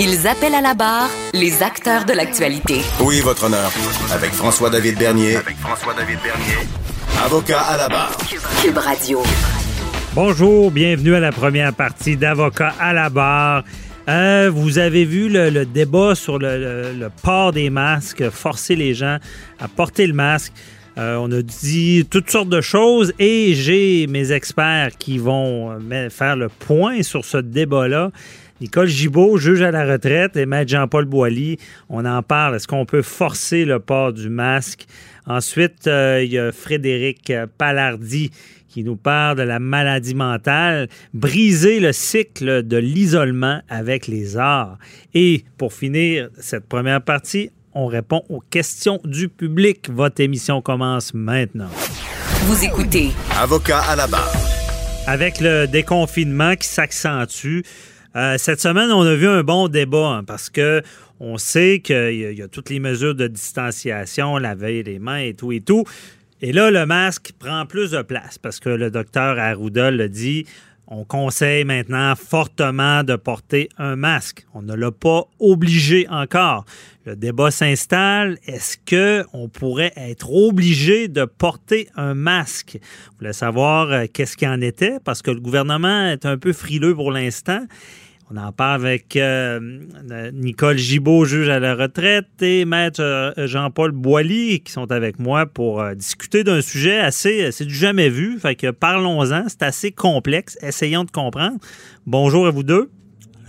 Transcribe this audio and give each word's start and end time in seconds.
Ils 0.00 0.28
appellent 0.28 0.54
à 0.54 0.60
la 0.60 0.74
barre 0.74 1.10
les 1.34 1.60
acteurs 1.60 2.04
de 2.04 2.12
l'actualité. 2.12 2.82
Oui, 3.00 3.20
votre 3.20 3.46
honneur. 3.46 3.68
Avec 4.12 4.30
François-David 4.30 4.96
Bernier. 4.96 5.34
Avec 5.34 5.56
François-David 5.56 6.20
Bernier. 6.22 6.68
Avocat 7.24 7.60
à 7.62 7.76
la 7.76 7.88
barre. 7.88 8.16
Cube 8.62 8.78
Radio. 8.78 9.24
Bonjour, 10.14 10.70
bienvenue 10.70 11.16
à 11.16 11.20
la 11.20 11.32
première 11.32 11.74
partie 11.74 12.16
d'Avocat 12.16 12.74
à 12.78 12.92
la 12.92 13.10
barre. 13.10 13.64
Euh, 14.08 14.48
vous 14.54 14.78
avez 14.78 15.04
vu 15.04 15.28
le, 15.28 15.66
débat 15.66 16.14
sur 16.14 16.38
le, 16.38 16.92
le, 16.92 17.10
port 17.24 17.50
des 17.50 17.68
masques, 17.68 18.30
forcer 18.30 18.76
les 18.76 18.94
gens 18.94 19.18
à 19.58 19.66
porter 19.66 20.06
le 20.06 20.14
masque. 20.14 20.52
Euh, 20.98 21.16
on 21.16 21.30
a 21.30 21.42
dit 21.42 22.06
toutes 22.10 22.28
sortes 22.28 22.48
de 22.48 22.60
choses 22.60 23.12
et 23.20 23.54
j'ai 23.54 24.08
mes 24.08 24.32
experts 24.32 24.96
qui 24.98 25.18
vont 25.18 25.70
euh, 25.92 26.10
faire 26.10 26.34
le 26.34 26.48
point 26.48 27.02
sur 27.02 27.24
ce 27.24 27.38
débat-là. 27.38 28.10
Nicole 28.60 28.88
Gibault, 28.88 29.38
juge 29.38 29.62
à 29.62 29.70
la 29.70 29.84
retraite, 29.86 30.36
et 30.36 30.44
Maître 30.44 30.70
Jean-Paul 30.70 31.04
Boilly, 31.04 31.58
on 31.88 32.04
en 32.04 32.22
parle. 32.24 32.56
Est-ce 32.56 32.66
qu'on 32.66 32.86
peut 32.86 33.02
forcer 33.02 33.64
le 33.64 33.78
port 33.78 34.12
du 34.12 34.28
masque? 34.28 34.86
Ensuite, 35.26 35.86
il 35.86 36.28
y 36.28 36.38
a 36.38 36.50
Frédéric 36.50 37.32
Palardi 37.56 38.32
qui 38.68 38.82
nous 38.82 38.96
parle 38.96 39.38
de 39.38 39.42
la 39.42 39.60
maladie 39.60 40.14
mentale, 40.14 40.88
briser 41.14 41.80
le 41.80 41.92
cycle 41.92 42.62
de 42.64 42.76
l'isolement 42.76 43.62
avec 43.68 44.08
les 44.08 44.36
arts. 44.36 44.76
Et 45.14 45.44
pour 45.56 45.72
finir 45.72 46.28
cette 46.38 46.68
première 46.68 47.00
partie, 47.00 47.50
on 47.74 47.86
répond 47.86 48.24
aux 48.28 48.40
questions 48.40 49.00
du 49.04 49.28
public. 49.28 49.88
Votre 49.88 50.20
émission 50.20 50.60
commence 50.60 51.14
maintenant. 51.14 51.70
Vous 52.42 52.64
écoutez. 52.64 53.10
Avocat 53.38 53.80
à 53.88 53.94
la 53.94 54.06
barre. 54.06 54.34
Avec 55.06 55.40
le 55.40 55.66
déconfinement 55.66 56.54
qui 56.56 56.68
s'accentue, 56.68 57.60
euh, 58.18 58.36
cette 58.36 58.60
semaine, 58.60 58.90
on 58.90 59.02
a 59.02 59.14
vu 59.14 59.28
un 59.28 59.44
bon 59.44 59.68
débat 59.68 60.08
hein, 60.08 60.24
parce 60.24 60.50
que 60.50 60.82
on 61.20 61.38
sait 61.38 61.80
qu'il 61.80 62.34
y, 62.36 62.42
a 62.42 62.48
toutes 62.48 62.70
les 62.70 62.80
mesures 62.80 63.14
de 63.14 63.28
distanciation, 63.28 64.38
laver 64.38 64.82
les 64.82 64.98
mains 64.98 65.18
et 65.18 65.34
tout 65.34 65.52
et 65.52 65.60
tout. 65.60 65.84
Et 66.40 66.52
là, 66.52 66.70
le 66.70 66.84
masque 66.84 67.32
prend 67.38 67.64
plus 67.64 67.92
de 67.92 68.02
place 68.02 68.38
parce 68.38 68.60
que 68.60 68.70
le 68.70 68.90
docteur 68.90 69.38
Arruda 69.38 69.90
le 69.90 70.08
dit. 70.08 70.46
On 70.90 71.04
conseille 71.04 71.64
maintenant 71.64 72.14
fortement 72.16 73.04
de 73.04 73.14
porter 73.14 73.68
un 73.76 73.94
masque. 73.94 74.46
On 74.54 74.62
ne 74.62 74.74
l'a 74.74 74.90
pas 74.90 75.24
obligé 75.38 76.08
encore. 76.08 76.64
Le 77.04 77.14
débat 77.14 77.50
s'installe. 77.50 78.38
Est-ce 78.46 78.78
que 78.86 79.22
on 79.34 79.50
pourrait 79.50 79.92
être 79.96 80.32
obligé 80.32 81.08
de 81.08 81.26
porter 81.26 81.88
un 81.94 82.14
masque? 82.14 82.78
Vous 82.80 83.18
voulez 83.18 83.34
savoir 83.34 83.92
euh, 83.92 84.06
qu'est-ce 84.10 84.34
qu'il 84.34 84.48
en 84.48 84.62
était 84.62 84.98
parce 85.04 85.20
que 85.20 85.30
le 85.30 85.40
gouvernement 85.40 86.06
est 86.06 86.24
un 86.24 86.38
peu 86.38 86.54
frileux 86.54 86.94
pour 86.94 87.12
l'instant. 87.12 87.66
On 88.30 88.36
en 88.36 88.52
parle 88.52 88.86
avec 88.86 89.16
euh, 89.16 89.58
Nicole 90.34 90.76
Gibault, 90.76 91.24
juge 91.24 91.48
à 91.48 91.58
la 91.58 91.74
retraite, 91.74 92.42
et 92.42 92.66
Maître 92.66 93.00
euh, 93.00 93.32
Jean-Paul 93.46 93.92
Boilly, 93.92 94.60
qui 94.60 94.70
sont 94.70 94.92
avec 94.92 95.18
moi 95.18 95.46
pour 95.46 95.80
euh, 95.80 95.94
discuter 95.94 96.44
d'un 96.44 96.60
sujet 96.60 96.98
assez, 96.98 97.50
c'est 97.52 97.64
du 97.64 97.74
jamais 97.74 98.10
vu. 98.10 98.38
Fait 98.38 98.54
que 98.54 98.70
parlons-en, 98.70 99.48
c'est 99.48 99.62
assez 99.62 99.92
complexe. 99.92 100.58
Essayons 100.60 101.04
de 101.04 101.10
comprendre. 101.10 101.56
Bonjour 102.06 102.46
à 102.46 102.50
vous 102.50 102.64
deux. 102.64 102.90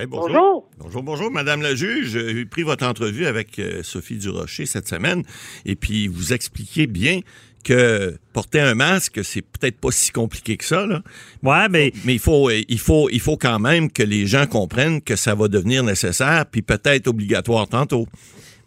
bonjour. 0.08 0.70
bonjour. 0.80 1.04
Bonjour, 1.04 1.30
Madame 1.30 1.62
la 1.62 1.76
juge. 1.76 2.12
J'ai 2.12 2.46
pris 2.46 2.64
votre 2.64 2.86
entrevue 2.86 3.26
avec 3.26 3.62
Sophie 3.84 4.18
Durocher 4.18 4.66
cette 4.66 4.88
semaine 4.88 5.24
et 5.66 5.76
puis 5.76 6.08
vous 6.08 6.32
expliquez 6.32 6.88
bien 6.88 7.20
que 7.64 8.18
porter 8.34 8.59
un 8.59 8.75
masque, 8.75 9.24
c'est 9.24 9.42
peut-être 9.42 9.80
pas 9.80 9.92
si 9.92 10.12
compliqué 10.12 10.58
que 10.58 10.66
ça. 10.66 10.86
Là. 10.86 11.02
Ouais, 11.44 11.68
mais... 11.70 11.92
mais 12.06 12.14
il 12.14 12.20
faut, 12.20 12.50
il 12.50 12.80
faut, 12.80 13.09
il 13.09 13.20
faut 13.20 13.38
quand 13.38 13.59
même 13.59 13.92
que 13.92 14.03
les 14.03 14.25
gens 14.25 14.46
comprennent 14.47 15.02
que 15.02 15.16
ça 15.16 15.36
va 15.36 15.47
devenir 15.47 15.84
nécessaire, 15.84 16.46
puis 16.52 16.62
peut-être 16.62 17.08
obligatoire 17.08 17.68
tantôt. 17.68 18.06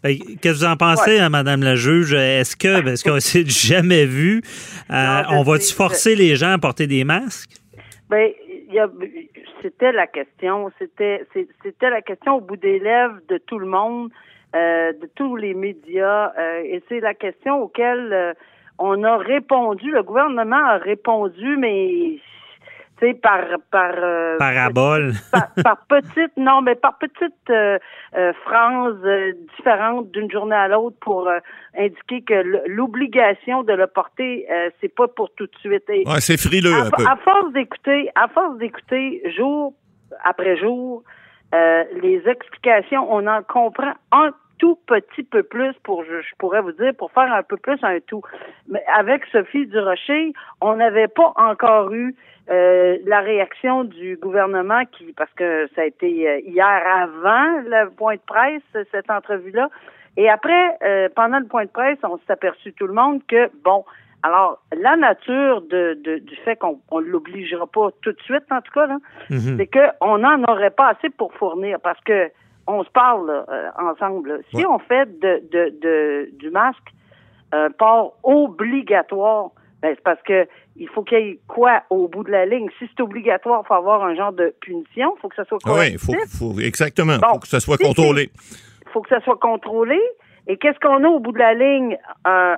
Ben, 0.03 0.17
qu'est-ce 0.17 0.59
que 0.59 0.65
vous 0.65 0.65
en 0.65 0.75
pensez, 0.75 1.17
hein, 1.17 1.29
Madame 1.29 1.63
la 1.63 1.75
juge? 1.75 2.13
Est-ce 2.13 2.57
que, 2.57 2.85
est-ce 2.89 3.05
qu'on 3.05 3.19
s'est 3.21 3.45
jamais 3.45 4.05
vu, 4.05 4.41
euh, 4.91 5.21
on 5.29 5.43
va-tu 5.43 5.73
forcer 5.73 6.15
les 6.15 6.35
gens 6.35 6.51
à 6.51 6.57
porter 6.57 6.87
des 6.87 7.05
masques? 7.05 7.51
Ben, 8.09 8.31
c'était 9.61 9.93
la 9.93 10.07
question. 10.07 10.69
C'était, 10.77 11.25
c'était 11.63 11.89
la 11.89 12.01
question 12.01 12.35
au 12.35 12.41
bout 12.41 12.57
des 12.57 12.79
lèvres 12.79 13.19
de 13.29 13.37
tout 13.37 13.59
le 13.59 13.65
monde, 13.65 14.11
euh, 14.55 14.91
de 14.91 15.09
tous 15.15 15.37
les 15.37 15.53
médias, 15.53 16.33
euh, 16.37 16.63
et 16.65 16.83
c'est 16.89 16.99
la 16.99 17.13
question 17.13 17.61
auquel 17.61 18.35
on 18.79 19.03
a 19.03 19.17
répondu, 19.17 19.91
le 19.91 20.03
gouvernement 20.03 20.65
a 20.65 20.77
répondu, 20.77 21.57
mais 21.57 22.19
tu 22.99 23.13
par 23.15 23.43
par 23.71 23.93
euh, 23.97 24.37
parabole. 24.37 25.13
par, 25.63 25.77
petite 25.87 26.35
non 26.37 26.61
mais 26.61 26.75
par 26.75 26.97
petite 26.97 27.49
euh, 27.49 27.77
euh, 28.15 28.33
phrase 28.43 28.97
différente 29.57 30.11
d'une 30.11 30.29
journée 30.31 30.55
à 30.55 30.67
l'autre 30.67 30.97
pour 31.01 31.29
indiquer 31.77 32.21
que 32.21 32.67
l'obligation 32.67 33.63
de 33.63 33.73
le 33.73 33.87
porter 33.87 34.47
c'est 34.79 34.93
pas 34.93 35.07
pour 35.07 35.33
tout 35.35 35.47
de 35.47 35.57
suite. 35.59 35.87
Ouais, 35.89 36.19
c'est 36.19 36.37
frileux 36.37 36.73
à, 36.73 36.85
un 36.85 36.91
peu. 36.91 37.05
à 37.05 37.15
force 37.17 37.51
d'écouter 37.53 38.09
à 38.15 38.27
force 38.27 38.57
d'écouter 38.57 39.23
jour 39.35 39.73
après 40.23 40.57
jour 40.57 41.03
les 41.51 42.21
explications 42.25 43.07
on 43.11 43.27
en 43.27 43.43
comprend 43.43 43.93
un 44.11 44.31
tout 44.63 44.79
petit 44.87 45.23
peu 45.23 45.43
plus 45.43 45.73
pour, 45.83 46.05
je, 46.05 46.35
pourrais 46.37 46.61
vous 46.61 46.71
dire, 46.71 46.93
pour 46.97 47.11
faire 47.11 47.33
un 47.33 47.43
peu 47.43 47.57
plus 47.57 47.77
un 47.83 47.99
tout. 47.99 48.21
Mais 48.69 48.81
avec 48.95 49.25
Sophie 49.25 49.67
Durocher, 49.67 50.31
on 50.61 50.77
n'avait 50.77 51.09
pas 51.09 51.33
encore 51.35 51.91
eu 51.91 52.15
euh, 52.49 52.97
la 53.05 53.19
réaction 53.19 53.83
du 53.83 54.15
gouvernement 54.15 54.85
qui, 54.85 55.11
parce 55.17 55.33
que 55.33 55.67
ça 55.75 55.81
a 55.81 55.83
été 55.83 56.29
euh, 56.29 56.39
hier 56.45 56.63
avant 56.65 57.59
le 57.65 57.89
point 57.89 58.15
de 58.15 58.21
presse, 58.25 58.85
cette 58.89 59.09
entrevue-là. 59.09 59.67
Et 60.15 60.29
après, 60.29 60.77
euh, 60.81 61.09
pendant 61.13 61.39
le 61.39 61.47
point 61.47 61.65
de 61.65 61.69
presse, 61.69 61.97
on 62.03 62.17
s'est 62.19 62.31
aperçu 62.31 62.71
tout 62.71 62.87
le 62.87 62.93
monde 62.93 63.19
que, 63.27 63.51
bon, 63.65 63.83
alors, 64.21 64.61
la 64.71 64.95
nature 64.95 65.61
de, 65.63 65.95
du 66.19 66.35
fait 66.45 66.55
qu'on 66.55 66.79
ne 66.93 67.05
l'obligera 67.05 67.67
pas 67.67 67.89
tout 68.01 68.13
de 68.13 68.21
suite, 68.21 68.45
en 68.49 68.61
tout 68.61 68.71
cas, 68.71 68.85
là, 68.85 68.97
mm-hmm. 69.29 69.57
c'est 69.57 69.67
qu'on 69.67 70.19
n'en 70.19 70.41
aurait 70.43 70.71
pas 70.71 70.91
assez 70.91 71.09
pour 71.09 71.33
fournir 71.33 71.81
parce 71.81 71.99
que 72.05 72.31
on 72.67 72.83
se 72.83 72.89
parle 72.89 73.29
euh, 73.29 73.69
ensemble. 73.79 74.41
Si 74.53 74.65
on 74.65 74.79
fait 74.79 75.19
de, 75.19 75.43
de, 75.51 75.73
de, 75.81 76.29
du 76.37 76.49
masque 76.49 76.89
un 77.51 77.69
port 77.69 78.17
obligatoire, 78.23 79.51
ben 79.81 79.93
c'est 79.95 80.03
parce 80.03 80.21
que 80.23 80.47
il 80.75 80.89
faut 80.89 81.03
qu'il 81.03 81.17
y 81.19 81.21
ait 81.21 81.39
quoi 81.47 81.83
au 81.89 82.07
bout 82.07 82.23
de 82.23 82.31
la 82.31 82.45
ligne? 82.45 82.69
Si 82.79 82.89
c'est 82.89 83.03
obligatoire, 83.03 83.61
il 83.63 83.67
faut 83.67 83.73
avoir 83.75 84.03
un 84.03 84.15
genre 84.15 84.33
de 84.33 84.53
punition. 84.61 85.13
Il 85.17 85.21
faut 85.21 85.29
que 85.29 85.35
ça 85.35 85.45
soit 85.45 85.59
Oui, 85.67 85.91
il 85.91 85.99
faut, 85.99 86.59
exactement. 86.59 87.13
Il 87.13 87.33
faut 87.33 87.39
que 87.39 87.47
ça 87.47 87.59
soit 87.59 87.77
contrôlé. 87.77 88.31
Il 88.85 88.91
faut 88.91 89.01
que 89.01 89.09
ça 89.09 89.19
soit 89.21 89.37
contrôlé. 89.37 89.99
Et 90.47 90.57
qu'est-ce 90.57 90.79
qu'on 90.79 91.03
a 91.03 91.07
au 91.07 91.19
bout 91.19 91.31
de 91.31 91.39
la 91.39 91.53
ligne? 91.53 91.97
Un, 92.25 92.57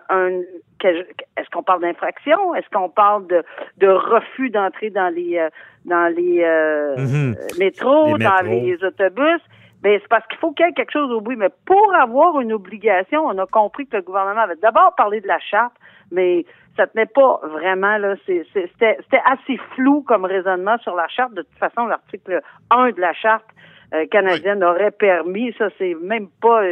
est-ce 0.83 1.49
qu'on 1.51 1.63
parle 1.63 1.81
d'infraction? 1.81 2.55
Est-ce 2.55 2.69
qu'on 2.71 2.89
parle 2.89 3.27
de, 3.27 3.43
de 3.77 3.87
refus 3.87 4.49
d'entrer 4.49 4.89
dans 4.89 5.13
les 5.13 5.37
euh, 5.37 5.49
dans 5.85 6.13
les, 6.15 6.41
euh, 6.43 6.95
mm-hmm. 6.95 7.59
métros, 7.59 8.17
dans 8.17 8.41
les 8.43 8.77
autobus? 8.83 9.41
Ben, 9.85 9.99
c'est 10.01 10.07
parce 10.07 10.25
qu'il 10.25 10.39
faut 10.39 10.51
qu'il 10.51 10.65
y 10.65 10.69
ait 10.69 10.73
quelque 10.73 10.91
chose 10.91 11.11
au 11.11 11.21
bout. 11.21 11.35
Mais 11.37 11.51
pour 11.67 11.93
avoir 11.93 12.41
une 12.41 12.51
obligation, 12.51 13.23
on 13.23 13.37
a 13.37 13.45
compris 13.45 13.85
que 13.85 13.97
le 13.97 14.01
gouvernement 14.01 14.41
avait 14.41 14.55
d'abord 14.55 14.95
parlé 14.95 15.21
de 15.21 15.27
la 15.27 15.37
charte, 15.37 15.73
mais 16.11 16.43
ça 16.75 16.87
tenait 16.87 17.05
pas 17.05 17.39
vraiment, 17.43 17.95
là. 17.99 18.15
C'était 18.25 19.21
assez 19.25 19.59
flou 19.75 20.01
comme 20.01 20.25
raisonnement 20.25 20.79
sur 20.79 20.95
la 20.95 21.07
charte. 21.07 21.35
De 21.35 21.43
toute 21.43 21.59
façon, 21.59 21.85
l'article 21.85 22.41
1 22.71 22.93
de 22.93 22.99
la 22.99 23.13
charte 23.13 23.45
euh, 23.93 24.07
canadienne 24.07 24.63
aurait 24.63 24.89
permis. 24.89 25.53
Ça, 25.59 25.67
c'est 25.77 25.95
même 26.01 26.29
pas. 26.41 26.63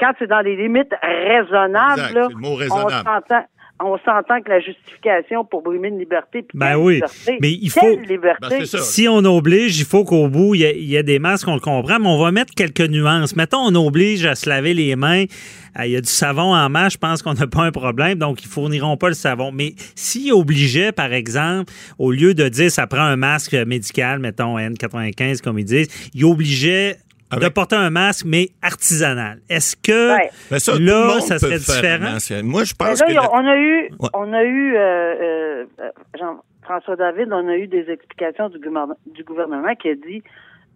Quand 0.00 0.10
c'est 0.18 0.26
dans 0.26 0.40
les 0.40 0.56
limites 0.56 0.92
raisonnables, 1.02 2.00
Exact, 2.00 2.14
là, 2.14 2.26
le 2.30 2.34
mot 2.34 2.48
on 2.48 2.54
raisonnable. 2.56 2.92
s'entend. 3.06 3.44
On 3.82 3.96
s'entend 4.04 4.42
que 4.42 4.50
la 4.50 4.60
justification 4.60 5.44
pour 5.44 5.62
brimer 5.62 5.88
une 5.88 5.98
liberté. 5.98 6.42
puis 6.42 6.58
Ben 6.58 6.76
oui, 6.76 6.94
liberté? 6.96 7.38
mais 7.40 7.52
il 7.52 7.70
faut- 7.70 7.96
liberté? 7.96 8.46
Ben. 8.50 8.66
Si 8.66 9.08
on 9.08 9.24
oblige, 9.24 9.78
il 9.80 9.86
faut 9.86 10.04
qu'au 10.04 10.28
bout, 10.28 10.54
il 10.54 10.60
y, 10.62 10.96
ait 10.96 11.02
des 11.02 11.18
masques, 11.18 11.48
on 11.48 11.54
le 11.54 11.60
comprend, 11.60 11.98
mais 11.98 12.08
on 12.08 12.18
va 12.18 12.30
mettre 12.30 12.54
quelques 12.54 12.88
nuances. 12.88 13.34
Mettons, 13.36 13.60
on 13.60 13.74
oblige 13.74 14.26
à 14.26 14.34
se 14.34 14.48
laver 14.48 14.74
les 14.74 14.96
mains. 14.96 15.24
Euh, 15.78 15.86
Il 15.86 15.92
y 15.92 15.96
a 15.96 16.00
du 16.00 16.08
savon 16.10 16.54
en 16.54 16.68
main, 16.68 16.88
je 16.90 16.98
pense 16.98 17.22
qu'on 17.22 17.32
n'a 17.34 17.46
pas 17.46 17.62
un 17.62 17.70
problème, 17.72 18.18
donc 18.18 18.42
ils 18.42 18.48
fourniront 18.48 18.96
pas 18.96 19.08
le 19.08 19.14
savon. 19.14 19.50
Mais 19.52 19.74
s'ils 19.94 20.32
obligeaient, 20.32 20.92
par 20.92 21.12
exemple, 21.12 21.72
au 21.98 22.10
lieu 22.12 22.34
de 22.34 22.48
dire 22.48 22.70
ça 22.70 22.86
prend 22.86 23.00
un 23.02 23.16
masque 23.16 23.54
médical, 23.54 24.18
mettons 24.18 24.58
N95 24.58 25.40
comme 25.40 25.58
ils 25.58 25.64
disent, 25.64 26.10
ils 26.14 26.24
obligeaient 26.24 26.96
de 27.38 27.48
porter 27.48 27.76
un 27.76 27.90
masque, 27.90 28.24
mais 28.26 28.48
artisanal. 28.62 29.40
Est-ce 29.48 29.76
que 29.76 30.14
Ouais. 30.16 30.30
Ben 30.50 30.58
ça, 30.58 30.72
là, 30.78 31.20
ça 31.20 31.38
serait 31.38 31.58
différent? 31.58 32.16
Moi, 32.44 32.64
je 32.64 32.74
pense 32.74 33.00
là, 33.00 33.06
que... 33.06 33.12
on 33.32 33.46
a 33.46 33.56
eu, 33.56 33.90
Ouais. 33.98 34.08
on 34.14 34.32
a 34.32 34.42
eu, 34.44 34.74
euh, 34.76 34.80
euh, 34.80 35.64
euh, 35.80 35.88
Jean-François 36.18 36.96
David, 36.96 37.28
on 37.32 37.48
a 37.48 37.56
eu 37.56 37.66
des 37.66 37.88
explications 37.90 38.48
du, 38.48 38.58
gouvernement- 38.58 38.98
du 39.06 39.22
gouvernement 39.24 39.74
qui 39.74 39.88
a 39.90 39.94
dit, 39.94 40.22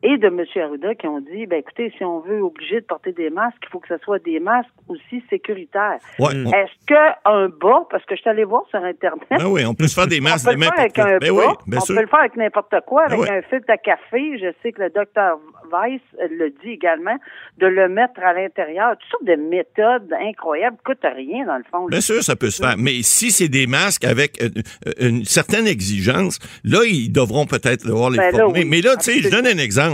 et 0.05 0.17
de 0.19 0.27
M. 0.29 0.45
Arruda, 0.63 0.95
qui 0.95 1.07
ont 1.09 1.19
dit, 1.21 1.47
ben 1.47 1.59
écoutez, 1.59 1.93
si 1.97 2.05
on 2.05 2.21
veut 2.21 2.41
obliger 2.43 2.81
de 2.81 2.87
porter 2.87 3.13
des 3.13 3.31
masques, 3.31 3.57
il 3.63 3.69
faut 3.71 3.81
que 3.81 3.89
ce 3.89 3.99
soit 4.05 4.23
des 4.23 4.39
masques 4.39 4.69
aussi 4.89 5.25
sécuritaires. 5.31 5.99
Ouais, 6.21 6.29
on- 6.47 6.53
Est-ce 6.53 6.87
qu'un 6.87 7.49
bas, 7.49 7.87
parce 7.91 8.05
que 8.05 8.15
je 8.15 8.21
suis 8.21 8.31
allé 8.31 8.45
voir 8.45 8.63
sur 8.71 8.79
Internet, 8.85 9.27
Ben 9.31 9.47
oui, 9.47 9.65
on 9.67 9.75
peut 9.75 9.89
se 9.89 9.95
faire 9.95 10.07
des 10.07 10.21
on 10.21 10.25
masques 10.25 10.47
peut 10.47 10.55
de 10.55 10.61
le 10.61 10.65
faire 10.67 10.79
avec 10.79 10.99
un. 10.99 11.19
Ben 11.19 11.31
oui, 11.31 11.45
bas, 11.47 11.55
bien 11.67 11.79
on 11.81 11.85
sûr. 11.85 11.95
peut 11.97 12.03
le 12.03 12.07
faire 12.09 12.21
avec 12.21 12.37
n'importe 12.37 12.75
quoi, 12.87 13.07
Ben 13.09 13.15
avec 13.19 13.31
oui. 13.31 13.37
un 13.37 13.43
filtre 13.43 13.71
à 13.71 13.77
café. 13.79 14.39
Je 14.39 14.53
sais 14.63 14.73
que 14.73 14.83
le 14.83 14.91
docteur 14.91 15.39
Weiss 15.73 16.01
le 16.31 16.51
dit 16.51 16.71
également, 16.73 17.17
de 17.59 17.67
le 17.67 17.89
mettre 17.89 18.21
à 18.23 18.33
l'intérieur. 18.35 18.93
Toutes 18.99 19.11
sortes 19.11 19.25
de 19.25 19.37
méthodes 19.37 20.13
incroyables, 20.21 20.77
coûte 20.85 20.99
rien 21.03 21.47
dans 21.47 21.57
le 21.57 21.65
fond. 21.71 21.87
Bien 21.87 22.01
sûr, 22.03 22.23
ça 22.23 22.37
peut 22.37 22.51
se 22.51 22.63
faire. 22.63 22.75
Mais 22.77 23.03
si 23.03 23.31
c'est 23.31 23.49
des 23.49 23.67
masques 23.67 24.05
avec 24.05 24.41
euh, 24.43 24.49
euh, 24.87 24.93
une 25.09 25.25
certaine 25.25 25.67
exigence, 25.67 26.39
là, 26.65 26.81
ils 26.87 27.11
devront 27.11 27.47
peut-être 27.47 27.87
devoir 27.87 28.11
les 28.11 28.19
Ben 28.19 28.33
là, 28.33 28.39
former. 28.41 28.61
oui, 28.61 28.69
Mais 28.69 28.81
là, 28.83 28.97
tu 28.97 29.11
sais, 29.13 29.21
je 29.21 29.31
donne 29.31 29.47
un 29.47 29.59
exemple. 29.59 29.94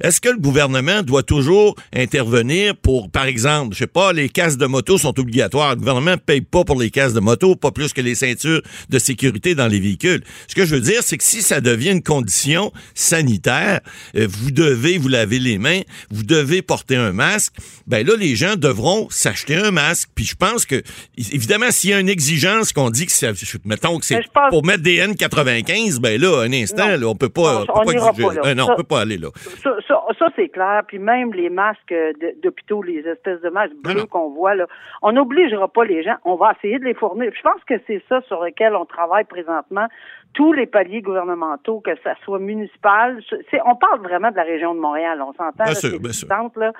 Est-ce 0.00 0.20
que 0.20 0.28
le 0.28 0.38
gouvernement 0.38 1.02
doit 1.02 1.22
toujours 1.22 1.74
intervenir 1.94 2.76
pour, 2.76 3.10
par 3.10 3.24
exemple, 3.26 3.74
je 3.74 3.80
sais 3.80 3.86
pas, 3.86 4.12
les 4.12 4.28
casques 4.28 4.58
de 4.58 4.66
moto 4.66 4.98
sont 4.98 5.18
obligatoires. 5.18 5.70
Le 5.70 5.76
gouvernement 5.76 6.12
ne 6.12 6.16
paye 6.16 6.40
pas 6.40 6.64
pour 6.64 6.80
les 6.80 6.90
casques 6.90 7.14
de 7.14 7.20
moto, 7.20 7.56
pas 7.56 7.70
plus 7.70 7.92
que 7.92 8.00
les 8.00 8.14
ceintures 8.14 8.62
de 8.88 8.98
sécurité 8.98 9.54
dans 9.54 9.66
les 9.68 9.80
véhicules. 9.80 10.22
Ce 10.46 10.54
que 10.54 10.64
je 10.64 10.74
veux 10.74 10.80
dire, 10.80 11.02
c'est 11.02 11.18
que 11.18 11.24
si 11.24 11.42
ça 11.42 11.60
devient 11.60 11.90
une 11.90 12.02
condition 12.02 12.72
sanitaire, 12.94 13.80
euh, 14.16 14.26
vous 14.30 14.50
devez 14.50 14.98
vous 14.98 15.08
laver 15.08 15.38
les 15.38 15.58
mains, 15.58 15.80
vous 16.10 16.22
devez 16.22 16.62
porter 16.62 16.96
un 16.96 17.12
masque, 17.12 17.54
ben 17.86 18.06
là, 18.06 18.14
les 18.18 18.36
gens 18.36 18.56
devront 18.56 19.08
s'acheter 19.10 19.56
un 19.56 19.70
masque. 19.70 20.08
Puis 20.14 20.24
je 20.24 20.34
pense 20.34 20.66
que, 20.66 20.82
évidemment, 21.16 21.70
s'il 21.70 21.90
y 21.90 21.92
a 21.94 22.00
une 22.00 22.08
exigence 22.08 22.72
qu'on 22.72 22.90
dit 22.90 23.06
que 23.06 23.12
c'est, 23.12 23.32
mettons 23.64 23.98
que 23.98 24.06
c'est 24.06 24.20
pense- 24.34 24.50
pour 24.50 24.64
mettre 24.64 24.82
des 24.82 24.98
N95, 25.00 25.98
ben 26.00 26.20
là, 26.20 26.42
un 26.42 26.52
instant, 26.52 26.88
Non. 26.88 26.96
là, 26.96 27.06
on 27.08 27.16
peut 27.16 27.28
pas, 27.28 27.54
Non, 27.54 27.60
on 27.60 27.64
peut 27.66 27.72
on 27.74 27.84
pas 27.86 27.92
n'ira 27.92 28.08
exiger. 28.10 28.26
pas 28.28 28.34
là. 28.34 28.40
Euh, 28.46 28.54
non, 28.54 28.66
Ça- 28.66 28.72
on 28.72 28.76
peut 28.76 28.82
pas 28.84 29.00
aller 29.08 29.18
là. 29.18 29.28
Ça, 29.34 29.70
ça, 29.86 30.02
ça, 30.18 30.28
c'est 30.36 30.48
clair. 30.48 30.82
Puis 30.86 30.98
même 30.98 31.32
les 31.32 31.50
masques 31.50 31.88
de- 31.90 32.40
d'hôpitaux, 32.42 32.82
les 32.82 33.00
espèces 33.00 33.40
de 33.40 33.48
masques 33.50 33.74
bleus 33.82 34.06
qu'on 34.06 34.30
voit, 34.30 34.54
là, 34.54 34.66
on 35.02 35.12
n'obligera 35.12 35.68
pas 35.68 35.84
les 35.84 36.02
gens. 36.02 36.16
On 36.24 36.36
va 36.36 36.52
essayer 36.56 36.78
de 36.78 36.84
les 36.84 36.94
fournir. 36.94 37.32
Je 37.34 37.42
pense 37.42 37.62
que 37.64 37.74
c'est 37.86 38.02
ça 38.08 38.20
sur 38.22 38.42
lequel 38.44 38.74
on 38.74 38.84
travaille 38.84 39.24
présentement. 39.24 39.86
Tous 40.34 40.52
les 40.52 40.66
paliers 40.66 41.02
gouvernementaux, 41.02 41.80
que 41.80 41.90
ça 42.04 42.14
soit 42.24 42.38
municipal, 42.38 43.20
c'est, 43.50 43.60
on 43.64 43.74
parle 43.74 44.00
vraiment 44.02 44.30
de 44.30 44.36
la 44.36 44.44
région 44.44 44.74
de 44.74 44.78
Montréal. 44.80 45.20
On 45.20 45.32
s'entend, 45.32 45.64
Bien 45.64 45.66
là, 45.66 45.74
sûr, 45.74 45.90
c'est 45.90 45.98
bien 45.98 46.12
sûr. 46.12 46.28
distante, 46.28 46.56
là. 46.56 46.72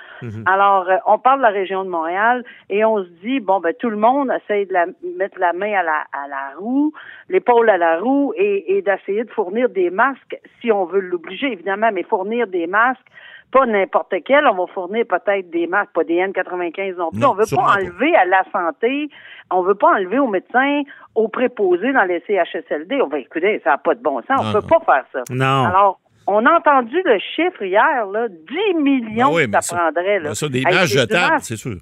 Alors, 0.46 0.88
euh, 0.88 0.96
on 1.06 1.18
parle 1.18 1.38
de 1.38 1.42
la 1.42 1.48
région 1.50 1.84
de 1.84 1.88
Montréal 1.88 2.44
et 2.70 2.84
on 2.84 3.02
se 3.02 3.08
dit, 3.22 3.40
bon, 3.40 3.58
ben 3.60 3.74
tout 3.78 3.90
le 3.90 3.96
monde 3.96 4.30
essaye 4.30 4.66
de 4.66 4.72
la, 4.72 4.86
mettre 5.16 5.38
la 5.40 5.52
main 5.52 5.72
à 5.72 5.82
la, 5.82 6.04
à 6.12 6.28
la 6.28 6.56
roue, 6.58 6.92
l'épaule 7.28 7.68
à 7.70 7.78
la 7.78 7.98
roue 7.98 8.32
et, 8.36 8.76
et 8.76 8.82
d'essayer 8.82 9.24
de 9.24 9.30
fournir 9.30 9.68
des 9.68 9.90
masques 9.90 10.38
si 10.60 10.70
on 10.70 10.84
veut 10.84 11.00
l'obliger, 11.00 11.52
évidemment, 11.52 11.90
mais 11.92 12.04
fournir 12.04 12.46
des 12.46 12.66
masques, 12.66 13.06
pas 13.50 13.64
n'importe 13.66 14.14
quel, 14.26 14.46
on 14.46 14.54
va 14.54 14.66
fournir 14.72 15.04
peut-être 15.08 15.48
des 15.50 15.66
masques, 15.66 15.92
pas 15.94 16.04
des 16.04 16.16
N95 16.16 16.96
non 16.96 17.10
plus. 17.10 17.20
Non, 17.20 17.30
on 17.30 17.34
veut 17.34 17.44
pas 17.50 17.56
pas. 17.56 17.74
enlever 17.76 18.14
à 18.16 18.24
la 18.26 18.42
santé, 18.52 19.08
on 19.50 19.62
veut 19.62 19.74
pas 19.74 19.88
enlever 19.94 20.18
aux 20.18 20.26
médecins, 20.28 20.82
aux 21.14 21.28
préposés 21.28 21.92
dans 21.92 22.04
les 22.04 22.20
CHSLD. 22.26 23.00
On 23.00 23.08
va 23.08 23.18
écouter, 23.20 23.60
ça 23.64 23.70
n'a 23.70 23.78
pas 23.78 23.94
de 23.94 24.02
bon 24.02 24.20
sens, 24.28 24.40
on 24.40 24.44
Non, 24.44 24.52
peut 24.52 24.60
non. 24.70 24.80
pas 24.80 24.80
faire 24.84 25.04
ça. 25.12 25.22
Non. 25.34 25.64
Alors, 25.66 25.98
on 26.28 26.44
a 26.46 26.58
entendu 26.58 26.96
le 27.04 27.18
chiffre 27.34 27.62
hier, 27.64 28.06
là, 28.12 28.28
10 28.28 28.82
millions 28.82 29.28
Ah 29.30 29.34
oui, 29.34 29.46
mais 29.48 29.58
ça 29.62 29.76
prendrait. 29.76 30.18
Là. 30.20 30.28
Ben 30.28 30.34
ça, 30.34 30.48
des 30.48 30.58
Hey, 30.58 30.64
masques 30.74 30.92
jetables, 30.92 31.32
masque. 31.32 31.46
c'est 31.48 31.56
sûr. 31.56 31.76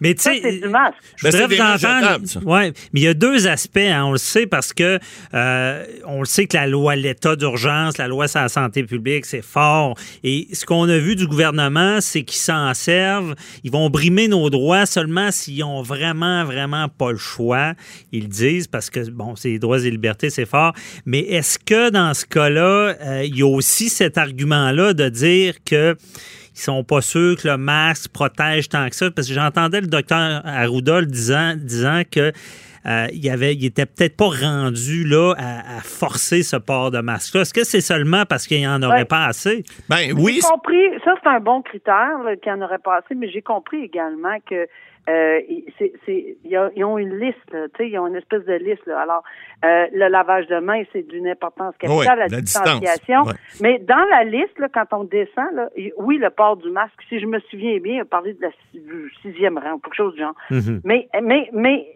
Mais 0.00 0.14
tu 0.14 0.22
sais. 0.22 0.40
Je 0.42 0.60
Ben, 0.68 0.90
voudrais 1.22 1.30
c'est 1.32 1.48
des 1.48 1.56
vous 1.56 1.62
entendre. 1.62 2.46
Ouais, 2.46 2.72
mais 2.92 3.00
il 3.00 3.04
y 3.04 3.08
a 3.08 3.14
deux 3.14 3.46
aspects, 3.46 3.76
hein, 3.78 4.04
on 4.06 4.12
le 4.12 4.18
sait, 4.18 4.46
parce 4.46 4.72
que 4.72 4.98
euh, 5.34 5.84
on 6.06 6.20
le 6.20 6.24
sait 6.24 6.46
que 6.46 6.56
la 6.56 6.66
loi, 6.66 6.96
l'état 6.96 7.36
d'urgence, 7.36 7.98
la 7.98 8.08
loi 8.08 8.26
sur 8.26 8.40
la 8.40 8.48
santé 8.48 8.82
publique, 8.84 9.26
c'est 9.26 9.42
fort. 9.44 9.94
Et 10.24 10.48
ce 10.52 10.64
qu'on 10.64 10.88
a 10.88 10.96
vu 10.98 11.14
du 11.16 11.26
gouvernement, 11.26 12.00
c'est 12.00 12.22
qu'ils 12.22 12.38
s'en 12.40 12.72
servent. 12.72 13.34
Ils 13.64 13.70
vont 13.70 13.90
brimer 13.90 14.28
nos 14.28 14.48
droits 14.48 14.86
seulement 14.86 15.30
s'ils 15.30 15.62
ont 15.62 15.82
vraiment, 15.82 16.44
vraiment 16.44 16.88
pas 16.88 17.10
le 17.12 17.18
choix. 17.18 17.74
Ils 18.12 18.22
le 18.22 18.28
disent 18.28 18.66
parce 18.66 18.88
que, 18.88 19.10
bon, 19.10 19.36
c'est 19.36 19.50
les 19.50 19.58
droits 19.58 19.78
et 19.84 19.90
libertés, 19.90 20.30
c'est 20.30 20.46
fort. 20.46 20.72
Mais 21.04 21.20
est-ce 21.20 21.58
que 21.58 21.90
dans 21.90 22.14
ce 22.14 22.24
cas-là, 22.24 22.94
euh, 23.04 23.22
il 23.24 23.36
y 23.36 23.42
a 23.42 23.46
aussi 23.46 23.89
cet 23.90 24.18
argument-là 24.18 24.92
de 24.94 25.08
dire 25.08 25.54
que 25.64 25.96
ils 26.54 26.60
sont 26.60 26.82
pas 26.84 27.00
sûrs 27.00 27.36
que 27.36 27.48
le 27.48 27.56
masque 27.56 28.10
protège 28.12 28.68
tant 28.68 28.88
que 28.88 28.96
ça, 28.96 29.10
parce 29.10 29.28
que 29.28 29.34
j'entendais 29.34 29.80
le 29.80 29.86
docteur 29.86 30.42
Arruda 30.44 31.00
le 31.00 31.06
disant, 31.06 31.54
disant 31.56 32.02
que 32.10 32.32
euh, 32.86 33.06
il, 33.12 33.28
avait, 33.30 33.54
il 33.54 33.64
était 33.66 33.84
peut-être 33.86 34.16
pas 34.16 34.28
rendu 34.30 35.04
là 35.04 35.34
à, 35.38 35.76
à 35.78 35.80
forcer 35.82 36.42
ce 36.42 36.56
port 36.56 36.90
de 36.90 37.00
masque-là. 37.00 37.42
Est-ce 37.42 37.52
que 37.54 37.62
c'est 37.64 37.80
seulement 37.82 38.24
parce 38.26 38.46
qu'il 38.46 38.58
n'y 38.58 38.66
en 38.66 38.82
aurait 38.82 39.00
Ouais. 39.00 39.04
pas 39.04 39.26
assez? 39.26 39.64
Ben 39.88 40.12
oui, 40.16 40.40
J'ai 40.42 40.48
compris, 40.48 40.86
ça 41.04 41.14
c'est 41.22 41.28
un 41.28 41.40
bon 41.40 41.60
critère 41.62 42.16
qu'il 42.42 42.50
y 42.50 42.54
en 42.54 42.62
aurait 42.62 42.78
pas 42.78 42.96
assez, 42.98 43.14
mais 43.14 43.30
j'ai 43.30 43.42
compris 43.42 43.82
également 43.84 44.36
que 44.48 44.66
euh, 45.08 45.40
c'est, 45.78 45.92
c'est, 46.04 46.36
ils 46.44 46.58
ont- 46.58 46.70
ils 46.76 46.84
ont 46.84 46.98
une 46.98 47.18
liste, 47.18 47.50
là, 47.52 47.66
tu 47.68 47.76
sais, 47.84 47.90
ils 47.90 47.98
ont 47.98 48.06
une 48.06 48.16
espèce 48.16 48.44
de 48.44 48.52
liste. 48.54 48.84
Là. 48.86 49.00
Alors, 49.00 49.22
euh, 49.64 49.86
le 49.92 50.08
lavage 50.08 50.46
de 50.48 50.58
mains, 50.58 50.82
c'est 50.92 51.06
d'une 51.08 51.26
importance 51.28 51.74
capitale, 51.78 52.18
la, 52.18 52.26
la 52.28 52.40
distance, 52.40 52.62
distanciation. 52.80 53.22
Mais 53.62 53.78
dans 53.78 54.04
la 54.10 54.24
liste, 54.24 54.58
là, 54.58 54.68
quand 54.72 54.86
on 54.92 55.04
descend, 55.04 55.52
là, 55.54 55.68
oui, 55.96 56.18
le 56.18 56.30
port 56.30 56.56
du 56.56 56.70
masque, 56.70 57.00
si 57.08 57.18
je 57.18 57.26
me 57.26 57.38
souviens 57.50 57.78
bien, 57.78 57.94
il 57.96 58.00
a 58.00 58.04
parlé 58.04 58.34
de 58.34 58.42
la 58.42 58.50
du 58.74 59.12
sixième 59.22 59.58
rang, 59.58 59.78
quelque 59.78 59.94
chose 59.96 60.14
du 60.14 60.20
genre. 60.20 60.34
Mais, 60.84 61.08
mais, 61.22 61.48
mais, 61.52 61.86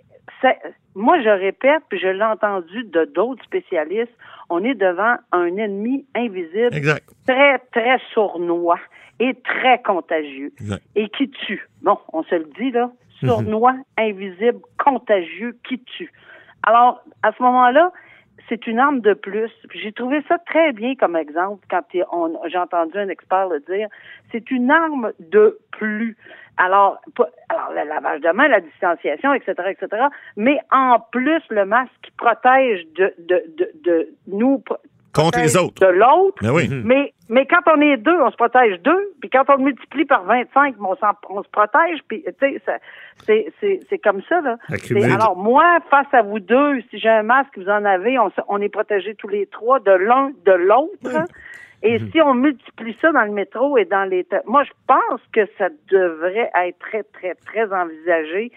c'est- 0.41 0.59
moi, 0.97 1.21
je 1.23 1.29
répète, 1.29 1.83
puis 1.89 1.99
je 1.99 2.07
l'ai 2.07 2.23
entendu 2.23 2.85
de 2.85 3.05
d'autres 3.05 3.43
spécialistes, 3.45 4.13
on 4.49 4.63
est 4.63 4.75
devant 4.75 5.17
un 5.33 5.57
ennemi 5.57 6.07
invisible 6.15 6.69
exact. 6.75 7.05
très, 7.27 7.59
très 7.73 7.99
sournois 8.13 8.79
et 9.21 9.35
très 9.43 9.81
contagieux 9.83 10.53
Exact. 10.61 10.83
et 10.97 11.09
qui 11.09 11.31
tue. 11.31 11.69
Bon, 11.83 11.99
on 12.13 12.23
se 12.25 12.35
le 12.35 12.49
dit, 12.59 12.71
là. 12.71 12.91
Sournois, 13.21 13.75
invisible, 13.97 14.59
contagieux, 14.83 15.57
qui 15.67 15.79
tue. 15.79 16.13
Alors, 16.65 17.03
à 17.23 17.33
ce 17.33 17.43
moment-là, 17.43 17.93
c'est 18.49 18.67
une 18.67 18.79
arme 18.79 19.01
de 19.01 19.15
plus. 19.15 19.51
J'ai 19.73 19.93
trouvé 19.93 20.23
ça 20.29 20.37
très 20.39 20.73
bien 20.73 20.95
comme 20.97 21.17
exemple 21.17 21.65
quand 21.71 21.83
j'ai 21.93 22.59
entendu 22.59 22.99
un 22.99 23.09
expert 23.09 23.49
le 23.49 23.61
dire. 23.61 23.89
C'est 24.33 24.51
une 24.51 24.71
arme 24.71 25.13
de 25.21 25.59
plus. 25.71 26.17
Alors, 26.57 27.01
pas- 27.17 27.31
alors 27.49 27.71
le 27.73 27.89
lavage 27.89 28.21
de 28.21 28.31
main, 28.31 28.49
la 28.49 28.61
distanciation, 28.61 29.33
etc., 29.33 29.55
etc. 29.71 30.07
Mais 30.37 30.59
en 30.71 30.99
plus, 31.01 31.41
le 31.51 31.65
masque 31.65 31.93
qui 32.03 32.11
protège 32.13 32.85
de, 32.97 33.15
de, 33.19 33.45
de, 33.57 33.71
de 33.85 34.09
nous. 34.27 34.63
Contre 35.15 35.39
les 35.39 35.57
autres. 35.57 35.81
De 35.81 35.93
l'autre. 35.93 36.43
Ben 36.43 36.51
oui. 36.51 36.69
Mais, 36.85 37.13
mais 37.29 37.47
quand 37.47 37.61
on 37.75 37.81
est 37.81 37.97
deux, 37.97 38.19
on 38.21 38.31
se 38.31 38.37
protège 38.37 38.81
deux. 38.83 39.13
Puis 39.21 39.31
quand 39.31 39.45
on 39.49 39.57
le 39.57 39.65
multiplie 39.65 40.05
par 40.05 40.25
25, 40.25 40.75
on, 40.81 40.97
s'en- 40.97 41.13
on 41.31 41.43
se 41.43 41.49
protège. 41.51 42.01
Puis, 42.09 42.25
tu 42.41 42.59
sais, 42.59 42.61
c'est, 43.25 43.47
c'est, 43.61 43.81
c'est 43.89 43.99
comme 43.99 44.23
ça, 44.29 44.41
là. 44.41 44.57
Alors, 45.15 45.37
moi, 45.37 45.79
face 45.91 46.13
à 46.13 46.23
vous 46.23 46.41
deux, 46.41 46.81
si 46.91 46.99
j'ai 46.99 47.09
un 47.09 47.23
masque, 47.23 47.57
vous 47.57 47.69
en 47.69 47.85
avez, 47.85 48.19
on, 48.19 48.31
on 48.49 48.61
est 48.61 48.69
protégés 48.69 49.15
tous 49.15 49.29
les 49.29 49.47
trois 49.47 49.79
de 49.81 49.93
l'un, 49.93 50.33
de 50.45 50.53
l'autre. 50.53 51.27
Et 51.87 51.99
Mhm. 51.99 52.11
si 52.13 52.21
on 52.23 52.33
multiplie 52.35 52.97
ça 53.03 53.13
dans 53.13 53.25
le 53.25 53.31
métro 53.33 53.77
et 53.77 53.85
dans 53.85 54.05
les... 54.09 54.27
Moi, 54.47 54.65
je 54.65 54.71
pense 54.87 55.21
que 55.35 55.41
ça 55.59 55.69
devrait 55.91 56.51
être 56.65 56.79
très, 56.79 57.03
très, 57.03 57.35
très 57.35 57.71
envisagé 57.73 58.51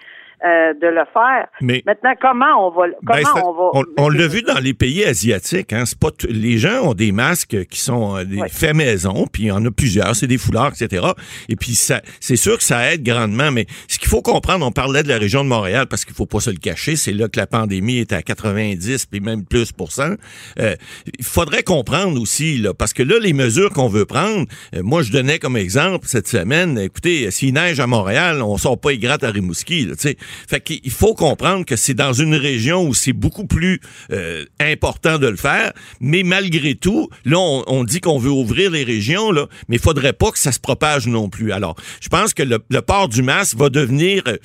euh, 0.46 0.74
de 0.74 0.88
le 0.88 1.01
faire. 1.12 1.48
Mais- 1.62 1.84
Maintenant, 1.86 2.13
comment 2.22 2.67
on 2.67 2.70
va... 2.72 2.86
Comment 3.06 3.20
Ben, 3.34 3.41
on 3.44 3.53
va... 3.53 3.70
on, 3.74 3.84
on 4.06 4.10
l'a 4.10 4.27
vu 4.27 4.44
dans 4.44 4.60
les 4.60 4.74
pays 4.74 5.03
asiatiques. 5.03 5.74
Hein, 5.74 5.84
c'est 5.86 5.98
pas 6.00 6.12
les 6.29 6.58
gens 6.58 6.82
ont 6.89 6.94
des 6.94 7.12
masques 7.12 7.65
qui 7.70 7.79
sont 7.79 8.15
euh, 8.17 8.24
des 8.24 8.48
faits 8.50 8.75
maison, 8.75 9.25
puis 9.32 9.44
il 9.44 9.48
y 9.48 9.51
en 9.51 9.65
a 9.65 9.72
plusieurs, 9.72 10.15
c'est 10.15 10.27
des 10.27 10.38
foulards, 10.38 10.72
etc. 10.79 11.08
Et 11.50 11.56
puis 11.56 11.75
ça, 11.75 12.01
c'est 12.20 12.36
sûr 12.38 12.58
que 12.58 12.63
ça 12.63 12.94
aide 12.94 13.03
grandement. 13.03 13.51
Mais 13.51 13.65
ce 13.88 13.98
qu'il 14.00 14.08
faut 14.10 14.22
comprendre, 14.22 14.65
on 14.65 14.72
parlait 14.72 15.03
de 15.03 15.10
la 15.10 15.17
région 15.17 15.44
de 15.44 15.50
Montréal 15.50 15.88
parce 15.89 16.06
qu'il 16.06 16.13
faut 16.15 16.25
pas 16.25 16.39
se 16.39 16.50
le 16.50 16.58
cacher, 16.58 16.96
c'est 16.96 17.13
là 17.13 17.27
que 17.27 17.39
la 17.39 17.48
pandémie 17.48 17.98
est 17.98 18.13
à 18.13 18.22
90 18.22 19.08
puis 19.08 19.20
même 19.20 19.44
plus 19.46 19.72
pour 19.72 19.91
cent. 19.91 20.13
Euh, 20.60 20.75
Il 21.17 21.25
faudrait 21.25 21.63
comprendre 21.63 22.22
aussi 22.22 22.58
là, 22.58 22.74
parce 22.74 22.94
que 22.94 23.03
là 23.03 23.08
là, 23.08 23.20
les 23.22 23.32
mesures 23.34 23.70
qu'on 23.72 23.88
veut 23.88 24.06
prendre, 24.06 24.46
euh, 24.75 24.82
moi, 24.84 25.01
je 25.01 25.12
donnais 25.13 25.39
comme 25.39 25.56
exemple 25.56 26.06
cette 26.08 26.27
semaine, 26.27 26.77
écoutez, 26.77 27.32
s'il 27.32 27.53
neige 27.53 27.79
à 27.79 27.88
Montréal, 27.88 28.41
on 28.41 28.58
sort 28.58 28.77
pas 28.79 28.91
les 28.91 28.98
grattes 28.98 29.24
à 29.24 29.32
Rimouski, 29.32 29.86
là, 29.86 29.96
tu 29.96 30.01
sais. 30.10 30.17
Fait 30.48 30.63
faut 30.89 31.13
comprendre 31.13 31.65
que 31.65 31.75
c'est 31.75 31.93
dans 31.93 32.13
une 32.13 32.36
région 32.36 32.88
où 32.88 32.93
c'est 32.93 33.13
beaucoup 33.13 33.46
plus 33.46 33.79
euh, 34.12 34.46
important 34.60 35.17
de 35.17 35.27
le 35.27 35.38
faire, 35.38 35.74
mais 36.00 36.24
malgré 36.24 36.75
tout, 36.75 37.10
là, 37.25 37.38
on, 37.39 37.63
on 37.67 37.84
dit 37.84 38.01
qu'on 38.01 38.17
veut 38.19 38.31
ouvrir 38.31 38.72
les 38.72 38.84
régions, 38.84 39.31
là, 39.31 39.48
mais 39.67 39.77
il 39.77 39.81
faudrait 39.81 40.13
pas 40.13 40.31
que 40.31 40.39
ça 40.39 40.51
se 40.51 40.60
propage 40.60 41.07
non 41.07 41.29
plus. 41.29 41.51
Alors, 41.51 41.75
je 42.01 42.10
pense 42.10 42.34
que 42.34 42.43
le, 42.43 42.60
le 42.69 42.81
port 42.81 43.07
du 43.10 43.22
masque 43.22 43.57
va 43.57 43.69
devenir 43.69 44.24
euh, 44.27 44.38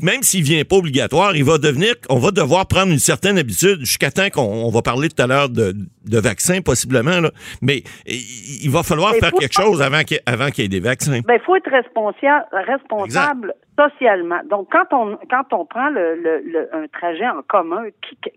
même 0.00 0.22
s'il 0.22 0.42
vient 0.44 0.62
pas 0.64 0.76
obligatoire, 0.76 1.34
il 1.36 1.44
va 1.44 1.58
devenir, 1.58 1.94
on 2.08 2.18
va 2.18 2.30
devoir 2.30 2.66
prendre 2.66 2.92
une 2.92 2.98
certaine 2.98 3.38
habitude 3.38 3.80
jusqu'à 3.80 4.10
temps 4.10 4.28
qu'on 4.30 4.42
on 4.42 4.70
va 4.70 4.82
parler 4.82 5.08
tout 5.08 5.22
à 5.22 5.26
l'heure 5.26 5.48
de, 5.48 5.74
de 6.06 6.18
vaccins 6.18 6.60
possiblement, 6.60 7.20
là. 7.20 7.30
mais 7.62 7.82
il, 8.06 8.64
il 8.64 8.70
va 8.70 8.82
falloir 8.82 9.12
Mais 9.12 9.20
faire 9.20 9.32
quelque 9.32 9.52
chose 9.54 9.82
avant 9.82 10.02
qu'il 10.02 10.20
avant 10.26 10.50
qu'il 10.50 10.64
y 10.64 10.66
ait 10.66 10.68
des 10.68 10.80
vaccins. 10.80 11.20
Ben, 11.26 11.34
il 11.34 11.44
faut 11.44 11.56
être 11.56 11.70
responsa- 11.70 12.44
responsable 12.52 13.54
socialement. 13.78 14.40
Donc, 14.50 14.68
quand 14.72 14.86
on 14.96 15.16
quand 15.30 15.52
on 15.52 15.64
prend 15.64 15.90
le, 15.90 16.14
le, 16.16 16.42
le- 16.44 16.68
un 16.74 16.86
trajet 16.88 17.26
en 17.28 17.42
commun 17.46 17.84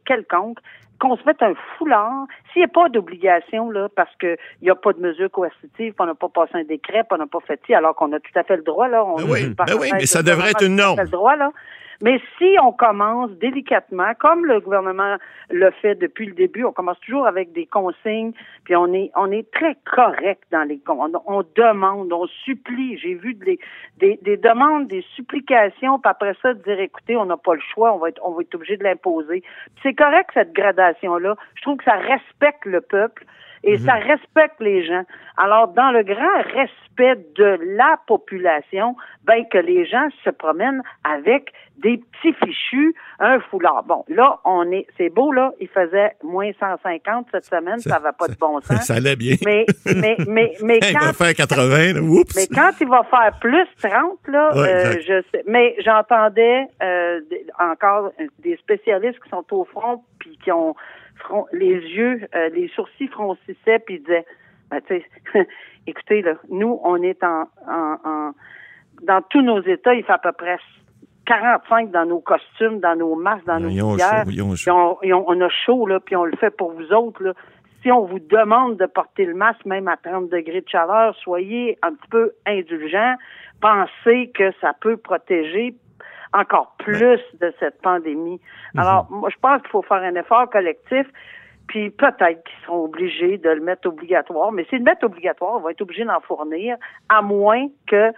quelconque, 0.05 0.57
qu'on 1.01 1.17
se 1.17 1.23
mette 1.25 1.41
un 1.41 1.53
foulard, 1.77 2.27
s'il 2.53 2.61
n'y 2.61 2.65
a 2.65 2.67
pas 2.67 2.87
d'obligation, 2.87 3.71
là, 3.71 3.89
parce 3.93 4.15
qu'il 4.17 4.37
n'y 4.61 4.69
a 4.69 4.75
pas 4.75 4.93
de 4.93 4.99
mesure 4.99 5.31
coercitive, 5.31 5.93
on 5.99 6.05
n'a 6.05 6.13
pas 6.13 6.29
passé 6.29 6.51
un 6.53 6.63
décret, 6.63 7.03
on 7.09 7.17
n'a 7.17 7.25
pas 7.25 7.39
fait 7.39 7.59
ci, 7.65 7.73
alors 7.73 7.95
qu'on 7.95 8.13
a 8.13 8.19
tout 8.19 8.31
à 8.35 8.43
fait 8.43 8.55
le 8.55 8.61
droit, 8.61 8.87
là. 8.87 9.03
On 9.03 9.15
Ben 9.15 9.25
oui, 9.27 9.49
ben 9.49 9.65
oui, 9.79 9.89
mais 9.93 10.05
ça 10.05 10.21
devrait 10.21 10.51
être 10.51 10.63
une 10.63 10.75
norme. 10.75 10.95
tout 10.95 11.01
à 11.01 11.05
fait 11.05 11.11
le 11.11 11.17
droit, 11.17 11.35
là. 11.35 11.51
Mais 12.01 12.19
si 12.37 12.55
on 12.61 12.71
commence 12.71 13.31
délicatement, 13.31 14.13
comme 14.19 14.45
le 14.45 14.59
gouvernement 14.59 15.17
le 15.49 15.69
fait 15.71 15.95
depuis 15.95 16.25
le 16.25 16.33
début, 16.33 16.63
on 16.63 16.71
commence 16.71 16.99
toujours 17.01 17.27
avec 17.27 17.51
des 17.53 17.65
consignes, 17.65 18.33
puis 18.63 18.75
on 18.75 18.91
est 18.93 19.11
on 19.15 19.31
est 19.31 19.49
très 19.51 19.75
correct 19.85 20.43
dans 20.51 20.67
les 20.67 20.81
on, 20.87 21.11
on 21.27 21.43
demande, 21.55 22.11
on 22.11 22.27
supplie. 22.27 22.97
J'ai 22.97 23.13
vu 23.13 23.33
des, 23.35 23.59
des, 23.97 24.19
des 24.21 24.37
demandes, 24.37 24.87
des 24.87 25.05
supplications, 25.15 25.99
puis 25.99 26.09
après 26.09 26.35
ça 26.41 26.53
de 26.53 26.63
dire 26.63 26.79
écoutez, 26.79 27.15
on 27.15 27.25
n'a 27.25 27.37
pas 27.37 27.53
le 27.53 27.61
choix, 27.73 27.93
on 27.93 27.97
va 27.97 28.09
être 28.09 28.21
on 28.23 28.31
va 28.31 28.41
être 28.41 28.55
obligé 28.55 28.77
de 28.77 28.83
l'imposer. 28.83 29.43
C'est 29.83 29.93
correct 29.93 30.31
cette 30.33 30.53
gradation 30.53 31.17
là. 31.17 31.35
Je 31.55 31.61
trouve 31.61 31.77
que 31.77 31.83
ça 31.83 31.97
respecte 31.97 32.65
le 32.65 32.81
peuple 32.81 33.25
et 33.63 33.77
ça 33.77 33.93
respecte 33.93 34.59
les 34.59 34.85
gens. 34.85 35.03
Alors, 35.37 35.67
dans 35.69 35.91
le 35.91 36.03
grand 36.03 36.41
respect 36.53 37.23
de 37.35 37.59
la 37.77 37.99
population, 38.07 38.95
ben 39.23 39.43
que 39.51 39.57
les 39.57 39.85
gens 39.85 40.07
se 40.23 40.29
promènent 40.29 40.81
avec 41.03 41.51
des 41.77 41.97
petits 41.97 42.33
fichus, 42.33 42.93
un 43.19 43.39
foulard. 43.39 43.83
Bon, 43.83 44.03
là, 44.07 44.39
on 44.45 44.71
est, 44.71 44.85
c'est 44.97 45.09
beau 45.09 45.31
là, 45.31 45.51
il 45.59 45.67
faisait 45.67 46.11
moins 46.23 46.51
150 46.59 47.27
cette 47.31 47.45
semaine, 47.45 47.79
ça 47.79 47.99
va 47.99 48.13
pas 48.13 48.27
de 48.27 48.35
bon 48.35 48.59
sens. 48.61 48.83
Ça 48.83 48.95
allait 48.95 49.15
bien. 49.15 49.35
Mais, 49.45 49.65
mais, 49.85 50.17
mais, 50.27 50.53
mais 50.63 50.79
il 50.81 50.93
va 50.93 50.99
quand 50.99 51.13
faire 51.13 51.33
80, 51.33 51.93
là, 51.93 52.01
oups. 52.01 52.35
mais 52.35 52.47
quand 52.47 52.71
il 52.79 52.87
va 52.87 53.03
faire 53.03 53.39
plus 53.39 53.67
30, 53.81 54.19
là, 54.27 54.51
Ouais, 54.53 54.67
euh, 54.67 54.93
je 55.01 55.23
sais. 55.31 55.43
Mais 55.47 55.75
j'entendais 55.83 56.67
euh, 56.83 57.19
encore 57.59 58.11
euh, 58.19 58.27
des 58.39 58.57
spécialistes 58.57 59.19
qui 59.23 59.29
sont 59.29 59.45
au 59.51 59.65
front 59.65 60.03
puis 60.19 60.37
qui 60.43 60.51
ont 60.51 60.75
front- 61.21 61.47
les 61.53 61.73
yeux, 61.75 62.21
euh, 62.35 62.49
les 62.49 62.67
sourcils 62.69 63.07
froncissait 63.07 63.79
puis 63.85 63.95
ils 63.95 64.01
disaient, 64.01 64.25
ben, 64.69 64.81
écoutez 65.87 66.21
là, 66.21 66.33
nous 66.49 66.79
on 66.83 67.01
est 67.01 67.23
en, 67.23 67.43
en, 67.67 67.97
en- 68.03 68.31
dans 69.03 69.21
tous 69.29 69.41
nos 69.41 69.61
états, 69.63 69.93
il 69.93 70.03
fait 70.03 70.11
à 70.13 70.17
peu 70.19 70.31
près 70.31 70.57
45 71.25 71.91
dans 71.91 72.05
nos 72.05 72.19
costumes, 72.19 72.79
dans 72.79 72.95
nos 72.95 73.15
masques, 73.15 73.45
dans 73.45 73.59
nos 73.59 73.69
Ils 73.69 73.81
chaud. 74.57 74.71
on, 74.71 74.97
et 75.03 75.13
on- 75.13 75.29
on 75.29 75.41
a 75.41 75.49
chaud, 75.49 75.85
là, 75.87 75.99
puis 75.99 76.15
on 76.15 76.25
le 76.25 76.35
fait 76.37 76.49
pour 76.55 76.71
vous 76.73 76.91
autres. 76.93 77.23
Là. 77.23 77.33
Si 77.81 77.91
on 77.91 78.05
vous 78.05 78.19
demande 78.19 78.77
de 78.77 78.85
porter 78.85 79.25
le 79.25 79.33
masque, 79.33 79.65
même 79.65 79.87
à 79.87 79.97
30 79.97 80.29
degrés 80.29 80.61
de 80.61 80.69
chaleur, 80.69 81.15
soyez 81.23 81.77
un 81.81 81.93
petit 81.93 82.07
peu 82.09 82.31
indulgents. 82.45 83.15
Pensez 83.61 84.31
que 84.35 84.51
ça 84.61 84.73
peut 84.81 84.97
protéger 84.97 85.75
encore 86.33 86.75
plus 86.79 87.19
de 87.39 87.53
cette 87.59 87.81
pandémie. 87.81 88.39
Alors, 88.77 89.07
moi, 89.09 89.29
je 89.29 89.37
pense 89.41 89.61
qu'il 89.61 89.71
faut 89.71 89.81
faire 89.81 90.01
un 90.01 90.15
effort 90.15 90.49
collectif. 90.49 91.07
Puis 91.67 91.89
peut-être 91.89 92.43
qu'ils 92.43 92.65
seront 92.65 92.85
obligés 92.85 93.37
de 93.37 93.49
le 93.49 93.61
mettre 93.61 93.87
obligatoire. 93.87 94.51
Mais 94.51 94.65
s'ils 94.65 94.79
le 94.79 94.83
mettent 94.83 95.03
obligatoire, 95.03 95.55
on 95.55 95.59
va 95.59 95.71
être 95.71 95.81
obligé 95.81 96.03
d'en 96.03 96.19
fournir, 96.19 96.75
à 97.07 97.21
moins 97.21 97.67
que 97.87 98.11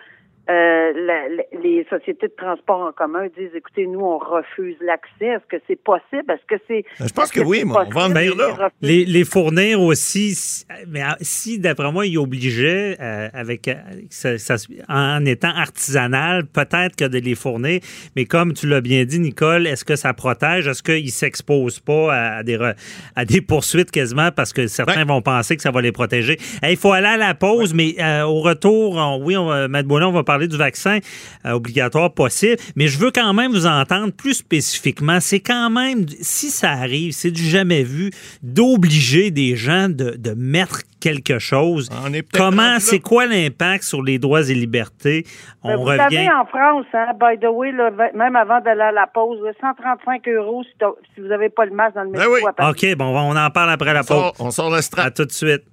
euh, 0.50 0.92
la- 0.96 1.30
la- 1.30 1.60
les 1.62 1.86
sociétés 1.90 2.28
de 2.28 2.34
transport 2.36 2.82
en 2.82 2.92
commun 2.92 3.28
disent 3.38 3.56
écoutez, 3.56 3.88
nous, 3.88 4.02
on 4.02 4.18
refuse 4.18 4.76
l'accès. 4.82 5.26
Est-ce 5.38 5.48
que 5.58 5.62
c'est 5.68 5.82
possible? 5.82 6.26
Est-ce 6.30 6.46
que 6.56 6.62
c'est. 6.68 6.84
Je 7.00 7.14
pense 7.14 7.32
que 7.32 7.40
oui, 7.40 7.64
mais 7.66 7.72
on 7.72 7.90
va 7.90 8.06
en 8.06 8.10
venir 8.10 8.36
là. 8.36 8.70
Ils. 8.82 8.88
Les, 8.88 9.06
les 9.06 9.24
fournir 9.24 9.80
aussi, 9.82 10.36
si- 10.36 10.66
mais 10.88 11.02
si 11.22 11.60
d'après 11.60 11.92
moi, 11.92 12.06
il 12.06 12.18
obligeait 12.18 12.98
euh, 13.00 13.30
avec 13.34 13.68
euh, 13.70 13.76
ça- 14.10 14.38
ça- 14.38 14.56
en 14.90 15.24
étant 15.26 15.54
artisanal, 15.56 16.46
peut-être 16.46 16.96
que 16.98 17.06
de 17.06 17.20
les 17.20 17.36
fournir. 17.36 17.80
Mais 18.18 18.26
comme 18.26 18.54
tu 18.54 18.68
l'as 18.68 18.82
bien 18.82 19.06
dit, 19.06 19.20
Nicole, 19.22 19.66
est-ce 19.66 19.86
que 19.86 19.96
ça 19.96 20.14
protège? 20.14 20.68
Est-ce 20.68 20.84
qu'ils 20.84 21.12
s'exposent 21.12 21.80
pas 21.80 22.14
à, 22.14 22.36
à 22.40 22.44
des 22.44 22.58
re- 22.58 22.76
à 23.16 23.24
des 23.26 23.40
poursuites 23.42 23.92
quasiment 23.92 24.30
parce 24.36 24.52
que 24.52 24.68
certains 24.68 25.02
Ouais. 25.02 25.06
vont 25.06 25.22
penser 25.22 25.56
que 25.56 25.62
ça 25.62 25.72
va 25.72 25.82
les 25.82 25.92
protéger? 25.94 26.38
Hey, 26.62 26.74
Il 26.74 26.78
faut 26.78 26.92
aller 26.92 27.08
à 27.08 27.18
la 27.18 27.34
pause, 27.34 27.74
mais 27.74 27.96
euh, 28.00 28.24
au 28.24 28.42
retour, 28.42 28.96
on- 28.98 29.24
oui, 29.24 29.38
on, 29.38 29.46
va- 29.46 29.68
Matt 29.70 29.86
Boulon, 29.86 30.08
on 30.08 30.12
va 30.12 30.24
parler 30.24 30.33
du 30.48 30.58
vaccin 30.58 31.00
euh, 31.46 31.52
obligatoire 31.52 32.14
possible, 32.14 32.58
mais 32.76 32.88
je 32.88 32.98
veux 33.00 33.12
quand 33.12 33.34
même 33.34 33.52
vous 33.52 33.66
entendre 33.68 34.12
plus 34.12 34.34
spécifiquement. 34.34 35.20
C'est 35.20 35.40
quand 35.40 35.70
même, 35.70 36.06
si 36.22 36.50
ça 36.50 36.72
arrive, 36.72 37.12
c'est 37.14 37.32
du 37.32 37.44
jamais 37.44 37.84
vu 37.84 38.12
d'obliger 38.42 39.32
des 39.32 39.56
gens 39.56 39.90
de, 39.90 40.16
de 40.18 40.32
mettre 40.36 40.82
quelque 41.00 41.38
chose. 41.40 41.90
On 42.06 42.14
est 42.14 42.26
Comment, 42.32 42.80
c'est 42.80 43.00
quoi 43.00 43.26
l'impact 43.26 43.84
sur 43.84 44.02
les 44.02 44.20
droits 44.20 44.50
et 44.50 44.54
libertés? 44.54 45.26
On 45.64 45.70
Ben, 45.70 45.76
vous 45.78 45.84
revient. 45.84 46.00
savez, 46.02 46.30
en 46.30 46.46
France, 46.46 46.86
hein, 46.94 47.08
by 47.20 47.38
the 47.40 47.50
way, 47.52 47.72
là, 47.72 47.90
même 48.16 48.36
avant 48.36 48.62
d'aller 48.62 48.82
à 48.82 48.92
la 48.92 49.08
pause, 49.08 49.38
là, 49.44 49.52
135 49.60 50.28
euros 50.30 50.64
si, 50.64 51.22
vous 51.22 51.28
n'avez 51.28 51.50
pas 51.50 51.66
le 51.66 51.72
masque 51.74 51.96
dans 51.96 52.04
le 52.04 52.12
Ben 52.12 52.20
métro 52.20 52.34
oui. 52.36 52.42
à 52.48 52.54
Paris. 52.54 52.72
OK, 52.92 52.98
bon, 52.98 53.06
on 53.18 53.36
en 53.36 53.50
parle 53.50 53.72
après 53.72 53.94
la 53.94 54.04
pause. 54.04 54.32
on 54.40 54.52
sort 54.52 54.70
la 54.70 54.78
À 54.78 54.82
strate. 54.82 55.16
tout 55.16 55.26
de 55.26 55.32
suite. 55.32 55.64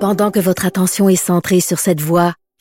Pendant 0.00 0.30
que 0.30 0.38
votre 0.40 0.66
attention 0.66 1.08
est 1.08 1.16
centrée 1.16 1.60
sur 1.60 1.78
cette 1.78 2.00
voix 2.00 2.34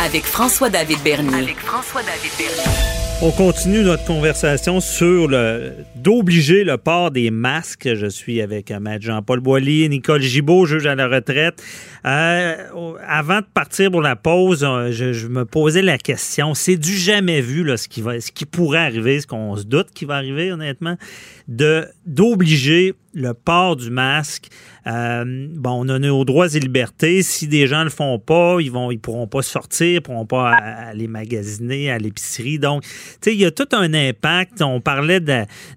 Avec 0.00 0.24
François-David 0.24 0.98
Bernier. 1.02 1.56
On 3.20 3.32
continue 3.32 3.82
notre 3.82 4.04
conversation 4.04 4.78
sur 4.78 5.26
le 5.26 5.72
d'obliger 5.96 6.62
le 6.62 6.78
port 6.78 7.10
des 7.10 7.32
masques. 7.32 7.88
Je 7.92 8.06
suis 8.06 8.40
avec 8.40 8.70
euh, 8.70 8.78
Maître 8.78 9.04
Jean-Paul 9.04 9.40
Boilly, 9.40 9.88
Nicole 9.88 10.22
Gibault, 10.22 10.66
juge 10.66 10.86
à 10.86 10.94
la 10.94 11.08
retraite. 11.08 11.60
Euh, 12.06 12.54
avant 13.04 13.40
de 13.40 13.46
partir 13.52 13.90
pour 13.90 14.02
la 14.02 14.14
pause, 14.14 14.62
euh, 14.62 14.92
je, 14.92 15.12
je 15.12 15.26
me 15.26 15.44
posais 15.44 15.82
la 15.82 15.98
question. 15.98 16.54
C'est 16.54 16.76
du 16.76 16.96
jamais 16.96 17.40
vu 17.40 17.64
là, 17.64 17.76
ce 17.76 17.88
qui 17.88 18.00
va, 18.00 18.20
ce 18.20 18.30
qui 18.30 18.46
pourrait 18.46 18.78
arriver, 18.78 19.20
ce 19.20 19.26
qu'on 19.26 19.56
se 19.56 19.64
doute 19.64 19.88
qui 19.92 20.04
va 20.04 20.14
arriver 20.14 20.52
honnêtement, 20.52 20.96
de 21.48 21.88
d'obliger 22.06 22.94
le 23.14 23.34
port 23.34 23.74
du 23.74 23.90
masque. 23.90 24.46
Euh, 24.88 25.48
bon, 25.54 25.84
on 25.84 25.88
a 25.88 25.98
nos 25.98 26.24
droits 26.24 26.54
et 26.54 26.60
libertés. 26.60 27.22
Si 27.22 27.46
des 27.48 27.66
gens 27.66 27.84
le 27.84 27.90
font 27.90 28.18
pas, 28.18 28.56
ils 28.60 28.70
vont, 28.70 28.90
ils 28.90 28.98
pourront 28.98 29.26
pas 29.26 29.42
sortir, 29.42 29.96
ils 29.96 30.00
pourront 30.00 30.26
pas 30.26 30.50
aller 30.50 31.08
magasiner 31.08 31.90
à 31.90 31.98
l'épicerie. 31.98 32.58
Donc, 32.58 32.82
tu 32.82 32.88
sais, 33.20 33.34
il 33.34 33.40
y 33.40 33.44
a 33.44 33.50
tout 33.50 33.68
un 33.72 33.92
impact. 33.92 34.62
On 34.62 34.80
parlait 34.80 35.20
de, 35.20 35.26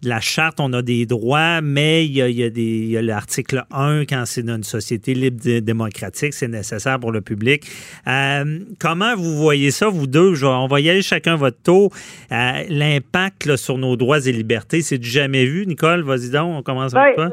de 0.01 0.09
la 0.09 0.19
charte, 0.19 0.59
on 0.59 0.71
a 0.73 0.81
des 0.81 1.05
droits, 1.05 1.61
mais 1.61 2.05
il 2.05 2.13
y 2.13 2.21
a, 2.21 2.29
il 2.29 2.37
y 2.37 2.43
a 2.43 2.49
des, 2.49 2.61
il 2.61 2.89
y 2.89 2.97
a 2.97 3.01
l'article 3.01 3.65
1 3.71 4.05
quand 4.05 4.23
c'est 4.25 4.43
dans 4.43 4.55
une 4.55 4.63
société 4.63 5.13
libre 5.13 5.45
et 5.45 5.61
démocratique, 5.61 6.33
c'est 6.33 6.47
nécessaire 6.47 6.99
pour 6.99 7.11
le 7.11 7.21
public. 7.21 7.65
Euh, 8.07 8.59
comment 8.79 9.15
vous 9.15 9.35
voyez 9.37 9.71
ça, 9.71 9.89
vous 9.89 10.07
deux? 10.07 10.33
Je 10.35 10.45
on 10.45 10.67
va 10.67 10.79
y 10.81 10.89
aller 10.89 11.01
chacun 11.01 11.35
votre 11.35 11.61
tour. 11.61 11.91
Euh, 12.31 12.63
L'impact 12.69 13.55
sur 13.55 13.77
nos 13.77 13.95
droits 13.95 14.25
et 14.25 14.31
libertés, 14.31 14.81
c'est 14.81 14.97
du 14.97 15.09
jamais 15.09 15.45
vu. 15.45 15.65
Nicole, 15.65 16.01
vas-y 16.01 16.29
donc, 16.29 16.59
on 16.59 16.63
commence 16.63 16.93
avec 16.93 17.17
Oui, 17.17 17.29
toi. 17.29 17.31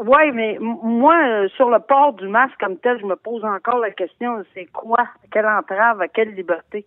Ouais, 0.00 0.32
mais 0.32 0.58
moi, 0.60 1.16
euh, 1.22 1.48
sur 1.56 1.70
le 1.70 1.78
port 1.78 2.14
du 2.14 2.28
masque 2.28 2.58
comme 2.58 2.76
tel, 2.78 2.98
je 3.00 3.06
me 3.06 3.16
pose 3.16 3.44
encore 3.44 3.78
la 3.78 3.90
question, 3.90 4.42
c'est 4.54 4.66
quoi? 4.66 5.06
Quelle 5.30 5.46
entrave 5.46 6.00
à 6.00 6.08
quelle 6.08 6.34
liberté? 6.34 6.84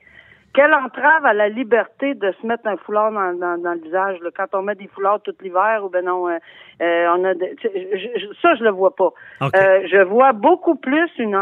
Quelle 0.54 0.74
entrave 0.74 1.26
à 1.26 1.34
la 1.34 1.50
liberté 1.50 2.14
de 2.14 2.32
se 2.40 2.46
mettre 2.46 2.68
un 2.68 2.78
foulard 2.78 3.12
dans, 3.12 3.34
dans, 3.34 3.60
dans 3.60 3.74
le 3.74 3.80
visage, 3.80 4.20
là, 4.22 4.30
quand 4.36 4.54
on 4.54 4.62
met 4.62 4.76
des 4.76 4.88
foulards 4.88 5.22
tout 5.22 5.34
l'hiver, 5.42 5.82
ou 5.84 5.90
ben 5.90 6.06
non, 6.06 6.30
euh, 6.30 6.38
euh, 6.82 7.08
on 7.16 7.24
a 7.24 7.34
de- 7.34 7.56
je- 7.64 8.20
je- 8.20 8.34
ça, 8.42 8.56
je 8.56 8.64
le 8.64 8.72
vois 8.72 8.96
pas. 8.96 9.10
Euh, 9.42 9.88
je 9.92 10.02
vois 10.04 10.34
beaucoup 10.34 10.76
plus 10.76 11.10
une, 11.18 11.38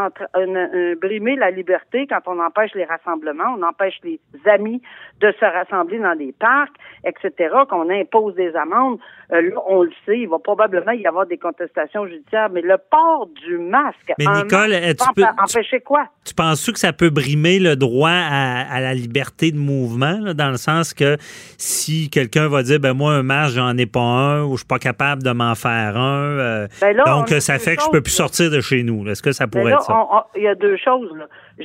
brimer 1.00 1.36
la 1.36 1.50
liberté 1.50 2.06
quand 2.06 2.20
on 2.26 2.38
empêche 2.40 2.72
les 2.74 2.84
rassemblements, 2.84 3.56
on 3.58 3.62
empêche 3.62 3.98
les 4.04 4.20
amis 4.46 4.82
de 5.20 5.32
se 5.38 5.44
rassembler 5.44 5.98
dans 5.98 6.16
des 6.16 6.32
parcs, 6.32 6.74
etc., 7.04 7.54
qu'on 7.68 7.88
impose 7.90 8.34
des 8.34 8.54
amendes. 8.56 8.98
Euh, 9.32 9.40
là, 9.40 9.56
on 9.68 9.82
le 9.82 9.90
sait, 10.04 10.18
il 10.20 10.28
va 10.28 10.38
probablement 10.38 10.92
y 10.92 11.06
avoir 11.06 11.26
des 11.26 11.38
contestations 11.38 12.06
judiciaires, 12.06 12.50
mais 12.50 12.60
le 12.60 12.76
port 12.90 13.28
du 13.46 13.56
masque, 13.58 14.12
Mais 14.18 14.26
Nicole, 14.26 14.70
masque, 14.70 14.96
tu 14.98 15.14
peux- 15.14 15.22
empêcher 15.42 15.80
quoi? 15.80 16.06
Tu 16.24 16.34
penses-tu 16.34 16.72
que 16.72 16.78
ça 16.78 16.92
peut 16.92 17.10
brimer 17.10 17.58
le 17.58 17.76
droit 17.76 18.10
à, 18.10 18.60
à 18.74 18.80
la 18.80 18.94
liberté 18.94 19.50
de 19.50 19.56
mouvement, 19.58 20.18
là, 20.20 20.34
dans 20.34 20.50
le 20.50 20.56
sens 20.56 20.92
que 20.92 21.16
si 21.58 22.10
quelqu'un 22.10 22.48
va 22.48 22.62
dire, 22.62 22.78
ben 22.80 22.92
moi, 22.92 23.12
un 23.14 23.22
masque, 23.22 23.54
j'en 23.56 23.76
ai 23.78 23.86
pas 23.86 24.00
un, 24.00 24.42
ou 24.44 24.52
je 24.52 24.58
suis 24.58 24.66
pas 24.66 24.78
capable 24.78 25.21
de 25.22 25.30
m'en 25.32 25.54
faire 25.54 25.96
un, 25.96 26.38
euh, 26.38 26.66
Ben 26.80 26.96
là, 26.96 27.04
donc 27.04 27.28
ça 27.28 27.58
fait 27.58 27.76
que 27.76 27.80
je 27.80 27.84
choses, 27.86 27.92
peux 27.92 28.00
plus 28.02 28.10
sortir 28.12 28.50
de 28.50 28.60
chez 28.60 28.82
nous. 28.82 29.08
Est-ce 29.08 29.22
que 29.22 29.32
ça 29.32 29.44
Mais 29.46 29.50
pourrait 29.50 29.70
là, 29.72 29.76
être 29.76 29.82
ça? 29.82 30.26
il 30.36 30.42
y 30.42 30.48
a 30.48 30.54
deux 30.54 30.76
choses. 30.76 31.12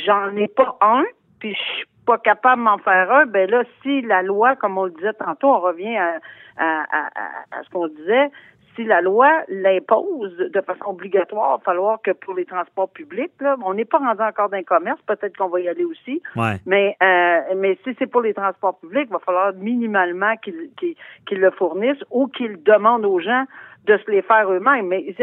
J'en 0.05 0.35
ai 0.35 0.47
pas 0.47 0.77
un, 0.81 1.03
puis 1.39 1.53
je 1.53 1.75
suis 1.77 1.85
pas 2.05 2.17
capable 2.17 2.61
de 2.61 2.65
m'en 2.65 2.77
faire 2.77 3.11
un. 3.11 3.25
Ben 3.25 3.49
là, 3.49 3.63
si 3.83 4.01
la 4.01 4.21
loi, 4.23 4.55
comme 4.55 4.77
on 4.77 4.85
le 4.85 4.91
disait 4.91 5.13
tantôt, 5.13 5.47
on 5.53 5.59
revient 5.59 5.97
à- 5.97 6.19
à- 6.57 7.59
à 7.59 7.63
ce 7.63 7.69
qu'on 7.69 7.87
disait, 7.87 8.29
si 8.77 8.85
la 8.85 9.01
loi 9.01 9.29
l'impose 9.49 10.37
de 10.37 10.61
façon 10.61 10.91
obligatoire, 10.91 11.55
il 11.55 11.57
va 11.59 11.63
falloir 11.65 12.01
que 12.01 12.11
pour 12.11 12.35
les 12.35 12.45
transports 12.45 12.89
publics, 12.89 13.31
là, 13.41 13.57
on 13.65 13.73
n'est 13.73 13.83
pas 13.85 13.97
rendu 13.97 14.21
encore 14.21 14.47
d'un 14.49 14.63
commerce, 14.63 14.99
peut-être 15.05 15.35
qu'on 15.35 15.49
va 15.49 15.59
y 15.59 15.67
aller 15.67 15.83
aussi, 15.83 16.21
Ouais. 16.37 16.57
mais 16.65 16.95
euh, 17.03 17.55
mais 17.57 17.77
si 17.83 17.95
c'est 17.99 18.07
pour 18.07 18.21
les 18.21 18.33
transports 18.33 18.77
publics, 18.79 19.07
il 19.09 19.13
va 19.13 19.19
falloir 19.19 19.53
minimalement 19.55 20.35
qu'ils 20.37 20.69
qu'ils 20.77 20.95
qu'ils 21.25 21.39
le 21.39 21.51
fournissent 21.51 22.03
ou 22.11 22.27
qu'ils 22.27 22.61
demandent 22.63 23.05
aux 23.05 23.19
gens 23.19 23.43
de 23.85 23.97
se 24.05 24.11
les 24.11 24.21
faire 24.21 24.51
eux-mêmes. 24.51 24.87
Mais 24.87 25.15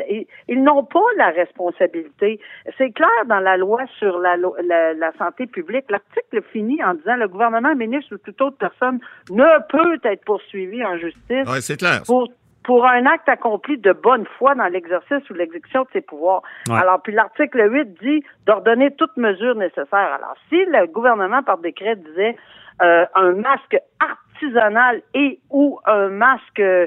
ils, 0.48 0.62
n'ont 0.62 0.84
pas 0.84 1.04
la 1.18 1.28
responsabilité. 1.28 2.40
C'est 2.78 2.92
clair 2.92 3.10
dans 3.26 3.40
la 3.40 3.56
loi 3.58 3.82
sur 3.98 4.18
la, 4.18 4.36
la, 4.36 4.94
la 4.94 5.12
santé 5.18 5.46
publique. 5.46 5.84
L'article 5.90 6.42
finit 6.50 6.82
en 6.82 6.94
disant 6.94 7.16
le 7.16 7.28
gouvernement, 7.28 7.74
ministre 7.74 8.14
ou 8.14 8.18
toute 8.18 8.40
autre 8.40 8.56
personne 8.56 9.00
ne 9.30 9.44
peut 9.68 10.00
être 10.08 10.24
poursuivi 10.24 10.82
en 10.84 10.96
justice 10.96 11.46
Ouais, 11.46 11.60
c'est 11.60 11.76
clair. 11.78 12.02
pour 12.06 12.28
pour 12.64 12.86
un 12.86 13.06
acte 13.06 13.28
accompli 13.28 13.78
de 13.78 13.92
bonne 13.92 14.24
foi 14.38 14.54
dans 14.54 14.66
l'exercice 14.66 15.28
ou 15.30 15.34
l'exécution 15.34 15.82
de 15.82 15.88
ses 15.92 16.00
pouvoirs. 16.00 16.42
Ouais. 16.68 16.76
Alors, 16.76 17.00
puis 17.02 17.12
l'article 17.12 17.70
8 17.70 18.02
dit 18.02 18.24
d'ordonner 18.46 18.90
toute 18.96 19.16
mesure 19.16 19.54
nécessaire. 19.54 19.86
Alors, 19.92 20.34
si 20.48 20.56
le 20.64 20.86
gouvernement, 20.86 21.42
par 21.42 21.58
décret, 21.58 21.96
disait 21.96 22.36
euh, 22.82 23.04
un 23.14 23.32
masque 23.32 23.76
artisanal 24.34 25.02
et 25.14 25.38
ou 25.50 25.78
un 25.86 26.08
masque 26.08 26.58
euh, 26.60 26.86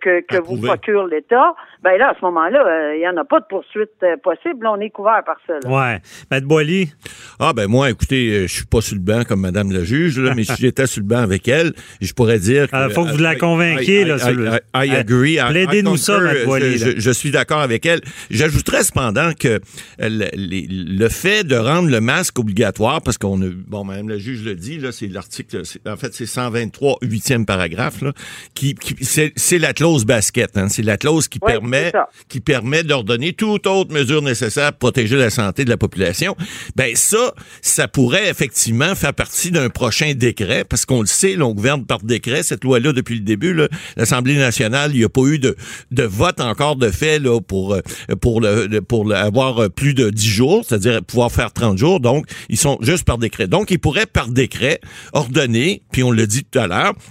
que, 0.00 0.20
que 0.26 0.42
vous 0.42 0.58
procure 0.60 1.06
l'État, 1.06 1.54
ben 1.82 1.96
là, 1.98 2.10
à 2.10 2.14
ce 2.18 2.24
moment-là, 2.24 2.64
euh, 2.66 2.94
il 2.96 3.00
n'y 3.00 3.08
en 3.08 3.16
a 3.16 3.24
pas 3.24 3.40
de 3.40 3.44
poursuite 3.48 3.90
euh, 4.02 4.16
possible. 4.22 4.64
Là, 4.64 4.72
on 4.72 4.80
est 4.80 4.90
couvert 4.90 5.22
par 5.24 5.36
ça. 5.46 5.54
là. 5.62 5.70
Ouais. 5.70 5.98
Maître 6.30 6.46
Boily, 6.46 6.92
Ah 7.38 7.52
ben 7.52 7.66
moi, 7.68 7.90
écoutez, 7.90 8.42
je 8.46 8.52
suis 8.52 8.66
pas 8.66 8.80
sur 8.80 8.96
le 8.96 9.00
banc 9.02 9.22
comme 9.26 9.40
Madame 9.40 9.70
la 9.72 9.84
juge, 9.84 10.18
là, 10.18 10.32
mais 10.34 10.44
si 10.44 10.52
j'étais 10.58 10.86
sur 10.86 11.02
le 11.02 11.06
banc 11.08 11.18
avec 11.18 11.46
elle, 11.48 11.72
je 12.00 12.12
pourrais 12.12 12.38
dire 12.38 12.66
que... 12.70 12.76
Ah, 12.76 12.88
faut 12.90 13.04
que 13.04 13.10
vous 13.10 13.18
la 13.18 13.34
I- 13.34 13.38
convainquiez, 13.38 14.02
I- 14.02 14.04
là, 14.04 14.16
I- 14.16 14.20
sur 14.20 14.32
le- 14.32 14.46
I, 14.74 14.86
I 14.88 14.90
Euh, 14.94 15.00
agree. 15.00 15.32
I- 15.34 15.38
I 15.38 15.50
plaidez-nous 15.50 15.96
ça. 15.96 16.18
Maître 16.20 16.44
Boily, 16.46 16.78
Je, 16.78 17.10
suis 17.10 17.30
d'accord 17.30 17.60
avec 17.60 17.86
elle. 17.86 18.00
J'ajouterais 18.30 18.82
cependant 18.82 19.30
que 19.38 19.60
le, 19.98 20.26
les- 20.34 20.66
le 20.68 21.08
fait 21.08 21.44
de 21.44 21.56
rendre 21.56 21.88
le 21.90 22.00
masque 22.00 22.38
obligatoire, 22.38 23.00
parce 23.02 23.18
qu'on 23.18 23.40
a... 23.42 23.46
Bon, 23.66 23.84
Madame 23.84 24.08
la 24.08 24.18
juge 24.18 24.44
le 24.44 24.54
dit, 24.54 24.78
là, 24.78 24.92
c'est 24.92 25.08
l'article... 25.08 25.62
En 25.86 25.96
fait, 25.96 26.12
c'est 26.14 26.26
123, 26.72 26.98
huitième 27.02 27.46
paragraphe, 27.46 28.00
là, 28.02 28.12
qui, 28.54 28.74
qui- 28.74 28.96
c'est 29.36 29.58
la 29.58 29.72
clause 29.72 30.04
basket. 30.04 30.56
Hein, 30.56 30.68
c'est 30.68 30.82
la 30.82 30.96
clause 30.96 31.28
qui 31.28 31.38
Oui, 31.42 31.52
permet 31.52 31.92
qui 32.28 32.40
permet 32.40 32.82
d'ordonner 32.82 33.32
toute 33.32 33.66
autre 33.66 33.92
mesure 33.92 34.22
nécessaire 34.22 34.72
pour 34.72 34.78
protéger 34.90 35.16
la 35.16 35.30
santé 35.30 35.64
de 35.64 35.70
la 35.70 35.76
population, 35.76 36.36
ben 36.76 36.94
ça, 36.96 37.34
ça 37.60 37.88
pourrait 37.88 38.28
effectivement 38.28 38.94
faire 38.94 39.14
partie 39.14 39.50
d'un 39.50 39.68
prochain 39.68 40.12
décret, 40.14 40.64
parce 40.68 40.84
qu'on 40.86 41.00
le 41.00 41.06
sait, 41.06 41.36
là, 41.36 41.46
on 41.46 41.52
gouverne 41.54 41.84
par 41.84 42.00
décret, 42.02 42.42
cette 42.42 42.64
loi-là, 42.64 42.92
depuis 42.92 43.14
le 43.14 43.20
début, 43.20 43.56
l'Assemblée 43.96 44.36
nationale, 44.36 44.90
il 44.94 44.98
n'y 44.98 45.04
a 45.04 45.08
pas 45.08 45.22
eu 45.22 45.38
de, 45.38 45.56
de 45.90 46.02
vote 46.02 46.40
encore 46.40 46.76
de 46.76 46.90
fait 46.90 47.18
là, 47.18 47.40
pour, 47.40 47.74
euh, 47.74 47.80
pour, 48.20 48.40
le, 48.40 48.66
le- 48.66 48.82
pour 48.82 49.04
le- 49.04 49.14
avoir 49.14 49.62
euh, 49.64 49.68
plus 49.68 49.94
de 49.94 50.10
10 50.10 50.26
jours, 50.28 50.64
c'est-à-dire 50.66 51.02
pouvoir 51.04 51.30
faire 51.30 51.52
30 51.52 51.78
jours, 51.78 52.00
donc 52.00 52.26
ils 52.48 52.56
sont 52.58 52.78
juste 52.80 53.04
par 53.04 53.18
décret. 53.18 53.46
Donc, 53.46 53.70
ils 53.70 53.78
pourraient 53.78 54.06
par 54.06 54.28
décret 54.28 54.80
ordonner, 55.12 55.82
puis 55.92 56.02
on 56.02 56.10
l'a 56.12 56.26
dit 56.26 56.44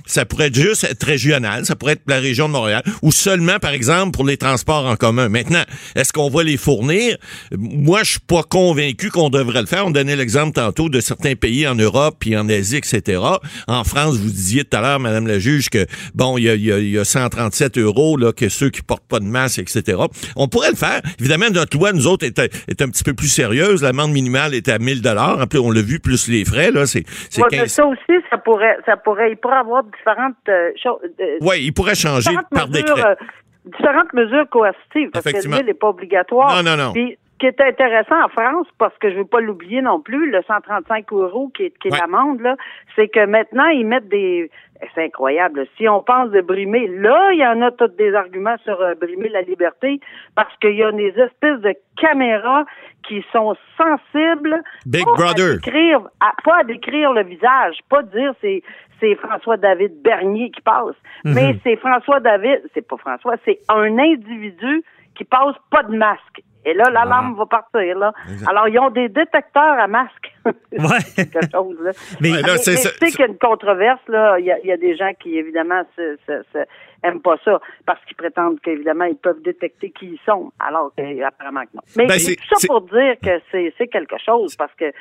ça 0.06 0.26
pourrait 0.26 0.48
être 0.48 0.56
juste 0.56 0.84
être 0.84 1.04
régional, 1.06 1.66
ça 1.66 1.76
pourrait 1.76 1.94
être 1.94 2.02
la 2.08 2.20
région 2.20 2.48
de 2.48 2.54
Montréal, 2.54 2.84
ou 3.02 3.12
seulement, 3.12 3.60
par 3.60 3.72
exemple, 3.72 4.12
pour 4.12 4.26
les 4.26 4.38
transports 4.38 4.86
en 4.86 4.96
commun. 4.96 5.30
Maintenant, 5.30 5.64
est-ce 5.96 6.12
qu'on 6.14 6.30
va 6.30 6.44
les 6.44 6.58
fournir? 6.58 7.18
Moi, 7.58 8.04
je 8.04 8.12
suis 8.12 8.20
pas 8.20 8.44
convaincu 8.44 9.10
qu'on 9.10 9.30
devrait 9.30 9.62
le 9.62 9.68
faire. 9.68 9.86
On 9.86 9.92
donnait 9.92 10.16
l'exemple 10.16 10.54
tantôt 10.54 10.90
de 10.90 11.00
certains 11.00 11.36
pays 11.36 11.68
en 11.68 11.76
Europe 11.76 12.18
puis 12.20 12.36
en 12.38 12.48
Asie, 12.50 12.78
etc. 12.78 13.22
En 13.68 13.84
France, 13.84 14.18
vous 14.18 14.30
disiez 14.30 14.64
tout 14.64 14.78
à 14.78 14.82
l'heure, 14.82 15.00
Madame 15.00 15.28
la 15.28 15.40
juge, 15.40 15.70
que 15.70 15.86
bon, 16.16 16.38
il 16.38 16.44
y 16.44 16.50
a, 16.50 16.56
y 16.56 16.72
a- 16.72 16.80
y 16.80 16.98
a 16.98 17.06
137 17.06 17.78
euros 17.78 18.18
là, 18.18 18.32
que 18.34 18.50
ceux 18.50 18.70
qui 18.70 18.82
portent 18.82 19.08
pas 19.08 19.20
de 19.20 19.26
masque, 19.26 19.60
etc. 19.60 19.98
On 20.36 20.48
pourrait 20.48 20.72
le 20.72 20.76
faire. 20.76 21.02
Évidemment, 21.20 21.50
notre 21.52 21.78
loi, 21.78 21.92
nous 21.94 22.08
autres, 22.08 22.26
est, 22.26 22.40
est 22.40 22.82
un 22.82 22.90
petit 22.90 23.04
peu 23.04 23.14
plus 23.14 23.28
sérieuse. 23.28 23.82
L'amende 23.84 24.12
minimale 24.12 24.54
est 24.54 24.68
à 24.70 24.80
1000 24.80 25.02
dollars. 25.02 25.46
On 25.56 25.72
l'a 25.72 25.82
vu, 25.82 26.00
plus 26.00 26.28
les 26.28 26.46
frais, 26.46 26.72
là, 26.72 26.86
c'est 26.86 27.04
c'est 27.30 27.42
Ouais, 27.42 27.48
mais 27.52 27.58
15 27.60 27.72
ça 27.72 27.86
aussi, 27.86 28.20
ça 28.30 28.38
pourrait, 28.38 28.78
ça 28.86 28.98
pourrait, 28.98 29.32
pourrait 29.42 29.58
avoir 29.58 29.84
différentes 29.84 30.36
euh, 30.50 30.72
choses. 30.82 31.00
euh, 31.20 31.38
Oui, 31.42 31.58
il 31.66 31.74
pourrait 31.74 31.96
changer 31.96 32.32
par 32.52 32.70
mesures, 32.70 32.86
décret. 32.96 33.06
euh, 33.10 33.16
différentes 33.66 34.14
mesures 34.14 34.48
coercitives, 34.50 35.10
parce 35.12 35.26
que 35.26 35.30
Effectivement. 35.30 35.58
le 35.58 35.64
n'est 35.64 35.74
pas 35.74 35.90
obligatoire. 35.90 36.56
Non, 36.64 36.64
non, 36.78 36.78
non. 36.84 36.94
Puis, 36.94 37.18
ce 37.34 37.38
qui 37.40 37.46
est 37.48 37.62
intéressant 37.62 38.24
en 38.24 38.30
France, 38.30 38.68
parce 38.78 38.96
que 39.00 39.10
je 39.10 39.16
ne 39.16 39.20
veux 39.22 39.26
pas 39.28 39.42
l'oublier 39.42 39.82
non 39.82 40.00
plus, 40.00 40.30
le 40.32 40.42
135 40.48 41.12
euros 41.12 41.52
qui 41.56 41.64
est, 41.64 41.74
qui 41.80 41.88
est 41.88 41.92
Ouais. 41.92 41.98
l'amende, 42.00 42.40
là, 42.42 42.56
c'est 42.96 43.08
que 43.08 43.26
maintenant, 43.26 43.66
ils 43.68 43.86
mettent 43.86 44.08
des... 44.10 44.50
C'est 44.96 45.06
incroyable. 45.06 45.66
Si 45.78 45.88
on 45.88 46.02
pense 46.02 46.32
de 46.32 46.42
brimer, 46.42 46.88
là, 46.88 47.32
il 47.34 47.40
y 47.40 47.46
en 47.46 47.62
a 47.62 47.72
tous 47.72 47.88
des 47.98 48.14
arguments 48.16 48.58
sur 48.64 48.80
euh, 48.82 48.96
brimer 48.96 49.30
la 49.30 49.42
liberté, 49.42 50.00
parce 50.36 50.56
qu'il 50.58 50.76
y 50.76 50.84
a 50.84 50.92
des 50.92 51.10
espèces 51.18 51.60
de 51.62 51.74
caméras 51.98 52.66
qui 53.08 53.24
sont 53.32 53.56
sensibles 53.78 54.62
Big 54.86 55.06
pas 55.06 55.12
Brother. 55.14 55.52
À 55.52 55.54
décrire, 55.56 56.00
à- 56.20 56.34
pas 56.44 56.58
à 56.60 56.64
décrire 56.64 57.14
le 57.14 57.24
visage, 57.24 57.78
pas 57.90 58.04
dire 58.04 58.34
c'est 58.42 58.64
c'est 59.00 59.16
François 59.16 59.58
David 59.58 60.02
Bernier 60.04 60.52
qui 60.52 60.62
passe, 60.62 60.96
Mhm. 61.26 61.34
mais 61.34 61.56
c'est 61.64 61.76
François 61.78 62.20
David, 62.20 62.62
c'est 62.74 62.88
pas 62.88 62.98
François, 62.98 63.36
c'est 63.46 63.60
un 63.70 63.98
individu 63.98 64.84
qui 65.16 65.24
passe 65.24 65.56
pas 65.72 65.82
de 65.84 65.96
masque. 65.96 66.42
Et 66.66 66.74
là, 66.74 66.90
l'alarme 66.92 67.36
va 67.36 67.46
partir, 67.48 67.98
là. 67.98 68.14
Ah. 68.46 68.50
Alors, 68.52 68.68
ils 68.68 68.78
ont 68.80 68.90
des 68.92 69.10
détecteurs 69.10 69.80
à 69.80 69.88
masque. 69.88 70.34
Ouais. 70.72 71.04
Quelque 71.16 71.52
chose, 71.52 71.78
là. 71.82 71.92
Mais- 72.22 72.30
c'est- 72.58 73.02
mais 73.02 73.10
qu'il 73.12 73.20
y 73.20 73.24
a 73.24 73.28
une 73.28 73.38
controverse, 73.38 74.02
là. 74.08 74.40
Il 74.40 74.46
y 74.46 74.52
a, 74.52 74.58
il 74.60 74.66
y 74.68 74.72
a 74.72 74.78
des 74.78 74.96
gens 74.96 75.12
qui, 75.20 75.38
évidemment, 75.38 75.84
se, 75.96 76.18
se- 76.28 76.44
se- 76.54 76.66
aiment 77.04 77.22
pas 77.22 77.36
ça 77.44 77.60
parce 77.86 78.04
qu'ils 78.06 78.16
prétendent 78.16 78.60
qu'évidemment, 78.62 79.06
ils 79.06 79.16
peuvent 79.18 79.42
détecter 79.42 79.90
qui 79.92 80.06
ils 80.14 80.20
sont, 80.26 80.52
alors 80.60 80.92
qu'apparemment 80.96 81.62
que 81.62 81.76
non. 81.76 81.82
Mais 81.98 82.06
Ben, 82.08 82.14
tout 82.14 82.20
c'est- 82.20 82.40
ça 82.50 82.56
c'est- 82.58 82.68
pour 82.68 82.82
dire 82.82 83.16
que 83.24 83.42
c'est 83.52 83.74
c'est 83.78 83.88
quelque 83.88 84.18
chose 84.24 84.56
parce 84.56 84.74
que 84.76 84.92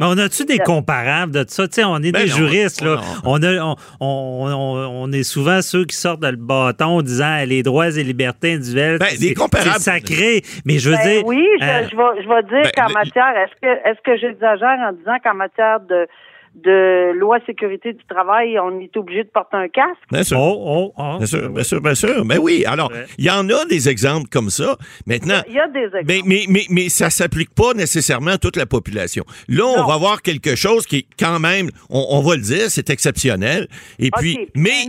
Mais 0.00 0.06
on 0.06 0.16
a-tu 0.18 0.44
des 0.44 0.58
comparables 0.58 1.32
de 1.32 1.44
ça? 1.48 1.68
Tu 1.68 1.74
sais, 1.74 1.84
on 1.84 1.96
est 1.98 2.12
Ben 2.12 2.24
des 2.24 2.30
non, 2.30 2.36
juristes, 2.36 2.80
là. 2.82 2.96
non. 2.96 3.02
On, 3.24 3.42
a, 3.42 3.62
on, 3.64 3.76
on, 4.00 4.46
on- 4.52 5.02
on 5.04 5.12
est 5.12 5.22
souvent 5.22 5.60
ceux 5.62 5.84
qui 5.84 5.96
sortent 5.96 6.24
le 6.24 6.36
bâton 6.36 6.86
en 6.98 7.02
disant 7.02 7.38
les 7.46 7.62
droits 7.62 7.88
et 7.88 8.02
libertés 8.02 8.54
individuelles. 8.54 8.98
Ben, 8.98 9.08
des 9.18 9.28
c'est- 9.28 9.34
comparables. 9.34 9.72
C'est 9.78 9.90
sacré. 9.90 10.42
Mais 10.64 10.78
je 10.78 10.90
veux 10.90 10.96
Ben 10.96 11.02
dire. 11.18 11.26
oui, 11.26 11.46
je, 11.60 11.64
euh, 11.64 11.88
je 11.90 11.96
vais, 11.96 12.22
je 12.22 12.28
vais 12.28 12.42
dire 12.62 12.70
ben, 12.74 12.86
qu'en 12.86 12.92
matière, 12.92 13.36
est-ce 13.36 13.60
que 13.60 13.88
est-ce 13.88 14.00
que 14.04 14.16
j'exagère 14.18 14.78
en 14.88 14.92
disant 14.92 15.16
qu'en 15.22 15.34
matière 15.34 15.80
de 15.80 16.06
de 16.54 17.12
loi 17.18 17.38
sécurité 17.46 17.92
du 17.92 18.04
travail, 18.04 18.58
on 18.58 18.78
est 18.80 18.94
obligé 18.96 19.24
de 19.24 19.28
porter 19.28 19.56
un 19.56 19.68
casque? 19.68 19.98
Bien 20.10 20.22
sûr. 20.22 20.38
Oh, 20.38 20.62
oh, 20.64 20.92
oh. 20.98 21.16
Bien 21.18 21.26
sûr, 21.26 21.48
bien 21.50 21.62
sûr, 21.64 21.80
bien 21.80 21.94
sûr. 21.94 22.24
Ben 22.24 22.38
oui. 22.38 22.64
Alors, 22.66 22.90
Ouais. 22.92 23.06
il 23.18 23.24
y 23.24 23.30
en 23.30 23.48
a 23.48 23.64
des 23.64 23.88
exemples 23.88 24.28
comme 24.28 24.50
ça. 24.50 24.76
Maintenant, 25.06 25.42
Il 25.48 25.54
y 25.54 25.58
a 25.58 25.66
des 25.68 25.80
exemples. 25.84 26.04
mais, 26.06 26.20
mais, 26.26 26.44
mais, 26.48 26.64
mais 26.68 26.88
ça 26.88 27.08
s'applique 27.10 27.54
pas 27.54 27.72
nécessairement 27.74 28.32
à 28.32 28.38
toute 28.38 28.56
la 28.56 28.66
population. 28.66 29.24
Là, 29.48 29.64
on 29.64 29.78
Non. 29.78 29.86
va 29.86 29.96
voir 29.96 30.20
quelque 30.22 30.54
chose 30.54 30.86
qui 30.86 30.96
est 30.98 31.06
quand 31.18 31.38
même, 31.40 31.70
on, 31.88 32.04
on 32.10 32.20
va 32.20 32.36
le 32.36 32.42
dire, 32.42 32.70
c'est 32.70 32.90
exceptionnel. 32.90 33.66
Et 33.98 34.10
puis, 34.10 34.48
mais 34.54 34.84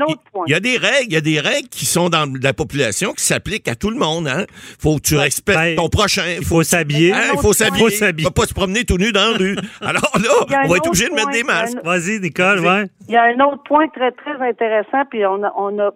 il 0.48 0.52
y 0.52 0.54
a 0.56 0.60
des 0.60 0.78
règles, 0.78 1.08
il 1.08 1.14
y 1.14 1.18
a 1.18 1.22
des 1.22 1.40
règles 1.40 1.70
qui 1.70 1.86
sont 1.86 2.10
dans 2.10 2.32
la 2.42 2.54
population 2.54 3.14
qui 3.14 3.24
s'appliquent 3.24 3.68
à 3.70 3.76
tout 3.76 3.90
le 3.90 3.98
monde. 3.98 4.28
Hein. 4.28 4.46
Faut 4.80 4.98
que 4.98 5.02
tu 5.02 5.16
respectes 5.16 5.58
ben, 5.58 5.76
ton 5.78 5.88
prochain. 5.90 6.24
Il 6.40 6.44
faut 6.46 6.62
s'habiller. 6.64 7.14
Hein, 7.14 7.22
il 7.28 7.32
autre 7.34 7.42
faut 7.42 7.54
s'habiller. 7.54 8.24
Faut 8.24 8.32
pas 8.32 8.46
se 8.46 8.54
promener 8.54 8.84
tout 8.84 8.98
nu 8.98 9.12
dans 9.14 9.32
la 9.32 9.38
rue. 9.38 9.56
Alors 9.82 10.12
là, 10.22 10.30
on 10.66 10.68
va 10.68 10.78
être 10.78 10.88
obligé 10.88 11.08
de 11.08 11.14
mettre 11.14 11.30
des 11.32 11.44
masques. 11.44 11.53
Vas-y, 11.84 12.20
Nicole, 12.20 12.60
ouais. 12.60 12.86
Il 13.08 13.14
y 13.14 13.18
a 13.18 13.24
un 13.24 13.40
autre 13.40 13.64
point 13.64 13.88
très, 13.90 14.12
très 14.12 14.42
intéressant, 14.42 15.04
puis 15.10 15.26
on 15.26 15.44
a, 15.44 15.54
on 15.56 15.80
a, 15.80 15.92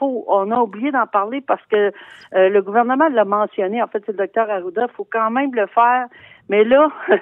on 0.00 0.50
a 0.50 0.58
oublié 0.58 0.90
d'en 0.90 1.06
parler 1.06 1.40
parce 1.40 1.64
que 1.66 1.92
euh, 2.34 2.48
le 2.48 2.62
gouvernement 2.62 3.08
l'a 3.08 3.24
mentionné. 3.24 3.82
En 3.82 3.86
fait, 3.86 4.02
c'est 4.06 4.12
le 4.12 4.18
docteur 4.18 4.50
Arruda. 4.50 4.86
Il 4.90 4.94
faut 4.94 5.06
quand 5.10 5.30
même 5.30 5.54
le 5.54 5.66
faire. 5.66 6.06
Mais 6.48 6.64
là, 6.64 6.88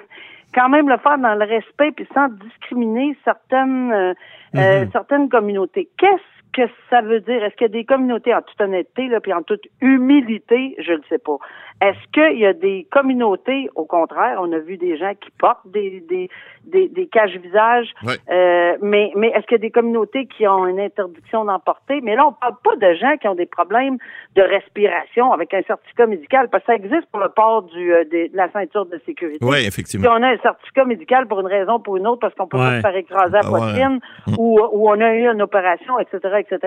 quand 0.53 0.69
même 0.69 0.89
le 0.89 0.97
faire 0.97 1.17
dans 1.17 1.35
le 1.35 1.45
respect 1.45 1.91
puis 1.91 2.07
sans 2.13 2.29
discriminer 2.29 3.15
certaines 3.23 3.91
euh, 3.91 4.13
euh, 4.55 4.85
certaines 4.91 5.29
communautés. 5.29 5.89
Qu'est-ce 5.97 6.21
que 6.53 6.69
ça 6.89 7.01
veut 7.01 7.21
dire? 7.21 7.43
Est-ce 7.43 7.55
qu'il 7.55 7.67
y 7.67 7.69
a 7.69 7.73
des 7.73 7.85
communautés, 7.85 8.33
en 8.33 8.41
toute 8.41 8.59
honnêteté, 8.59 9.07
là, 9.07 9.21
puis 9.21 9.31
en 9.33 9.41
toute 9.43 9.63
humilité, 9.79 10.75
je 10.79 10.93
ne 10.93 11.01
sais 11.07 11.19
pas. 11.19 11.37
Est-ce 11.81 11.97
qu'il 12.13 12.37
y 12.39 12.45
a 12.45 12.53
des 12.53 12.87
communautés, 12.91 13.69
au 13.75 13.85
contraire, 13.85 14.37
on 14.39 14.51
a 14.53 14.59
vu 14.59 14.77
des 14.77 14.97
gens 14.97 15.13
qui 15.19 15.31
portent 15.31 15.65
des, 15.67 16.01
des, 16.07 16.29
des, 16.65 16.87
des 16.89 17.07
caches-visages, 17.07 17.87
Ouais. 18.05 18.13
euh, 18.29 18.77
mais, 18.81 19.11
mais 19.15 19.29
est-ce 19.29 19.47
qu'il 19.47 19.53
y 19.53 19.61
a 19.61 19.65
des 19.67 19.71
communautés 19.71 20.27
qui 20.27 20.47
ont 20.47 20.67
une 20.67 20.79
interdiction 20.79 21.43
d'en 21.45 21.59
porter? 21.59 21.99
Mais 22.01 22.15
là, 22.15 22.27
on 22.27 22.33
parle 22.33 22.53
pas 22.63 22.75
de 22.75 22.93
gens 22.93 23.17
qui 23.17 23.27
ont 23.27 23.33
des 23.35 23.47
problèmes 23.47 23.97
de 24.35 24.41
respiration 24.43 25.31
avec 25.33 25.53
un 25.55 25.63
certificat 25.63 26.05
médical, 26.05 26.49
parce 26.49 26.63
que 26.65 26.71
ça 26.73 26.75
existe 26.75 27.07
pour 27.11 27.19
le 27.19 27.29
port 27.29 27.63
du, 27.63 27.93
euh, 27.93 28.03
des- 28.05 28.29
de 28.29 28.37
la 28.37 28.51
ceinture 28.51 28.85
de 28.85 28.99
sécurité. 29.05 29.43
Oui, 29.43 29.61
Si 29.61 29.67
effectivement. 29.67 30.09
on 30.11 30.21
a 30.21 30.27
un 30.29 30.37
certificat 30.37 30.85
médical 30.85 31.27
pour 31.27 31.39
une 31.39 31.47
raison 31.47 31.75
ou 31.75 31.79
pour 31.79 31.97
une 31.97 32.05
autre, 32.05 32.19
parce 32.19 32.35
qu'on 32.35 32.47
peut 32.47 32.57
pas 32.59 32.69
Ouais. 32.69 32.75
se 32.77 32.81
faire 32.81 32.95
écraser 32.95 33.31
la 33.33 33.39
Ah 33.43 33.51
ouais. 33.51 33.59
poitrine, 33.59 33.99
ou, 34.37 34.59
ou 34.71 34.87
on 34.89 35.01
a 35.01 35.13
eu 35.15 35.27
une 35.27 35.41
opération, 35.41 35.97
etc., 35.99 36.19
etc. 36.47 36.59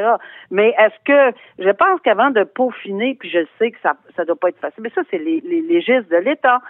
Mais 0.51 0.75
est-ce 0.79 0.99
que, 1.05 1.37
je 1.61 1.71
pense 1.71 2.01
qu'avant 2.03 2.31
de 2.31 2.43
peaufiner, 2.43 3.15
puis 3.15 3.31
je 3.31 3.47
sais 3.61 3.71
que 3.71 3.79
ça 3.81 3.95
ça 4.17 4.25
doit 4.25 4.37
pas 4.37 4.49
être 4.49 4.59
facile, 4.61 4.83
mais 4.83 4.91
ça, 4.95 5.03
c'est 5.11 5.19
les, 5.19 5.41
les 5.41 5.61
légistes 5.61 6.11
de 6.11 6.17
l'État. 6.17 6.61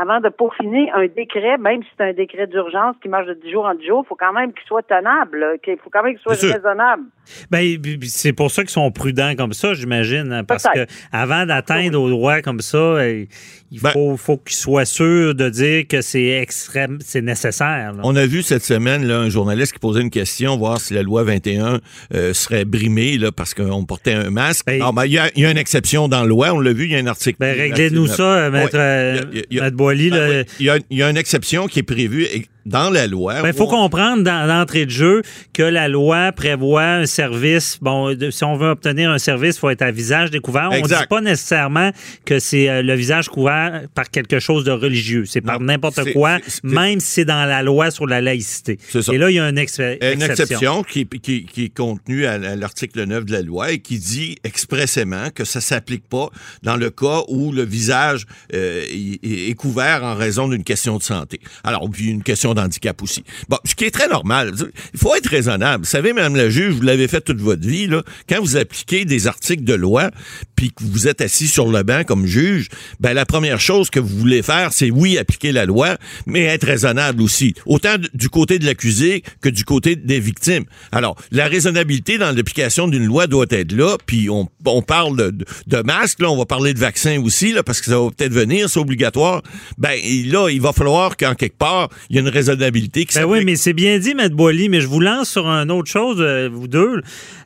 Avant 0.00 0.20
de 0.20 0.28
peaufiner 0.28 0.90
un 0.94 1.06
décret, 1.06 1.58
même 1.58 1.82
si 1.82 1.88
c'est 1.98 2.04
un 2.04 2.12
décret 2.12 2.46
d'urgence 2.46 2.96
qui 3.02 3.08
marche 3.08 3.26
de 3.26 3.34
10 3.34 3.50
jours 3.52 3.64
en 3.66 3.74
10 3.74 3.86
jours, 3.86 4.02
il 4.04 4.08
faut 4.08 4.16
quand 4.18 4.32
même 4.32 4.52
qu'il 4.52 4.64
soit 4.66 4.82
tenable, 4.82 5.44
qu'il 5.62 5.76
faut 5.76 5.90
quand 5.92 6.02
même 6.02 6.14
qu'il 6.14 6.22
soit 6.22 6.52
raisonnable. 6.54 7.02
Ben, 7.50 7.76
c'est 8.02 8.32
pour 8.32 8.50
ça 8.50 8.62
qu'ils 8.62 8.70
sont 8.70 8.90
prudents 8.90 9.34
comme 9.36 9.52
ça, 9.52 9.74
j'imagine. 9.74 10.32
hein, 10.32 10.44
Parce 10.44 10.64
que 10.64 10.86
avant 11.12 11.46
d'atteindre 11.46 12.00
au 12.00 12.08
droit 12.10 12.40
comme 12.40 12.60
ça, 12.60 12.76
euh, 12.78 13.24
il 13.70 13.80
Ben- 13.80 13.92
faut, 14.16 14.36
qu'ils 14.38 14.56
soient 14.56 14.84
sûrs 14.84 15.34
de 15.34 15.48
dire 15.48 15.86
que 15.88 16.00
c'est 16.00 16.26
extrême, 16.40 16.98
c'est 17.00 17.22
nécessaire. 17.22 17.92
là. 17.92 18.00
On 18.02 18.16
a 18.16 18.26
vu 18.26 18.42
cette 18.42 18.62
semaine 18.64 19.06
là, 19.06 19.18
un 19.18 19.28
journaliste 19.28 19.72
qui 19.74 19.78
posait 19.78 20.00
une 20.02 20.10
question, 20.10 20.56
voir 20.56 20.80
si 20.80 20.94
la 20.94 21.02
loi 21.02 21.22
21 21.22 21.80
euh, 22.14 22.32
serait 22.32 22.64
brimée 22.64 23.18
là, 23.18 23.30
parce 23.32 23.54
qu'on 23.54 23.84
portait 23.84 24.14
un 24.14 24.30
masque. 24.30 24.66
Ben, 24.66 24.80
Non, 24.80 24.92
ben, 24.92 25.04
il 25.06 25.12
y, 25.12 25.18
a, 25.18 25.28
il 25.36 25.42
y 25.42 25.46
a 25.46 25.50
une 25.50 25.58
exception 25.58 26.08
dans 26.08 26.22
la 26.22 26.26
loi, 26.26 26.52
on 26.52 26.60
l'a 26.60 26.72
vu, 26.72 26.84
il 26.84 26.92
y 26.92 26.96
a 26.96 26.98
un 26.98 27.06
article. 27.06 27.36
Ben, 27.38 27.56
réglez-nous 27.56 28.06
ça, 28.06 28.50
maître, 28.50 28.74
Ouais. 28.76 28.80
euh, 28.80 29.20
Il 29.32 29.38
y 29.38 29.40
a- 29.40 29.44
il 29.50 29.56
y 29.56 29.60
a- 29.60 29.62
maître 29.64 29.76
Boily. 29.82 30.10
Ben 30.10 30.44
oui. 30.46 30.54
Il 30.60 30.66
y, 30.66 30.70
a, 30.70 30.78
il 30.90 30.98
y 30.98 31.02
a 31.02 31.10
une 31.10 31.16
exception 31.16 31.66
qui 31.66 31.80
est 31.80 31.84
prévue 31.84 32.26
dans 32.66 32.90
la 32.90 33.06
loi. 33.06 33.36
Il 33.38 33.42
Ben, 33.42 33.52
faut 33.52 33.66
comprendre 33.66 34.22
dans 34.22 34.46
l'entrée 34.46 34.86
de 34.86 34.90
jeu 34.90 35.22
que 35.52 35.62
la 35.62 35.88
loi 35.88 36.32
prévoit 36.32 36.84
un 36.84 37.06
service. 37.06 37.78
Bon, 37.80 38.14
de- 38.14 38.30
si 38.30 38.44
on 38.44 38.56
veut 38.56 38.68
obtenir 38.70 39.10
un 39.10 39.18
service, 39.18 39.56
il 39.56 39.60
faut 39.60 39.70
être 39.70 39.82
à 39.82 39.90
visage 39.90 40.30
découvert. 40.30 40.68
On 40.72 40.76
ne 40.80 40.86
dit 40.86 41.06
pas 41.08 41.20
nécessairement 41.20 41.90
que 42.24 42.38
c'est 42.38 42.68
euh, 42.68 42.82
le 42.82 42.94
visage 42.94 43.28
couvert 43.28 43.82
par 43.94 44.10
quelque 44.10 44.38
chose 44.38 44.64
de 44.64 44.70
religieux. 44.70 45.24
C'est 45.26 45.40
par 45.40 45.60
n'importe 45.60 46.12
quoi, 46.12 46.38
même 46.62 47.00
si 47.00 47.06
c'est 47.06 47.24
dans 47.24 47.44
la 47.44 47.62
loi 47.62 47.90
sur 47.90 48.06
la 48.06 48.20
laïcité. 48.20 48.78
Ça. 48.90 49.00
Et 49.12 49.18
là, 49.18 49.30
il 49.30 49.34
y 49.34 49.40
a 49.40 49.48
une, 49.48 49.58
ex- 49.58 49.78
Une 49.80 50.22
exception 50.22 50.82
qui, 50.82 51.06
qui, 51.06 51.44
qui 51.46 51.64
est 51.64 51.74
contenue 51.74 52.26
à, 52.26 52.32
à 52.32 52.56
l'article 52.56 53.04
9 53.04 53.24
de 53.24 53.32
la 53.32 53.42
loi 53.42 53.72
et 53.72 53.78
qui 53.80 53.98
dit 53.98 54.36
expressément 54.44 55.30
que 55.34 55.44
ça 55.44 55.60
s'applique 55.60 56.08
pas 56.08 56.28
dans 56.62 56.76
le 56.76 56.90
cas 56.90 57.22
où 57.28 57.52
le 57.52 57.64
visage 57.64 58.24
euh, 58.54 58.82
est, 58.90 59.50
est 59.50 59.54
couvert 59.54 60.04
en 60.04 60.14
raison 60.14 60.48
d'une 60.48 60.64
question 60.64 60.96
de 60.98 61.02
santé. 61.02 61.40
Alors, 61.64 61.88
puis 61.90 62.06
une 62.08 62.22
question 62.22 62.51
d'handicap 62.54 63.02
aussi. 63.02 63.24
Bon, 63.48 63.58
ce 63.64 63.74
qui 63.74 63.84
est 63.84 63.90
très 63.90 64.08
normal. 64.08 64.52
Il 64.94 64.98
faut 64.98 65.14
être 65.14 65.26
raisonnable. 65.26 65.84
Vous 65.84 65.90
savez, 65.90 66.12
Madame 66.12 66.36
la 66.36 66.50
juge, 66.50 66.74
vous 66.74 66.82
l'avez 66.82 67.08
fait 67.08 67.20
toute 67.20 67.40
votre 67.40 67.66
vie, 67.66 67.86
là, 67.86 68.02
quand 68.28 68.40
vous 68.40 68.56
appliquez 68.56 69.04
des 69.04 69.26
articles 69.26 69.64
de 69.64 69.74
loi, 69.74 70.10
puis 70.56 70.70
que 70.70 70.84
vous 70.84 71.08
êtes 71.08 71.20
assis 71.20 71.48
sur 71.48 71.70
le 71.70 71.82
banc 71.82 72.04
comme 72.04 72.26
juge, 72.26 72.68
ben 73.00 73.12
la 73.12 73.26
première 73.26 73.60
chose 73.60 73.90
que 73.90 74.00
vous 74.00 74.16
voulez 74.16 74.42
faire, 74.42 74.72
c'est 74.72 74.90
oui, 74.90 75.18
appliquer 75.18 75.52
la 75.52 75.66
loi, 75.66 75.96
mais 76.26 76.44
être 76.44 76.66
raisonnable 76.66 77.22
aussi. 77.22 77.54
Autant 77.66 77.96
du 78.14 78.28
côté 78.28 78.58
de 78.58 78.64
l'accusé 78.64 79.22
que 79.40 79.48
du 79.48 79.64
côté 79.64 79.96
des 79.96 80.20
victimes. 80.20 80.64
Alors, 80.92 81.16
la 81.30 81.48
raisonnabilité 81.48 82.18
dans 82.18 82.30
l'application 82.32 82.88
d'une 82.88 83.04
loi 83.04 83.26
doit 83.26 83.46
être 83.50 83.72
là, 83.72 83.96
puis 84.06 84.28
on, 84.30 84.46
parle 84.82 85.16
de, 85.16 85.44
de, 85.66 85.82
masques, 85.82 86.20
là, 86.20 86.30
on 86.30 86.36
va 86.36 86.46
parler 86.46 86.74
de 86.74 86.78
vaccins 86.78 87.20
aussi, 87.22 87.52
là, 87.52 87.62
parce 87.62 87.80
que 87.80 87.86
ça 87.86 87.98
va 87.98 88.10
peut-être 88.10 88.32
venir, 88.32 88.68
c'est 88.68 88.80
obligatoire. 88.80 89.42
Ben, 89.78 89.98
là, 90.26 90.48
il 90.48 90.60
va 90.60 90.72
falloir 90.72 91.16
qu'en 91.16 91.34
quelque 91.34 91.58
part, 91.58 91.88
il 92.10 92.16
y 92.16 92.18
ait 92.18 92.22
une 92.22 92.28
raisonnabilité 92.50 93.04
qui 93.06 93.18
Ben 93.18 93.24
oui, 93.24 93.44
mais 93.44 93.56
c'est 93.56 93.72
bien 93.72 93.98
dit, 93.98 94.14
Maître 94.14 94.34
Boily, 94.34 94.68
mais 94.68 94.80
je 94.80 94.86
vous 94.86 95.00
lance 95.00 95.30
sur 95.30 95.46
une 95.46 95.70
autre 95.70 95.90
chose, 95.90 96.16
euh, 96.20 96.48
vous 96.52 96.68
deux. 96.68 97.00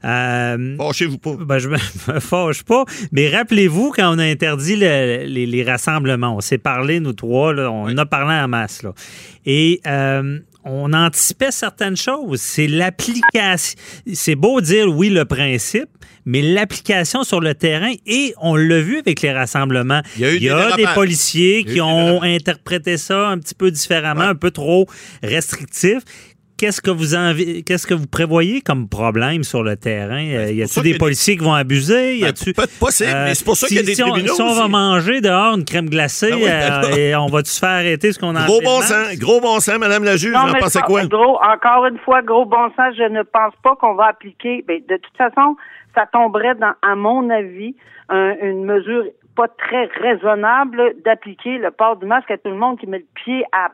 Euh, 0.05 0.77
Fâchez-vous 0.77 1.19
pas. 1.19 1.37
Ben, 1.39 1.59
je 1.59 1.69
me 1.69 1.77
me 2.15 2.21
fâche 2.21 2.63
pas. 2.63 2.85
Mais 3.13 3.29
rappelez-vous, 3.29 3.93
quand 3.95 4.15
on 4.15 4.19
a 4.19 4.25
interdit 4.25 4.77
le- 4.77 5.25
les, 5.27 5.47
les 5.47 5.63
rassemblements, 5.65 6.37
on 6.37 6.41
s'est 6.41 6.59
parlé, 6.59 7.01
nous 7.01 7.13
trois, 7.13 7.53
là, 7.53 7.71
on 7.71 7.85
en 7.85 7.99
a 7.99 8.07
parlé 8.07 8.35
en 8.35 8.49
masse. 8.49 8.83
Là. 8.83 8.93
Et 9.45 9.81
euh, 9.87 10.39
on 10.67 10.93
anticipait 10.93 11.53
certaines 11.53 11.97
choses. 11.97 12.41
C'est 12.41 12.67
l'application. 12.67 13.79
C'est 14.13 14.35
beau 14.35 14.61
dire, 14.61 14.89
oui, 14.89 15.09
le 15.09 15.25
principe, 15.25 15.89
mais 16.25 16.43
l'application 16.43 17.23
sur 17.23 17.41
le 17.41 17.55
terrain, 17.55 17.93
et 18.05 18.35
on 18.39 18.57
l'a 18.57 18.81
vu 18.81 18.99
avec 18.99 19.23
les 19.23 19.33
rassemblements. 19.33 20.03
Il 20.17 20.23
y 20.23 20.51
a 20.51 20.73
eu 20.73 20.77
des 20.77 20.87
policiers 20.95 21.61
Il 21.61 21.67
y 21.67 21.69
a 21.69 21.71
eu 21.71 21.75
qui 21.75 21.81
ont 21.81 22.23
interprété 22.23 22.99
ça 22.99 23.29
un 23.29 23.39
petit 23.39 23.55
peu 23.55 23.71
différemment, 23.71 24.23
un 24.23 24.35
peu 24.35 24.51
trop 24.51 24.87
restrictif. 25.23 26.01
Qu'est-ce 26.59 26.81
que 26.81 26.91
vous 26.91 27.15
envi- 27.15 27.63
qu'est-ce 27.65 27.87
que 27.87 27.93
vous 27.93 28.07
prévoyez 28.07 28.63
comme 28.63 28.89
problème 28.89 29.43
sur 29.45 29.63
le 29.63 29.77
terrain? 29.77 30.17
Euh, 30.25 30.51
y 30.51 30.61
Ben, 30.63 30.67
y 30.67 30.83
des 30.83 30.95
a 30.95 30.99
policiers 30.99 31.37
qui 31.37 31.45
vont 31.45 31.53
abuser? 31.53 32.17
Y 32.17 32.23
Ben, 32.23 32.33
pas- 32.55 32.67
possible, 32.81 33.11
mais 33.13 33.35
c'est 33.35 33.45
pour 33.45 33.57
ça 33.57 33.67
qu'il 33.67 33.77
y 33.77 33.81
a 33.81 33.83
si- 33.83 33.87
des 33.89 33.95
si 33.95 34.03
on- 34.03 34.15
Si 34.17 34.41
on 34.43 34.55
va 34.55 34.67
manger 34.67 35.21
dehors 35.21 35.55
une 35.55 35.65
crème 35.67 35.91
glacée, 35.91 36.31
Ben 36.31 36.37
oui, 36.37 36.45
euh, 36.49 36.97
et 36.97 37.15
on 37.17 37.27
va-tu 37.27 37.51
se 37.51 37.59
faire 37.61 37.69
arrêter 37.69 38.11
ce 38.13 38.19
qu'on 38.19 38.35
a 38.35 38.47
Gros 38.47 38.61
bon 38.63 38.81
sens, 38.81 39.17
gros 39.19 39.41
bon 39.41 39.61
sens, 39.61 39.79
Madame 39.79 40.05
la 40.05 40.17
juge, 40.17 40.33
Non, 40.33 40.47
vous 40.47 40.53
en 40.55 40.59
pensez 40.59 40.81
quoi? 40.81 41.05
Gros, 41.07 41.39
encore 41.43 41.87
une 41.87 41.99
fois, 41.99 42.23
gros 42.23 42.47
bon 42.47 42.69
sens, 42.75 42.95
je 42.97 43.05
ne 43.11 43.23
pense 43.23 43.53
pas 43.63 43.77
qu'on 43.77 43.95
va 43.95 44.07
appliquer. 44.07 44.65
Ben, 44.67 44.81
de 44.89 44.97
toute 44.97 45.17
façon, 45.19 45.57
ça 45.95 46.07
tomberait 46.11 46.55
dans, 46.55 46.73
à 46.83 46.97
mon 46.97 47.29
avis, 47.29 47.75
un- 48.09 48.35
une 48.43 48.65
mesure 48.65 49.05
pas 49.37 49.49
très 49.49 49.85
raisonnable 49.87 50.95
d'appliquer 51.05 51.59
le 51.59 51.71
port 51.71 51.97
du 51.97 52.07
masque 52.07 52.31
à 52.31 52.39
tout 52.39 52.49
le 52.51 52.57
monde 52.57 52.79
qui 52.79 52.87
met 52.87 52.99
le 52.99 53.05
pied 53.15 53.45
à, 53.53 53.69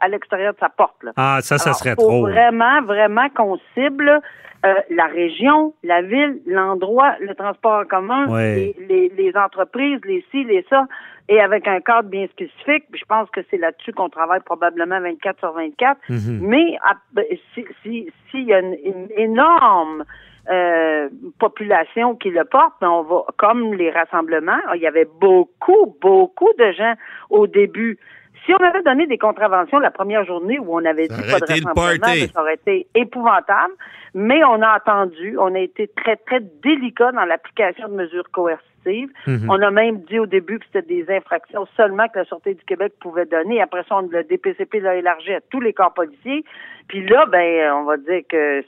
à 0.00 0.08
l'extérieur 0.08 0.54
de 0.54 0.58
sa 0.58 0.68
porte. 0.70 1.02
Là. 1.04 1.12
Ah, 1.16 1.38
ça, 1.42 1.58
ça 1.58 1.70
Alors, 1.70 1.78
serait 1.78 1.94
faut 1.94 2.02
trop. 2.08 2.22
Vraiment, 2.22 2.82
vraiment 2.82 3.28
qu'on 3.28 3.58
cible 3.74 4.20
euh, 4.66 4.74
la 4.90 5.04
région, 5.06 5.74
la 5.82 6.00
ville, 6.00 6.40
l'endroit, 6.46 7.16
le 7.20 7.34
transport 7.34 7.82
en 7.82 7.84
commun, 7.84 8.26
Ouais. 8.28 8.74
les, 8.78 8.86
les, 8.88 9.12
les 9.24 9.36
entreprises, 9.36 10.00
les 10.06 10.24
ci, 10.30 10.42
les 10.44 10.64
ça, 10.70 10.86
et 11.28 11.38
avec 11.40 11.68
un 11.68 11.80
cadre 11.80 12.08
bien 12.08 12.26
spécifique. 12.28 12.84
Je 12.94 13.04
pense 13.06 13.28
que 13.30 13.40
c'est 13.50 13.58
là-dessus 13.58 13.92
qu'on 13.92 14.08
travaille 14.08 14.40
probablement 14.40 15.00
24 15.00 15.38
sur 15.38 15.52
24. 15.52 16.00
Mhm. 16.08 16.38
Mais 16.48 16.78
ah, 16.82 16.94
ben, 17.12 17.24
si 17.54 17.66
si- 17.82 18.10
s'il 18.30 18.44
y 18.44 18.54
a 18.54 18.60
une, 18.60 18.76
une 18.84 19.08
énorme 19.16 20.04
euh, 20.50 21.08
population 21.38 22.16
qui 22.16 22.30
le 22.30 22.44
porte, 22.44 22.74
ben, 22.80 22.90
on 22.90 23.02
va 23.02 23.24
comme 23.36 23.74
les 23.74 23.90
rassemblements, 23.90 24.60
il 24.74 24.80
y 24.80 24.86
avait 24.86 25.08
beaucoup, 25.20 25.96
beaucoup 26.00 26.50
de 26.58 26.72
gens 26.72 26.94
au 27.30 27.46
début. 27.46 27.98
Si 28.44 28.52
on 28.52 28.62
avait 28.62 28.82
donné 28.82 29.06
des 29.06 29.16
contraventions 29.16 29.78
la 29.78 29.90
première 29.90 30.24
journée 30.24 30.58
où 30.58 30.74
on 30.74 30.84
avait 30.84 31.06
Ça 31.06 31.16
dit 31.16 31.30
pas 31.30 31.40
de 31.40 31.46
rassemblement, 31.46 32.26
ça 32.34 32.42
aurait 32.42 32.54
été 32.54 32.86
épouvantable. 32.94 33.72
Mais 34.12 34.44
on 34.44 34.60
a 34.60 34.76
entendu, 34.76 35.36
on 35.38 35.54
a 35.54 35.60
été 35.60 35.88
très, 35.88 36.16
très 36.16 36.40
délicat 36.40 37.12
dans 37.12 37.24
l'application 37.24 37.88
de 37.88 37.94
mesures 37.94 38.30
coercitives. 38.30 38.73
Mhm. 39.26 39.48
On 39.50 39.60
a 39.62 39.70
même 39.70 39.98
dit 40.08 40.18
au 40.18 40.26
début 40.26 40.58
que 40.58 40.64
c'était 40.72 40.86
des 40.86 41.04
infractions 41.14 41.66
seulement 41.76 42.06
que 42.08 42.18
la 42.18 42.24
Sûreté 42.24 42.54
du 42.54 42.64
Québec 42.64 42.92
pouvait 43.00 43.26
donner. 43.26 43.60
Après 43.60 43.82
ça, 43.88 43.96
on, 43.96 44.08
le 44.08 44.24
DPCP 44.24 44.80
l'a 44.80 44.96
élargi 44.96 45.32
à 45.32 45.40
tous 45.50 45.60
les 45.60 45.72
corps 45.72 45.94
policiers. 45.94 46.44
Puis 46.86 47.02
là, 47.06 47.24
ben, 47.32 47.72
on 47.72 47.84
va 47.84 47.96
dire 47.96 48.20
que 48.28 48.62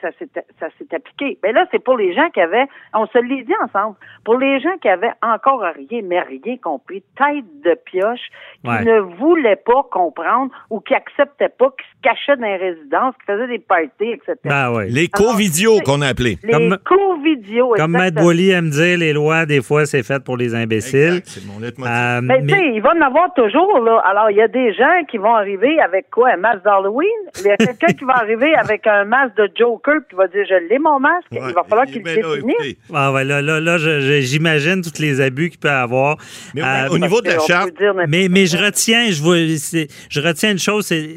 ça 0.00 0.10
s'est 0.18 0.28
ça 0.58 0.66
s'est 0.76 0.94
appliqué. 0.94 1.38
Ben 1.40 1.54
là, 1.54 1.66
c'est 1.70 1.78
pour 1.78 1.96
les 1.96 2.12
gens 2.14 2.28
qui 2.30 2.40
avaient, 2.40 2.66
on 2.94 3.06
se 3.06 3.18
l'est 3.18 3.42
dit 3.44 3.54
ensemble, 3.64 3.94
pour 4.24 4.38
les 4.38 4.58
gens 4.60 4.76
qui 4.82 4.88
avaient 4.88 5.12
encore 5.22 5.60
rien, 5.62 6.00
mais 6.02 6.20
rien 6.20 6.56
compris, 6.60 7.04
tête 7.16 7.44
de 7.64 7.74
pioche, 7.84 8.18
qui 8.64 8.68
Ouais. 8.70 8.84
ne 8.84 8.98
voulaient 8.98 9.54
pas 9.64 9.84
comprendre 9.92 10.50
ou 10.68 10.80
qui 10.80 10.94
acceptaient 10.94 11.48
pas, 11.48 11.70
qui 11.78 11.84
se 11.86 12.00
cachaient 12.02 12.36
dans 12.40 12.46
les 12.48 12.56
résidences, 12.56 13.14
qui 13.20 13.26
faisaient 13.26 13.46
des 13.46 13.58
parties, 13.60 14.10
etc. 14.14 14.34
Ben 14.44 14.72
ouais. 14.72 14.88
Les 14.88 15.06
covidios 15.06 15.78
qu'on 15.84 16.02
a 16.02 16.08
appelés. 16.08 16.38
les 16.42 16.52
Comme- 16.52 16.76
covidios, 16.84 17.74
Comme 17.76 17.92
Matt. 17.92 18.14
Boily 18.14 18.50
aime 18.50 18.70
dire, 18.70 18.98
les 18.98 19.12
lois, 19.12 19.46
des 19.46 19.59
fois, 19.62 19.86
c'est 19.86 20.02
fait 20.02 20.22
pour 20.22 20.36
les 20.36 20.54
imbéciles. 20.54 21.22
Exact, 21.24 21.42
mon. 21.46 21.60
Euh, 21.62 22.20
Mais, 22.22 22.42
tu 22.42 22.54
sais, 22.54 22.72
il 22.74 22.80
va 22.80 22.92
en 22.96 23.00
avoir 23.00 23.32
toujours, 23.34 23.80
là. 23.80 24.02
Alors, 24.04 24.30
il 24.30 24.36
y 24.36 24.42
a 24.42 24.48
des 24.48 24.72
gens 24.74 25.04
qui 25.10 25.18
vont 25.18 25.34
arriver 25.34 25.78
avec 25.80 26.10
quoi? 26.10 26.30
Un 26.32 26.36
masque 26.36 26.64
d'Halloween? 26.64 27.08
Il 27.40 27.46
y 27.46 27.50
a 27.50 27.56
quelqu'un 27.56 27.92
qui 27.92 28.04
va 28.04 28.14
arriver 28.16 28.54
avec 28.54 28.86
un 28.86 29.04
masque 29.04 29.36
de 29.36 29.48
Joker 29.56 29.96
qui 30.08 30.16
va 30.16 30.26
dire, 30.28 30.44
je 30.48 30.68
l'ai 30.68 30.78
mon 30.78 30.98
masque. 30.98 31.28
il 31.32 31.40
va 31.40 31.64
falloir 31.64 31.86
qu'il 31.86 32.02
Mais 32.02 32.16
le 32.16 32.22
là, 32.22 32.34
définisse. 32.34 32.76
Ah 32.94 33.12
ouais, 33.12 33.24
là, 33.24 33.42
là, 33.42 33.60
là, 33.60 33.76
j'imagine 34.20 34.82
tous 34.82 35.00
les 35.00 35.20
abus 35.20 35.50
qu'il 35.50 35.58
peut 35.60 35.68
y 35.68 35.70
avoir. 35.70 36.16
Mais 36.54 36.62
Euh, 36.62 36.88
au 36.90 36.98
niveau 36.98 37.20
de 37.20 37.28
la 37.28 37.38
charte, 37.40 37.70
Mais, 38.08 38.28
mais 38.30 38.46
je 38.46 38.56
retiens, 38.56 39.10
je, 39.10 39.22
vois, 39.22 39.36
je 39.36 40.20
retiens 40.20 40.52
une 40.52 40.58
chose, 40.58 40.86
c'est, 40.86 41.08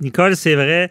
Nicole, 0.00 0.36
c'est 0.36 0.54
vrai. 0.54 0.90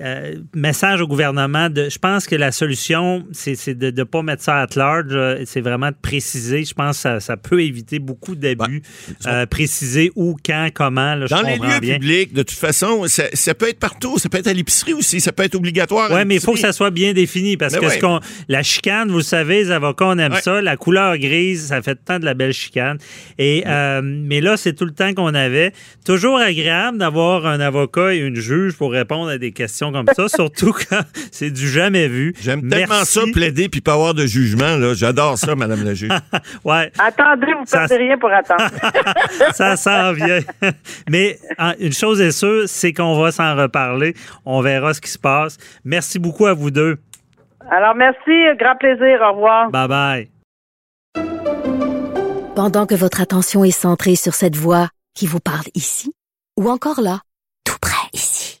Euh, 0.00 0.36
message 0.54 1.00
au 1.00 1.06
gouvernement. 1.06 1.70
De, 1.70 1.88
je 1.88 1.98
pense 1.98 2.26
que 2.26 2.36
la 2.36 2.52
solution, 2.52 3.24
c'est 3.32 3.74
de 3.74 3.90
ne 3.90 4.04
pas 4.04 4.22
mettre 4.22 4.42
ça 4.42 4.62
à 4.62 4.66
large. 4.76 5.06
euh, 5.10 5.42
C'est 5.46 5.60
vraiment 5.60 5.88
de 5.90 5.96
préciser. 6.00 6.64
Je 6.64 6.74
pense 6.74 6.96
que 6.96 7.02
ça, 7.02 7.20
ça 7.20 7.36
peut 7.36 7.62
éviter 7.62 7.98
beaucoup 7.98 8.34
d'abus. 8.34 8.82
Euh, 9.26 9.46
préciser 9.46 10.10
où, 10.16 10.36
quand, 10.44 10.68
comment. 10.74 11.14
là, 11.14 11.26
je 11.26 11.34
Dans 11.34 11.42
les 11.42 11.58
comprends 11.58 11.74
lieux 11.74 11.80
bien. 11.80 11.94
publics, 11.94 12.32
de 12.32 12.42
toute 12.42 12.58
façon, 12.58 13.06
ça, 13.06 13.24
ça 13.32 13.54
peut 13.54 13.68
être 13.68 13.78
partout. 13.78 14.18
Ça 14.18 14.28
peut 14.28 14.38
être 14.38 14.46
à 14.48 14.52
l'épicerie 14.52 14.94
aussi. 14.94 15.20
Ça 15.20 15.32
peut 15.32 15.42
être 15.44 15.54
obligatoire. 15.54 16.10
Oui, 16.12 16.24
mais 16.26 16.36
il 16.36 16.40
faut 16.40 16.52
que 16.54 16.58
ça 16.60 16.72
soit 16.72 16.90
bien 16.90 17.12
défini 17.12 17.56
parce 17.56 17.74
Ben 17.74 17.80
que 17.80 17.86
ouais. 17.86 17.94
ce 17.94 17.98
qu'on, 18.00 18.20
la 18.48 18.62
chicane, 18.62 19.10
vous 19.10 19.18
le 19.18 19.22
savez, 19.22 19.64
les 19.64 19.70
avocats, 19.70 20.06
on 20.06 20.18
aime 20.18 20.32
Ouais. 20.32 20.40
ça. 20.40 20.60
La 20.60 20.76
couleur 20.76 21.16
grise, 21.18 21.66
ça 21.68 21.80
fait 21.82 21.96
tant 22.04 22.18
de 22.18 22.24
la 22.24 22.34
belle 22.34 22.52
chicane. 22.52 22.98
Et, 23.38 23.64
mais 24.02 24.40
là, 24.40 24.56
c'est 24.56 24.72
tout 24.74 24.84
le 24.84 24.92
temps 24.92 25.12
qu'on 25.14 25.34
avait. 25.34 25.72
Toujours 26.04 26.38
agréable 26.38 26.98
d'avoir 26.98 27.46
un 27.46 27.60
avocat 27.60 28.14
et 28.14 28.18
une 28.18 28.36
juge 28.36 28.74
pour 28.76 28.92
répondre 28.92 29.28
à 29.30 29.38
des 29.38 29.52
questions 29.52 29.83
comme 29.92 30.06
ça, 30.14 30.28
surtout 30.28 30.72
quand 30.90 31.00
c'est 31.32 31.50
du 31.50 31.68
jamais 31.68 32.08
vu. 32.08 32.34
J'aime 32.40 32.68
tellement 32.68 33.04
ça, 33.04 33.20
plaider 33.32 33.68
puis 33.68 33.80
pas 33.80 33.94
avoir 33.94 34.14
de 34.14 34.26
jugement. 34.26 34.76
là. 34.76 34.94
J'adore 34.94 35.38
ça, 35.38 35.54
Madame 35.54 35.84
la 35.84 35.94
juge. 35.94 36.10
Ouais, 36.64 36.90
Attendez, 36.98 37.52
vous 37.58 37.66
Ça- 37.66 37.78
perdez 37.80 37.96
rien 37.96 38.18
pour 38.18 38.30
attendre. 38.30 38.70
ça 39.54 39.76
s'en 39.76 40.12
vient. 40.12 40.40
Mais 41.08 41.38
une 41.80 41.92
chose 41.92 42.20
est 42.20 42.32
sûre, 42.32 42.64
c'est 42.66 42.92
qu'on 42.92 43.20
va 43.20 43.32
s'en 43.32 43.56
reparler. 43.56 44.14
On 44.44 44.60
verra 44.60 44.94
ce 44.94 45.00
qui 45.00 45.10
se 45.10 45.18
passe. 45.18 45.56
Merci 45.84 46.18
beaucoup 46.18 46.46
à 46.46 46.54
vous 46.54 46.70
deux. 46.70 46.98
Alors, 47.70 47.94
merci, 47.94 48.30
grand 48.58 48.76
plaisir, 48.76 49.20
au 49.22 49.32
revoir. 49.34 49.70
Bye 49.70 49.88
bye. 49.88 50.28
Pendant 52.54 52.86
que 52.86 52.94
votre 52.94 53.20
attention 53.20 53.64
est 53.64 53.70
centrée 53.70 54.16
sur 54.16 54.34
cette 54.34 54.56
voix 54.56 54.88
qui 55.14 55.26
vous 55.26 55.40
parle 55.40 55.64
ici, 55.74 56.12
ou 56.58 56.68
encore 56.70 57.00
là, 57.00 57.20
tout 57.64 57.78
près 57.80 58.08
ici, 58.12 58.60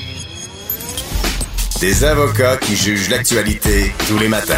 Des 1.81 2.03
avocats 2.03 2.57
qui 2.57 2.75
jugent 2.75 3.09
l'actualité 3.09 3.91
tous 4.07 4.19
les 4.19 4.27
matins. 4.27 4.53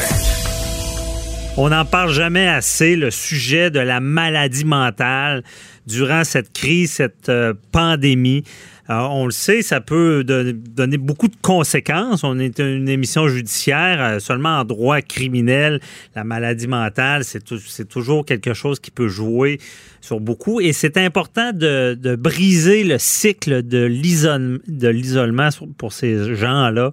On 1.55 1.69
n'en 1.69 1.85
parle 1.85 2.11
jamais 2.11 2.49
assez, 2.49 2.97
le 2.97 3.11
sujet 3.11 3.71
de 3.71 3.79
la 3.79 4.01
maladie 4.01 4.65
mentale 4.65 5.41
durant 5.87 6.25
cette 6.25 6.51
crise, 6.51 6.91
cette 6.91 7.29
euh, 7.29 7.53
pandémie. 7.71 8.43
On 8.89 9.25
le 9.25 9.31
sait, 9.31 9.61
ça 9.61 9.79
peut 9.79 10.23
don- 10.25 10.53
donner 10.75 10.97
beaucoup 10.97 11.29
de 11.29 11.35
conséquences. 11.41 12.23
On 12.25 12.37
est 12.37 12.59
une 12.59 12.89
émission 12.89 13.27
judiciaire, 13.29 13.97
euh, 14.01 14.19
seulement 14.19 14.59
en 14.59 14.65
droit 14.65 14.99
criminel. 15.01 15.79
La 16.15 16.25
maladie 16.25 16.67
mentale, 16.67 17.23
c'est 17.23 17.43
tou- 17.43 17.59
c'est 17.65 17.87
toujours 17.87 18.25
quelque 18.25 18.53
chose 18.53 18.79
qui 18.81 18.91
peut 18.91 19.07
jouer 19.07 19.59
sur 20.01 20.19
beaucoup. 20.19 20.59
Et 20.59 20.73
c'est 20.73 20.97
important 20.97 21.51
de, 21.53 21.97
briser 22.17 22.83
le 22.83 22.97
cycle 22.99 23.63
de 23.65 23.85
l'isole- 23.85 24.59
de 24.67 24.89
l'isolement 24.89 25.47
pour 25.77 25.93
ces 25.93 26.35
gens-là. 26.35 26.91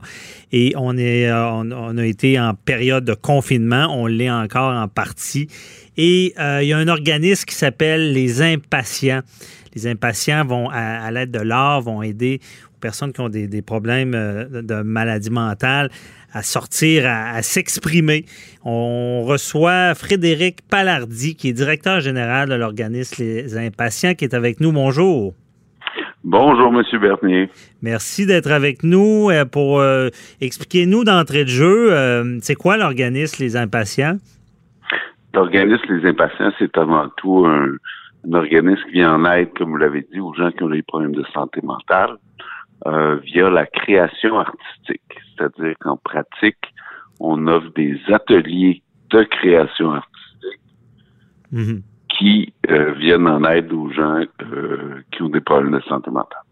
Et 0.53 0.75
euh, 0.77 0.81
on 0.81 1.99
a 1.99 2.07
été 2.07 2.39
en 2.39 2.55
période 2.55 3.05
de 3.05 3.15
confinement. 3.15 3.89
On 3.91 4.07
l'est 4.07 4.31
encore 4.31 4.73
en 4.75 4.87
partie. 4.87 5.49
Et 5.97 6.35
euh, 6.39 6.61
il 6.63 6.69
y 6.69 6.73
a 6.73 6.79
un 6.79 6.89
organisme 6.89 7.45
qui 7.47 7.55
s'appelle 7.57 8.13
les 8.13 8.43
impatients. 8.43 9.23
Les 9.75 9.87
impatients 9.87 10.45
vont, 10.45 10.69
à, 10.71 10.79
à 10.79 11.11
l'aide 11.11 11.31
de 11.31 11.41
l'art, 11.41 11.81
vont 11.81 12.03
aider 12.03 12.41
aux 12.77 12.81
personnes 12.81 13.13
qui 13.13 13.21
ont 13.21 13.29
des, 13.29 13.47
des 13.47 13.63
problèmes 13.63 14.15
euh, 14.15 14.45
de, 14.45 14.61
de 14.63 14.83
maladie 14.83 15.31
mentale 15.31 15.91
à 16.33 16.43
sortir, 16.43 17.07
à, 17.07 17.31
à 17.31 17.43
s'exprimer. 17.43 18.25
On 18.65 19.23
reçoit 19.25 19.95
Frédéric 19.95 20.61
Palardi, 20.69 21.35
qui 21.35 21.49
est 21.49 21.53
directeur 21.53 22.01
général 22.01 22.49
de 22.49 22.55
l'organisme 22.55 23.23
Les 23.23 23.57
Impatients, 23.57 24.15
qui 24.15 24.25
est 24.25 24.35
avec 24.35 24.61
nous. 24.61 24.73
Bonjour. 24.73 25.35
Bonjour, 26.23 26.71
Monsieur 26.71 26.99
Bernier. 26.99 27.49
Merci 27.81 28.27
d'être 28.27 28.53
avec 28.53 28.83
nous 28.83 29.31
euh, 29.31 29.47
pour 29.47 29.81
euh, 29.81 30.11
expliquer-nous 30.43 31.03
d'entrée 31.03 31.45
de 31.45 31.49
jeu, 31.49 31.95
euh, 31.95 32.39
c'est 32.43 32.57
quoi 32.57 32.77
l'organisme 32.77 33.43
Les 33.43 33.57
Impatients? 33.57 34.19
L'organisme 35.33 35.87
Les 35.89 36.11
Impatients, 36.11 36.53
c'est 36.59 36.77
avant 36.77 37.09
tout 37.17 37.47
un, 37.47 37.69
un 38.29 38.33
organisme 38.35 38.83
qui 38.87 38.93
vient 38.93 39.15
en 39.15 39.25
aide, 39.33 39.51
comme 39.57 39.71
vous 39.71 39.77
l'avez 39.77 40.07
dit, 40.13 40.21
aux 40.21 40.35
gens 40.35 40.51
qui 40.51 40.63
ont 40.63 40.69
des 40.69 40.83
problèmes 40.83 41.15
de 41.15 41.25
santé 41.33 41.61
mentale 41.63 42.17
euh, 42.87 43.17
via 43.25 43.51
la 43.51 43.67
création 43.67 44.39
artistique. 44.39 45.03
C'est-à-dire 45.37 45.75
qu'en 45.81 45.97
pratique, 45.97 46.59
on 47.19 47.47
offre 47.47 47.71
des 47.75 47.99
ateliers 48.13 48.83
de 49.11 49.23
création 49.25 49.93
artistique 49.93 50.61
Mhm. 51.53 51.83
qui 52.17 52.53
euh, 52.71 52.93
viennent 52.95 53.27
en 53.27 53.43
aide 53.45 53.73
aux 53.73 53.91
gens 53.91 54.21
euh, 54.43 55.03
qui 55.11 55.23
ont 55.23 55.29
des 55.29 55.41
problèmes 55.41 55.73
de 55.73 55.81
santé 55.89 56.11
mentale. 56.11 56.43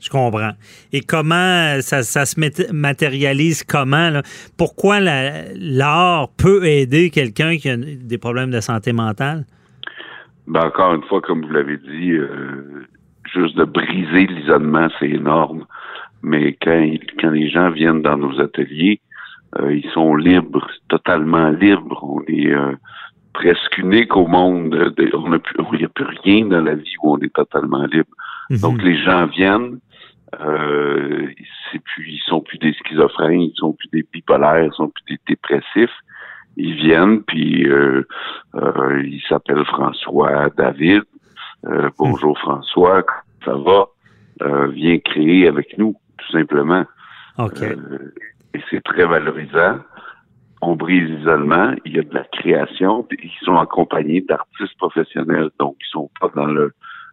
Je 0.00 0.08
comprends. 0.10 0.52
Et 0.92 1.00
comment 1.00 1.80
ça, 1.80 2.02
ça 2.02 2.24
se 2.26 2.38
matérialise 2.72 3.64
comment? 3.64 4.10
là? 4.10 4.22
Pourquoi 4.56 5.00
la- 5.00 5.52
l'art 5.54 6.28
peut 6.36 6.64
aider 6.66 7.10
quelqu'un 7.10 7.56
qui 7.56 7.68
a 7.68 7.76
des 7.76 8.18
problèmes 8.18 8.50
de 8.50 8.60
santé 8.60 8.92
mentale? 8.92 9.44
Ben, 10.48 10.66
encore 10.66 10.94
une 10.94 11.02
fois, 11.02 11.20
comme 11.20 11.44
vous 11.44 11.52
l'avez 11.52 11.76
dit, 11.76 12.12
euh, 12.12 12.86
juste 13.32 13.56
de 13.56 13.64
briser 13.64 14.26
l'isolement, 14.26 14.88
c'est 14.98 15.10
énorme. 15.10 15.66
Mais 16.22 16.56
quand, 16.62 16.80
quand 17.20 17.30
les 17.30 17.48
gens 17.50 17.70
viennent 17.70 18.02
dans 18.02 18.16
nos 18.16 18.40
ateliers, 18.40 19.00
euh, 19.58 19.74
ils 19.74 19.88
sont 19.90 20.14
libres, 20.16 20.66
totalement 20.88 21.50
libres. 21.50 22.02
On 22.02 22.22
est 22.26 22.50
euh, 22.50 22.72
presque 23.34 23.78
unique 23.78 24.16
au 24.16 24.26
monde. 24.26 24.70
De- 24.70 25.10
on 25.14 25.28
n'a 25.28 25.38
plus, 25.38 25.54
il 25.72 25.78
n'y 25.78 25.84
a 25.84 25.88
plus 25.88 26.06
rien 26.24 26.46
dans 26.46 26.62
la 26.62 26.74
vie 26.74 26.94
où 27.02 27.12
on 27.12 27.18
est 27.18 27.34
totalement 27.34 27.84
libre. 27.84 28.14
Donc 28.62 28.82
les 28.82 28.96
gens 28.96 29.26
viennent, 29.26 29.78
euh, 30.40 31.28
c'est 31.70 31.82
plus, 31.82 32.08
ils 32.08 32.22
sont 32.26 32.40
plus 32.40 32.58
des 32.58 32.72
schizophrènes, 32.72 33.42
ils 33.42 33.54
sont 33.56 33.74
plus 33.74 33.88
des 33.92 34.04
bipolaires, 34.12 34.64
ils 34.64 34.72
sont 34.72 34.88
plus 34.88 35.04
des 35.08 35.20
dépressifs. 35.28 35.96
Ils 36.60 36.74
viennent, 36.74 37.22
puis 37.22 37.68
euh, 37.68 38.02
euh, 38.56 39.02
il 39.04 39.22
s'appelle 39.28 39.64
François 39.64 40.50
David. 40.56 41.02
Euh, 41.66 41.88
bonjour 41.96 42.36
François, 42.38 43.06
ça 43.44 43.54
va? 43.54 43.86
Euh, 44.42 44.66
viens 44.66 44.98
créer 44.98 45.46
avec 45.46 45.78
nous, 45.78 45.94
tout 46.16 46.32
simplement. 46.32 46.84
OK. 47.38 47.62
Euh, 47.62 48.12
et 48.54 48.60
c'est 48.70 48.82
très 48.82 49.06
valorisant. 49.06 49.78
On 50.60 50.74
brise 50.74 51.08
l'isolement, 51.08 51.74
il 51.84 51.96
y 51.96 52.00
a 52.00 52.02
de 52.02 52.12
la 52.12 52.24
création, 52.24 53.04
puis 53.04 53.18
ils 53.22 53.44
sont 53.44 53.56
accompagnés 53.56 54.22
d'artistes 54.22 54.76
professionnels, 54.78 55.50
donc 55.60 55.76
ils 55.80 55.90
sont 55.92 56.10
pas 56.20 56.30
dans 56.34 56.46
le 56.46 56.72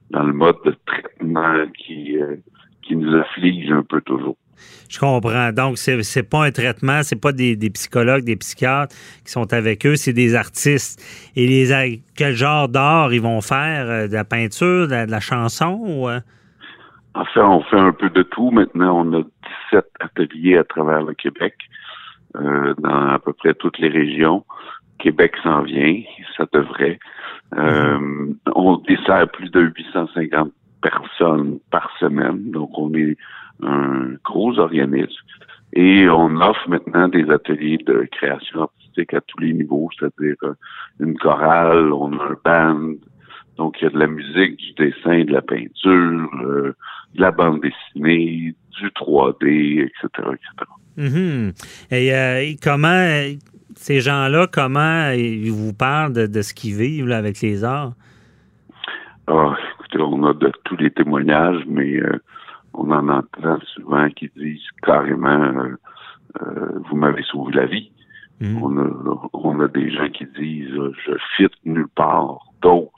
dans 0.09 0.23
le 0.23 0.33
mode 0.33 0.57
de 0.65 0.75
traitement 0.87 1.67
qui 1.77 2.19
euh, 2.19 2.37
qui 2.81 2.95
nous 2.95 3.15
afflige 3.15 3.71
un 3.71 3.83
peu 3.83 4.01
toujours. 4.01 4.37
Je 4.89 4.99
comprends. 4.99 5.51
Donc, 5.51 5.77
c'est 5.77 6.01
c'est 6.03 6.23
pas 6.23 6.45
un 6.45 6.51
traitement, 6.51 7.01
c'est 7.03 7.19
pas 7.19 7.31
des, 7.31 7.55
psychologues, 7.73 8.23
des 8.23 8.35
psychiatres 8.35 8.95
qui 9.25 9.31
sont 9.31 9.51
avec 9.53 9.85
eux, 9.85 9.95
c'est 9.95 10.13
des 10.13 10.35
artistes. 10.35 11.01
Et 11.35 11.47
les 11.47 12.01
quel 12.15 12.35
genre 12.35 12.69
d'art 12.69 13.13
ils 13.13 13.21
vont 13.21 13.41
faire? 13.41 13.89
Euh, 13.89 14.07
De 14.07 14.13
la 14.13 14.23
peinture, 14.23 14.87
de 14.87 15.09
la, 15.09 15.19
chanson? 15.19 15.79
Ou, 15.85 16.09
euh? 16.09 16.19
En 17.13 17.25
fait, 17.25 17.41
on 17.41 17.61
fait 17.63 17.79
un 17.79 17.93
peu 17.93 18.09
de 18.09 18.23
tout. 18.23 18.51
Maintenant, 18.51 19.05
on 19.05 19.19
a 19.19 19.23
17 19.71 19.85
ateliers 19.99 20.57
à 20.57 20.63
travers 20.63 21.01
le 21.01 21.13
Québec, 21.13 21.55
euh, 22.35 22.73
dans 22.77 23.09
à 23.09 23.19
peu 23.19 23.33
près 23.33 23.53
toutes 23.53 23.79
les 23.79 23.89
régions. 23.89 24.45
Québec 24.99 25.33
s'en 25.43 25.61
vient, 25.61 26.01
ça 26.37 26.45
devrait. 26.53 26.99
On 27.51 28.77
dessert 28.87 29.27
plus 29.29 29.49
de 29.49 29.61
850 29.61 30.51
personnes 30.81 31.59
par 31.71 31.89
semaine, 31.99 32.51
donc 32.51 32.69
on 32.77 32.93
est 32.93 33.17
un 33.63 34.15
gros 34.23 34.57
organisme. 34.59 35.21
Et 35.73 36.07
on 36.09 36.39
offre 36.39 36.69
maintenant 36.69 37.07
des 37.07 37.29
ateliers 37.29 37.77
de 37.85 38.07
création 38.11 38.63
artistique 38.63 39.13
à 39.13 39.21
tous 39.21 39.39
les 39.39 39.53
niveaux, 39.53 39.89
c'est-à-dire 39.97 40.35
euh, 40.43 40.53
une 40.99 41.17
chorale, 41.17 41.91
on 41.91 42.13
a 42.17 42.23
un 42.23 42.37
band, 42.45 42.93
donc 43.57 43.77
il 43.79 43.85
y 43.85 43.87
a 43.87 43.89
de 43.89 43.99
la 43.99 44.07
musique, 44.07 44.57
du 44.57 44.73
dessin, 44.73 45.23
de 45.23 45.31
la 45.31 45.41
peinture, 45.41 46.29
euh, 46.43 46.75
de 47.15 47.21
la 47.21 47.31
bande 47.31 47.61
dessinée, 47.61 48.55
du 48.79 48.87
3D, 48.89 49.83
etc., 49.83 50.29
etc. 50.29 51.51
Et, 51.91 52.13
euh, 52.13 52.41
et 52.41 52.57
comment 52.61 53.35
ces 53.75 53.99
gens-là, 53.99 54.47
comment 54.51 55.09
ils 55.11 55.51
vous 55.51 55.73
parlent 55.73 56.13
de, 56.13 56.27
de 56.27 56.41
ce 56.41 56.53
qu'ils 56.53 56.75
vivent 56.75 57.07
là, 57.07 57.17
avec 57.17 57.41
les 57.41 57.63
arts? 57.63 57.93
Ah, 59.27 59.55
écoutez, 59.79 59.99
on 59.99 60.23
a 60.23 60.33
de 60.33 60.51
tous 60.63 60.77
les 60.77 60.91
témoignages, 60.91 61.63
mais 61.67 61.97
euh, 61.97 62.19
on 62.77 62.91
en 62.91 63.09
entend 63.09 63.59
souvent 63.73 64.09
qui 64.09 64.29
disent 64.35 64.67
carrément 64.81 65.29
euh, 65.29 65.77
euh, 66.41 66.79
vous 66.89 66.95
m'avez 66.95 67.23
sauvé 67.23 67.53
la 67.53 67.65
vie. 67.65 67.91
Mhm. 68.41 68.63
On, 68.63 68.77
a, 68.77 69.29
on 69.33 69.59
a 69.61 69.67
des 69.67 69.91
gens 69.91 70.09
qui 70.09 70.25
disent 70.37 70.73
euh, 70.73 70.93
je 71.05 71.13
fit 71.37 71.47
nulle 71.63 71.87
part 71.87 72.39
d'autre 72.61 72.91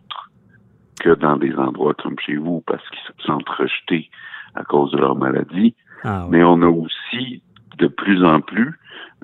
que 0.99 1.13
dans 1.13 1.37
des 1.37 1.53
endroits 1.55 1.93
comme 1.93 2.17
chez 2.19 2.37
vous 2.37 2.61
parce 2.65 2.83
qu'ils 2.89 3.15
se 3.15 3.23
sentent 3.23 3.49
rejetés 3.49 4.09
à 4.55 4.63
cause 4.63 4.91
de 4.91 4.97
leur 4.97 5.15
maladie. 5.15 5.75
Ah, 6.03 6.23
oui. 6.23 6.29
Mais 6.31 6.43
on 6.43 6.61
a 6.61 6.67
aussi 6.67 7.43
de 7.77 7.87
plus 7.87 8.23
en 8.23 8.41
plus 8.41 8.73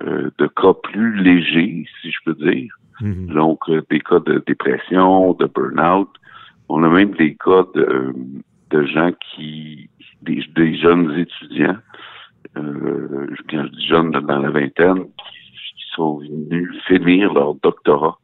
euh, 0.01 0.31
de 0.37 0.47
cas 0.47 0.73
plus 0.73 1.15
légers, 1.21 1.85
si 2.01 2.11
je 2.11 2.17
peux 2.25 2.35
dire. 2.35 2.75
Mhm. 3.01 3.27
Donc, 3.33 3.59
euh, 3.69 3.81
des 3.89 3.99
cas 3.99 4.19
de 4.19 4.43
dépression, 4.45 5.33
de 5.33 5.45
burn-out. 5.45 6.09
On 6.69 6.83
a 6.83 6.89
même 6.89 7.11
des 7.11 7.35
cas 7.35 7.65
de, 7.75 8.13
de 8.73 8.86
gens 8.88 9.12
qui, 9.36 9.89
des, 10.21 10.43
des 10.55 10.77
jeunes 10.77 11.12
étudiants, 11.17 11.77
euh, 12.57 13.27
quand 13.49 13.63
je 13.65 13.69
dis 13.77 13.88
jeunes 13.88 14.12
dans 14.12 14.39
la 14.39 14.49
vingtaine, 14.49 15.03
qui, 15.03 15.73
qui 15.77 15.86
sont 15.95 16.17
venus 16.19 16.69
finir 16.88 17.33
leur 17.33 17.55
doctorat. 17.55 18.17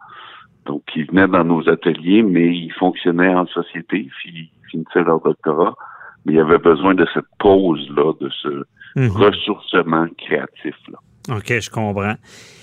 Donc, 0.65 0.83
ils 0.95 1.05
venaient 1.07 1.27
dans 1.27 1.43
nos 1.43 1.67
ateliers, 1.69 2.21
mais 2.21 2.47
ils 2.55 2.73
fonctionnaient 2.73 3.33
en 3.33 3.47
société, 3.47 4.07
puis 4.19 4.29
ils 4.33 4.69
finissaient 4.69 5.03
leur 5.03 5.21
doctorat. 5.21 5.75
Mais 6.25 6.33
il 6.33 6.35
y 6.35 6.41
avait 6.41 6.57
besoin 6.59 6.93
de 6.95 7.07
cette 7.13 7.25
pause-là, 7.39 8.13
de 8.19 8.29
ce 8.41 8.49
Mhm. 8.95 9.09
ressourcement 9.11 10.07
créatif-là. 10.17 10.97
OK, 11.35 11.59
je 11.59 11.69
comprends. 11.69 12.15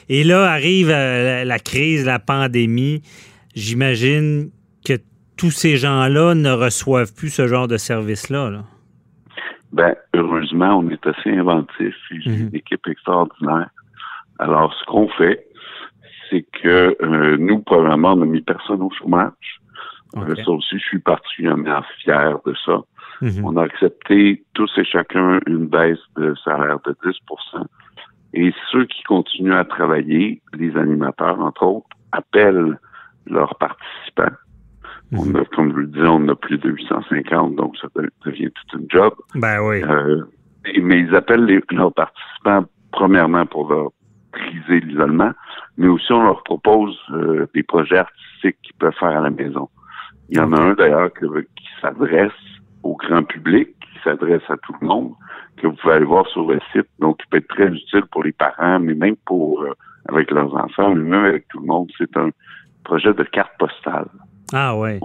Et 0.09 0.25
là 0.25 0.45
arrive 0.51 0.91
euh, 0.91 1.25
la, 1.25 1.45
la 1.45 1.59
crise, 1.59 2.05
la 2.05 2.19
pandémie. 2.19 3.01
J'imagine 3.55 4.51
que 4.85 4.95
tous 5.39 5.51
ces 5.51 5.77
gens-là 5.77 6.35
ne 6.35 6.51
reçoivent 6.51 7.15
plus 7.15 7.31
ce 7.31 7.47
genre 7.47 7.69
de 7.69 7.77
service-là. 7.77 8.51
là. 8.51 8.65
Ben, 9.73 9.95
heureusement, 10.15 10.79
on 10.79 10.89
est 10.91 11.07
assez 11.07 11.31
inventif. 11.31 11.95
J'ai 12.11 12.31
Mhm. 12.31 12.49
une 12.49 12.55
équipe 12.57 12.87
extraordinaire. 12.89 13.69
Alors, 14.39 14.73
ce 14.75 14.85
qu'on 14.87 15.09
fait, 15.09 15.47
c'est 16.31 16.47
que 16.63 16.97
euh, 17.03 17.37
nous, 17.39 17.61
premièrement, 17.61 18.13
on 18.13 18.17
n'a 18.17 18.27
mis 18.27 18.41
personne 18.43 18.81
au 18.83 18.91
chômage. 18.99 19.33
Euh, 20.17 20.21
OK. 20.33 20.37
ça 20.45 20.51
aussi, 20.51 20.79
je 20.79 20.85
suis 20.85 20.99
particulièrement 20.99 21.83
fier 22.03 22.39
de 22.47 22.55
ça. 22.65 22.79
Mhm. 23.21 23.45
On 23.45 23.57
a 23.57 23.63
accepté 23.65 24.45
tous 24.55 24.71
et 24.79 24.85
chacun 24.85 25.41
une 25.47 25.67
baisse 25.67 25.99
de 26.17 26.35
salaire 26.45 26.79
de 26.87 26.95
10% 27.05 27.67
Et 28.35 28.53
ceux 28.71 28.85
qui 28.87 29.03
continuent 29.05 29.55
à 29.55 29.65
travailler, 29.65 30.43
les 30.55 30.77
animateurs, 30.77 31.41
entre 31.41 31.63
autres, 31.65 31.87
appellent 32.13 32.79
leurs 33.27 33.55
participants. 33.57 34.35
On 35.13 35.35
a, 35.37 35.45
comme 35.55 35.71
je 35.73 35.77
le 35.79 35.87
disais, 35.87 36.07
on 36.07 36.29
a 36.29 36.35
plus 36.35 36.59
de 36.59 36.71
850, 36.71 37.55
donc 37.55 37.77
ça 37.79 37.89
de- 37.97 38.11
devient 38.25 38.51
tout 38.51 38.79
une 38.79 38.87
job. 38.91 39.15
Ben 39.35 39.61
oui. 39.63 39.83
Euh, 39.85 40.23
mais 40.83 41.01
ils 41.01 41.15
appellent 41.15 41.45
les- 41.45 41.63
leurs 41.71 41.93
participants 41.95 42.65
premièrement 42.93 43.47
pour 43.47 43.69
leur 43.71 43.91
briser 44.33 44.81
l'isolement, 44.81 45.31
mais 45.77 45.87
aussi 45.87 46.13
on 46.13 46.25
leur 46.25 46.43
propose 46.43 46.99
euh, 47.13 47.47
des 47.55 47.63
projets 47.63 47.99
artistiques 47.99 48.57
qu'ils 48.63 48.75
peuvent 48.79 48.95
faire 48.99 49.17
à 49.17 49.21
la 49.21 49.31
maison. 49.31 49.69
Il 50.29 50.39
y 50.39 50.41
en 50.41 50.53
a 50.53 50.61
un 50.61 50.73
d'ailleurs 50.75 51.13
qui 51.13 51.25
s'adresse 51.81 52.33
au 52.83 52.97
grand 52.97 53.23
public, 53.23 53.69
qui 53.81 53.99
s'adresse 54.03 54.43
à 54.49 54.57
tout 54.57 54.75
le 54.81 54.87
monde, 54.89 55.13
que 55.57 55.69
vous 55.69 55.75
pouvez 55.77 55.95
aller 55.95 56.05
voir 56.05 56.27
sur 56.29 56.51
le 56.51 56.59
site, 56.73 56.89
donc 56.99 57.19
qui 57.19 57.27
peut 57.31 57.37
être 57.39 57.49
très 57.49 57.69
utile 57.69 58.03
pour 58.11 58.25
les 58.25 58.33
parents, 58.33 58.81
mais 58.81 58.95
même 58.95 59.17
pour 59.25 59.63
euh, 59.63 59.73
avec 60.09 60.31
leurs 60.33 60.53
enfants, 60.57 60.95
mais 60.95 61.05
même 61.05 61.25
avec 61.27 61.47
tout 61.49 61.61
le 61.61 61.67
monde. 61.67 61.89
C'est 61.97 62.17
un 62.17 62.31
projet 62.85 63.15
de 63.15 63.23
carte 63.25 63.53
postale. 63.59 64.09
Ah 64.53 64.77
ouais. 64.77 65.01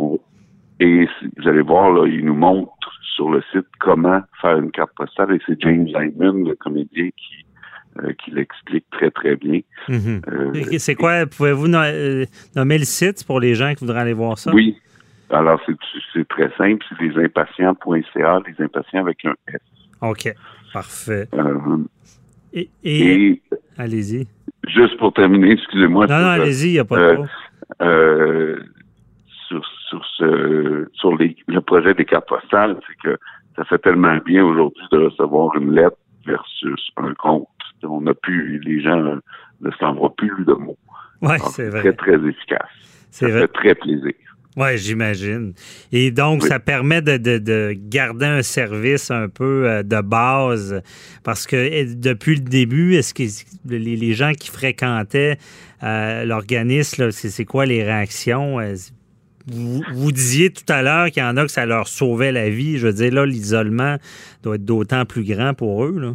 Et 0.79 1.07
vous 1.37 1.47
allez 1.47 1.61
voir, 1.61 1.91
là, 1.91 2.07
il 2.07 2.25
nous 2.25 2.35
montre 2.35 2.71
sur 3.15 3.29
le 3.29 3.41
site 3.51 3.67
comment 3.79 4.21
faire 4.41 4.57
une 4.57 4.71
carte 4.71 4.91
postale 4.95 5.33
et 5.35 5.39
c'est 5.45 5.59
James 5.61 5.85
Lyman, 5.85 6.47
le 6.47 6.55
comédien, 6.55 7.09
qui, 7.09 7.45
euh, 8.03 8.13
qui 8.23 8.31
l'explique 8.31 8.85
très, 8.91 9.11
très 9.11 9.35
bien. 9.35 9.59
Mhm. 9.89 10.21
Euh, 10.31 10.77
C'est 10.79 10.95
quoi? 10.95 11.25
Pouvez-vous 11.25 11.67
euh, 11.73 12.25
nommer 12.55 12.77
le 12.79 12.85
site 12.85 13.23
pour 13.25 13.39
les 13.39 13.53
gens 13.55 13.73
qui 13.75 13.83
voudraient 13.85 14.01
aller 14.01 14.13
voir 14.13 14.37
ça? 14.39 14.51
Oui. 14.53 14.77
Alors, 15.29 15.61
c'est 15.65 15.75
c'est 16.13 16.27
très 16.27 16.49
simple. 16.57 16.83
C'est 16.89 17.01
lesimpatients.ca, 17.03 18.39
les 18.47 18.65
impatients 18.65 19.01
avec 19.01 19.23
un 19.25 19.33
S. 19.47 19.61
OK. 20.01 20.33
Parfait. 20.73 21.27
Euh, 21.33 21.77
Et, 22.53 22.69
et- 22.83 23.27
et 23.31 23.41
allez-y. 23.77 24.27
juste 24.67 24.97
pour 24.97 25.13
terminer, 25.13 25.51
excusez-moi. 25.51 26.07
Non, 26.07 26.19
non, 26.19 26.27
allez-y, 26.27 26.67
il 26.69 26.73
n'y 26.73 26.79
a 26.79 26.85
pas 26.85 26.97
de 26.97 27.03
euh, 27.03 27.25
euh, 27.81 28.59
sur, 29.51 29.65
sur, 29.89 30.05
ce, 30.17 30.87
sur 30.93 31.15
les, 31.17 31.35
le 31.47 31.61
projet 31.61 31.93
des 31.93 32.05
cartes 32.05 32.27
postales, 32.27 32.77
c'est 32.87 32.97
que 33.09 33.17
ça 33.55 33.65
fait 33.65 33.79
tellement 33.79 34.17
bien 34.25 34.43
aujourd'hui 34.45 34.83
de 34.91 34.97
recevoir 34.97 35.55
une 35.57 35.73
lettre 35.73 35.97
versus 36.25 36.89
un 36.97 37.13
compte. 37.15 37.47
On 37.83 38.01
n'a 38.01 38.13
plus, 38.13 38.59
les 38.59 38.81
gens 38.81 39.03
euh, 39.05 39.19
ne 39.61 39.71
s'envoient 39.79 40.15
plus 40.15 40.45
de 40.45 40.53
mots. 40.53 40.77
Oui, 41.21 41.35
c'est 41.51 41.69
Très, 41.69 41.81
vrai. 41.81 41.93
très 41.93 42.13
efficace. 42.29 42.69
C'est 43.09 43.25
Ça 43.25 43.31
vrai. 43.31 43.41
fait 43.41 43.47
très 43.49 43.75
plaisir. 43.75 44.13
Oui, 44.57 44.77
j'imagine. 44.77 45.53
Et 45.93 46.11
donc, 46.11 46.43
Oui. 46.43 46.49
ça 46.49 46.59
permet 46.59 47.01
de, 47.01 47.17
de- 47.17 47.37
de 47.37 47.73
garder 47.77 48.25
un 48.25 48.41
service 48.41 49.09
un 49.09 49.29
peu 49.29 49.67
euh, 49.67 49.81
de 49.83 50.01
base 50.01 50.81
parce 51.23 51.47
que 51.47 51.55
eh, 51.55 51.95
depuis 51.95 52.35
le 52.35 52.41
début, 52.41 52.95
est-ce 52.95 53.13
que 53.13 53.23
les, 53.69 54.13
gens 54.13 54.33
qui 54.33 54.49
fréquentaient 54.49 55.37
euh, 55.83 56.25
l'organisme, 56.25 57.11
c'est 57.11 57.29
c'est 57.29 57.45
quoi 57.45 57.65
les 57.65 57.83
réactions? 57.83 58.59
Vous, 59.51 59.81
vous 59.93 60.11
disiez 60.11 60.51
tout 60.51 60.63
à 60.69 60.81
l'heure 60.81 61.07
qu'il 61.11 61.21
y 61.23 61.25
en 61.25 61.37
a 61.37 61.43
que 61.43 61.51
ça 61.51 61.65
leur 61.65 61.87
sauvait 61.87 62.31
la 62.31 62.49
vie. 62.49 62.77
Je 62.77 62.87
veux 62.87 62.93
dire, 62.93 63.13
là, 63.13 63.25
l'isolement 63.25 63.97
doit 64.43 64.55
être 64.55 64.65
d'autant 64.65 65.05
plus 65.05 65.23
grand 65.23 65.53
pour 65.53 65.83
eux. 65.85 65.97
Là. 65.99 66.13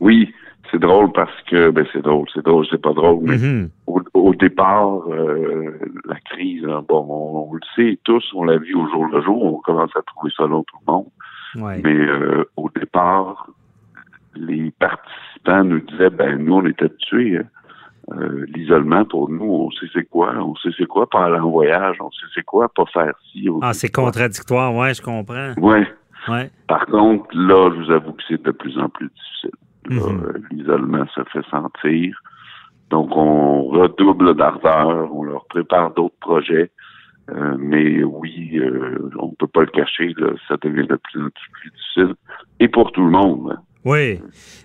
Oui, 0.00 0.32
c'est 0.70 0.78
drôle 0.80 1.12
parce 1.12 1.40
que, 1.50 1.70
ben 1.70 1.86
c'est 1.92 2.02
drôle, 2.02 2.26
c'est 2.34 2.44
drôle, 2.44 2.66
c'est 2.70 2.80
pas 2.82 2.92
drôle, 2.92 3.20
mais 3.22 3.38
Mhm. 3.38 3.70
au, 3.86 4.00
au 4.14 4.34
départ, 4.34 5.08
euh, 5.10 5.70
la 6.06 6.16
crise, 6.20 6.64
hein, 6.64 6.84
bon, 6.88 7.06
on, 7.08 7.50
on 7.50 7.54
le 7.54 7.60
sait 7.74 7.98
tous, 8.04 8.24
on 8.34 8.44
l'a 8.44 8.58
vu 8.58 8.74
au 8.74 8.86
jour 8.90 9.06
le 9.06 9.22
jour, 9.22 9.44
on 9.44 9.58
commence 9.60 9.90
à 9.96 10.02
trouver 10.02 10.32
ça 10.36 10.44
long 10.46 10.64
tout 10.64 10.76
le 10.86 10.92
monde. 10.92 11.06
Ouais. 11.56 11.80
Mais 11.82 11.94
euh, 11.94 12.44
au 12.56 12.68
départ, 12.78 13.48
les 14.34 14.70
participants 14.78 15.64
nous 15.64 15.80
disaient, 15.80 16.10
ben 16.10 16.36
nous, 16.44 16.54
on 16.54 16.66
est 16.66 16.82
habitués. 16.82 17.38
hein. 17.38 17.44
Euh, 18.12 18.46
L'isolement, 18.54 19.04
pour 19.04 19.28
nous, 19.28 19.44
on 19.44 19.70
sait 19.72 19.86
c'est 19.92 20.08
quoi. 20.08 20.32
On 20.36 20.54
sait 20.56 20.68
c'est 20.78 20.86
quoi 20.86 21.08
pas 21.10 21.24
aller 21.26 21.38
en 21.40 21.50
voyage. 21.50 21.96
On 22.00 22.10
sait 22.12 22.26
c'est 22.34 22.44
quoi 22.44 22.68
pas 22.68 22.84
faire 22.92 23.12
ci. 23.32 23.48
on 23.50 23.60
Ah, 23.62 23.72
c'est 23.74 23.90
contradictoire, 23.90 24.74
ouais, 24.74 24.94
je 24.94 25.02
comprends. 25.02 25.52
Ouais. 25.58 25.86
Ouais. 26.28 26.50
Par 26.68 26.86
contre, 26.86 27.26
là, 27.36 27.70
je 27.74 27.82
vous 27.84 27.90
avoue 27.90 28.12
que 28.12 28.22
c'est 28.28 28.42
de 28.42 28.50
plus 28.52 28.78
en 28.78 28.88
plus 28.88 29.08
difficile. 29.08 29.50
Mhm. 29.88 30.24
euh, 30.24 30.32
L'isolement 30.50 31.06
se 31.14 31.20
fait 31.32 31.44
sentir. 31.50 32.16
Donc, 32.90 33.10
on 33.16 33.64
redouble 33.64 34.36
d'ardeur, 34.36 35.12
on 35.12 35.24
leur 35.24 35.44
prépare 35.46 35.92
d'autres 35.94 36.14
projets. 36.20 36.70
Euh, 37.30 37.56
mais 37.58 38.04
oui, 38.04 38.56
euh, 38.58 39.10
on 39.18 39.30
peut 39.30 39.48
pas 39.48 39.62
le 39.62 39.66
cacher, 39.66 40.14
là, 40.16 40.28
ça 40.46 40.56
devient 40.62 40.86
de 40.86 40.94
plus 40.96 41.20
en 41.24 41.28
plus 41.52 41.70
difficile. 41.70 42.14
Et 42.60 42.68
pour 42.68 42.92
tout 42.92 43.02
le 43.04 43.10
monde. 43.10 43.52
hein. 43.52 43.60
Oui. 43.84 44.20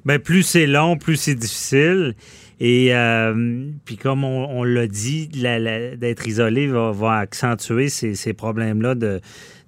Ben, 0.06 0.20
plus 0.20 0.44
c'est 0.44 0.68
long, 0.68 0.98
plus 0.98 1.16
c'est 1.16 1.36
difficile. 1.36 2.14
Et 2.64 2.96
euh, 2.96 3.66
puis 3.86 3.98
comme 3.98 4.24
on, 4.24 4.64
l'a 4.64 4.86
dit, 4.86 5.28
d'être 5.28 6.28
isolé 6.28 6.68
va, 6.68 7.14
accentuer 7.14 7.90
ces, 7.90 8.34
problèmes-là 8.34 8.94
de, 8.94 9.20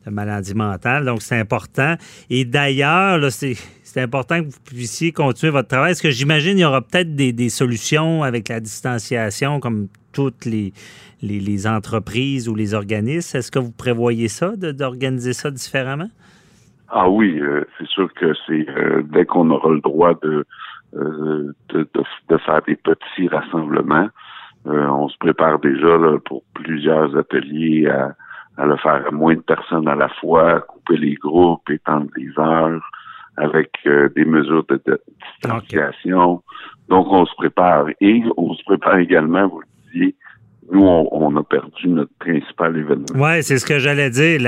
maladie 0.05 0.53
mentale. 0.53 1.03
Donc, 1.03 1.23
c'est 1.23 1.39
important. 1.39 1.95
Et 2.29 2.45
d'ailleurs, 2.45 3.31
c'est 3.31 3.55
c'est 3.83 4.01
important 4.01 4.39
que 4.39 4.45
vous 4.45 4.59
puissiez 4.65 5.11
continuer 5.11 5.51
votre 5.51 5.67
travail. 5.67 5.91
Est-ce 5.91 6.01
que 6.01 6.09
j'imagine 6.09 6.57
il 6.57 6.61
y 6.61 6.65
aura 6.65 6.81
peut-être 6.81 7.15
des, 7.15 7.49
solutions 7.49 8.23
avec 8.23 8.49
la 8.49 8.59
distanciation, 8.59 9.59
comme 9.59 9.87
toutes 10.13 10.45
les, 10.45 11.67
entreprises 11.67 12.49
ou 12.49 12.55
les 12.55 12.73
organismes? 12.73 13.37
Est-ce 13.37 13.51
que 13.51 13.59
vous 13.59 13.71
prévoyez 13.71 14.29
ça, 14.29 14.55
d'organiser 14.55 15.33
ça 15.33 15.51
différemment? 15.51 16.09
Ah 16.89 17.07
oui, 17.07 17.39
euh, 17.39 17.65
c'est 17.77 17.87
sûr 17.87 18.11
que 18.15 18.33
c'est 18.47 18.67
euh, 18.67 19.03
dès 19.03 19.25
qu'on 19.25 19.51
aura 19.51 19.69
le 19.69 19.81
droit 19.81 20.13
de, 20.23 20.43
de, 20.95 21.55
de, 21.69 22.03
de 22.29 22.37
faire 22.37 22.61
des 22.63 22.75
petits 22.75 23.27
rassemblements, 23.27 24.09
euh, 24.67 24.87
on 24.87 25.09
se 25.09 25.17
prépare 25.17 25.59
déjà 25.59 25.97
là, 25.97 26.17
pour 26.25 26.43
plusieurs 26.53 27.15
ateliers 27.17 27.87
à, 27.87 28.15
à 28.57 28.65
le 28.65 28.77
faire 28.77 29.05
à 29.07 29.11
moins 29.11 29.35
de 29.35 29.41
personnes 29.41 29.87
à 29.87 29.95
la 29.95 30.09
fois, 30.09 30.61
couper 30.61 30.97
les 30.97 31.15
groupes, 31.15 31.69
étendre 31.69 32.07
les 32.15 32.29
heures, 32.37 32.81
avec 33.37 33.71
euh, 33.85 34.09
des 34.15 34.25
mesures 34.25 34.65
de, 34.69 34.81
de 34.85 35.01
distanciation. 35.41 36.43
Donc 36.89 37.07
on 37.09 37.25
se 37.25 37.35
prépare 37.35 37.87
et 37.99 38.23
on 38.37 38.53
se 38.53 38.63
prépare 38.63 38.97
également, 38.97 39.47
vous 39.47 39.61
le 39.61 39.67
disiez, 39.91 40.15
nous 40.71 40.81
on, 40.85 41.07
on 41.11 41.35
a 41.37 41.43
perdu 41.43 41.87
notre 41.89 42.11
principal 42.19 42.77
événement. 42.77 43.05
Oui, 43.15 43.43
c'est 43.43 43.57
ce 43.57 43.65
que 43.65 43.79
j'allais 43.79 44.09
dire. 44.09 44.39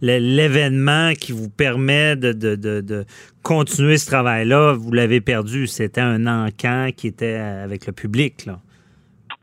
L'événement 0.00 1.12
qui 1.18 1.32
vous 1.32 1.48
permet 1.50 2.16
de, 2.16 2.32
de- 2.32 2.56
de- 2.56 2.80
de 2.80 3.04
continuer 3.42 3.96
ce 3.96 4.06
travail-là, 4.10 4.74
vous 4.74 4.92
l'avez 4.92 5.20
perdu. 5.20 5.66
C'était 5.66 6.00
un 6.00 6.26
encan 6.26 6.88
qui 6.96 7.06
était 7.08 7.34
avec 7.36 7.86
le 7.86 7.92
public. 7.92 8.46
Là. 8.46 8.58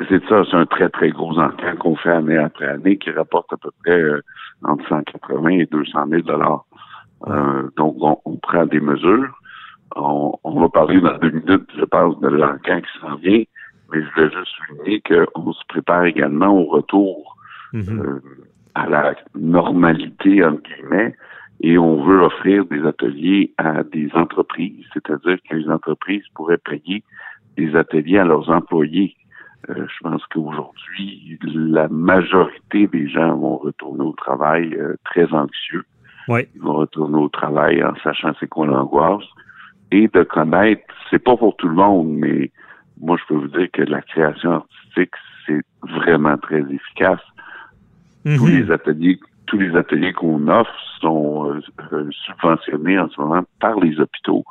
C'est 0.09 0.23
ça, 0.27 0.43
c'est 0.49 0.57
un 0.57 0.65
très, 0.65 0.89
très 0.89 1.09
gros 1.11 1.37
encan 1.37 1.75
qu'on 1.79 1.95
fait 1.95 2.09
année 2.11 2.37
après 2.37 2.67
année 2.67 2.97
qui 2.97 3.11
rapporte 3.11 3.51
à 3.53 3.57
peu 3.57 3.69
près 3.83 3.99
euh, 3.99 4.21
entre 4.63 4.87
180 4.89 5.49
et 5.49 5.65
200 5.65 6.05
000 6.09 6.21
dollars. 6.23 6.65
Euh, 7.27 7.69
donc, 7.77 7.95
on, 8.01 8.17
on 8.25 8.35
prend 8.37 8.65
des 8.65 8.79
mesures. 8.81 9.33
On, 9.95 10.33
on 10.43 10.59
va 10.59 10.69
parler 10.69 10.99
dans 10.99 11.17
deux 11.19 11.29
minutes, 11.31 11.69
je 11.77 11.85
pense, 11.85 12.19
de 12.19 12.27
l'encan 12.27 12.81
qui 12.81 12.99
s'en 12.99 13.15
vient. 13.17 13.43
Mais 13.93 14.01
je 14.01 14.13
voulais 14.13 14.31
juste 14.31 14.51
souligner 14.57 15.01
qu'on 15.01 15.53
se 15.53 15.63
prépare 15.67 16.05
également 16.05 16.49
au 16.49 16.65
retour 16.65 17.37
Mhm. 17.73 17.99
euh, 17.99 18.19
à 18.75 18.87
la 18.87 19.15
normalité, 19.35 20.43
entre 20.43 20.61
guillemets, 20.63 21.15
et 21.61 21.77
on 21.77 22.03
veut 22.03 22.21
offrir 22.21 22.65
des 22.65 22.83
ateliers 22.85 23.51
à 23.57 23.83
des 23.83 24.09
entreprises, 24.13 24.85
c'est-à-dire 24.93 25.37
que 25.49 25.55
les 25.55 25.69
entreprises 25.69 26.23
pourraient 26.35 26.57
payer 26.57 27.03
des 27.57 27.75
ateliers 27.75 28.19
à 28.19 28.25
leurs 28.25 28.49
employés. 28.49 29.15
Euh, 29.69 29.85
je 29.87 30.07
pense 30.07 30.25
qu'aujourd'hui, 30.27 31.39
la 31.43 31.87
majorité 31.87 32.87
des 32.87 33.07
gens 33.07 33.35
vont 33.37 33.57
retourner 33.57 34.03
au 34.03 34.13
travail 34.13 34.73
euh, 34.75 34.95
très 35.05 35.31
anxieux. 35.33 35.85
Oui. 36.27 36.41
Ils 36.55 36.61
vont 36.61 36.73
retourner 36.73 37.17
au 37.17 37.29
travail 37.29 37.83
en 37.83 37.95
sachant 38.03 38.33
c'est 38.39 38.47
quoi 38.47 38.67
l'angoisse 38.67 39.25
et 39.91 40.07
de 40.07 40.23
connaître, 40.23 40.81
c'est 41.09 41.23
pas 41.23 41.37
pour 41.37 41.55
tout 41.55 41.67
le 41.67 41.75
monde, 41.75 42.09
mais 42.09 42.51
moi 42.99 43.17
je 43.19 43.23
peux 43.27 43.39
vous 43.39 43.47
dire 43.47 43.69
que 43.71 43.81
la 43.83 44.01
création 44.01 44.51
artistique, 44.51 45.13
c'est 45.45 45.61
vraiment 45.81 46.37
très 46.37 46.61
efficace. 46.61 47.19
Tous 48.23 48.47
Mhm. 48.47 48.47
les 48.47 48.71
ateliers, 48.71 49.19
tous 49.47 49.57
les 49.57 49.75
ateliers 49.75 50.13
qu'on 50.13 50.47
offre 50.47 50.73
sont 51.01 51.49
euh, 51.51 51.61
euh, 51.91 52.09
subventionnés 52.25 52.97
en 52.99 53.09
ce 53.09 53.19
moment 53.19 53.43
par 53.59 53.79
les 53.79 53.99
hôpitaux 53.99 54.43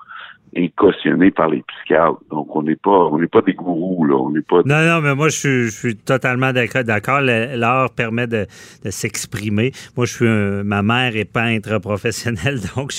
cautionnés 0.77 1.31
par 1.31 1.49
les 1.49 1.63
psychiatres. 1.63 2.21
Donc 2.31 2.55
on 2.55 2.63
n'est 2.63 2.77
pas, 2.77 2.91
on 3.11 3.19
n'est 3.19 3.27
pas 3.27 3.41
des 3.43 3.55
gourous 3.55 4.05
là, 4.05 4.17
on 4.17 4.31
n'est 4.31 4.43
pas. 4.43 4.63
Non, 4.65 4.83
non, 4.87 5.01
mais 5.01 5.15
moi, 5.15 5.29
je 5.29 5.69
suis, 5.69 5.97
totalement 5.97 6.53
d'accord. 6.53 7.21
L'art 7.23 7.91
permet 7.91 8.27
de, 8.27 8.47
s'exprimer. 8.91 9.73
Moi, 9.97 10.07
je 10.07 10.13
suis 10.15 10.29
un- 10.29 10.63
ma 10.65 10.83
mère 10.83 11.17
est 11.17 11.25
peintre 11.25 11.79
professionnelle, 11.79 12.61
donc 12.77 12.93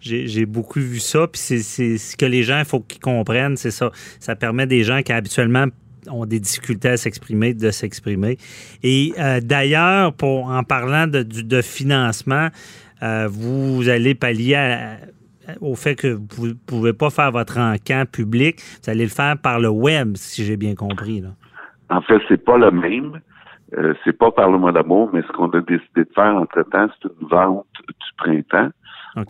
j'ai- 0.00 0.46
beaucoup 0.46 0.80
vu 0.80 0.98
ça. 0.98 1.26
Puis 1.28 1.40
c'est- 1.62 1.98
ce 1.98 2.16
que 2.16 2.26
les 2.26 2.42
gens, 2.42 2.58
il 2.58 2.64
faut 2.64 2.80
qu'ils 2.80 3.00
comprennent, 3.00 3.56
c'est 3.56 3.70
ça. 3.70 3.90
Ça 4.18 4.34
permet 4.36 4.66
des 4.66 4.82
gens 4.82 5.02
qui 5.02 5.12
habituellement 5.12 5.66
ont 6.10 6.26
des 6.26 6.40
difficultés 6.40 6.88
à 6.88 6.96
s'exprimer, 6.96 7.54
de 7.54 7.70
s'exprimer. 7.70 8.38
Et 8.82 9.12
euh, 9.18 9.40
d'ailleurs, 9.40 10.12
pour 10.14 10.46
en 10.46 10.62
parlant 10.64 11.06
de, 11.06 11.22
de 11.22 11.62
financement, 11.62 12.48
euh, 13.02 13.28
vous 13.30 13.88
allez 13.88 14.14
pallier 14.14 14.54
à- 14.56 14.96
au 15.60 15.74
fait 15.74 15.94
que 15.94 16.18
vous 16.36 16.48
ne 16.48 16.52
pouvez 16.66 16.92
pas 16.92 17.10
faire 17.10 17.30
votre 17.32 17.58
encan 17.58 18.04
public, 18.10 18.60
vous 18.82 18.90
allez 18.90 19.04
le 19.04 19.10
faire 19.10 19.36
par 19.38 19.60
le 19.60 19.68
web, 19.68 20.16
si 20.16 20.44
j'ai 20.44 20.56
bien 20.56 20.74
compris. 20.74 21.20
Là. 21.20 21.28
En 21.90 22.00
fait, 22.02 22.20
c'est 22.28 22.44
pas 22.44 22.56
le 22.58 22.70
même. 22.70 23.20
Euh, 23.78 23.94
c'est 24.04 24.16
pas 24.16 24.30
par 24.32 24.50
le 24.50 24.58
mois 24.58 24.72
d'amour, 24.72 25.10
mais 25.12 25.22
ce 25.22 25.28
qu'on 25.28 25.48
a 25.50 25.60
décidé 25.60 26.04
de 26.04 26.10
faire 26.14 26.34
entre-temps, 26.36 26.88
c'est 27.00 27.08
une 27.20 27.28
vente 27.28 27.66
du 27.86 27.94
printemps. 28.16 28.70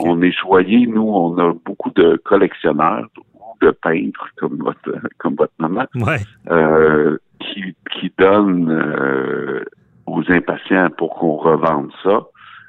On 0.00 0.20
est 0.22 0.32
choyé, 0.32 0.86
nous, 0.86 1.02
on 1.08 1.36
a 1.38 1.52
beaucoup 1.64 1.90
de 1.90 2.16
collectionneurs 2.24 3.06
ou 3.34 3.64
de 3.64 3.70
peintres 3.70 4.28
comme 4.38 4.56
votre 4.58 4.92
comme 5.18 5.34
votre 5.34 5.52
maman, 5.58 5.84
Ouais. 5.94 6.20
euh, 6.50 7.18
qui, 7.40 7.74
qui 7.92 8.12
donnent 8.18 8.70
euh, 8.70 9.62
aux 10.06 10.22
impatients 10.30 10.88
pour 10.96 11.14
qu'on 11.18 11.36
revende 11.36 11.90
ça. 12.02 12.20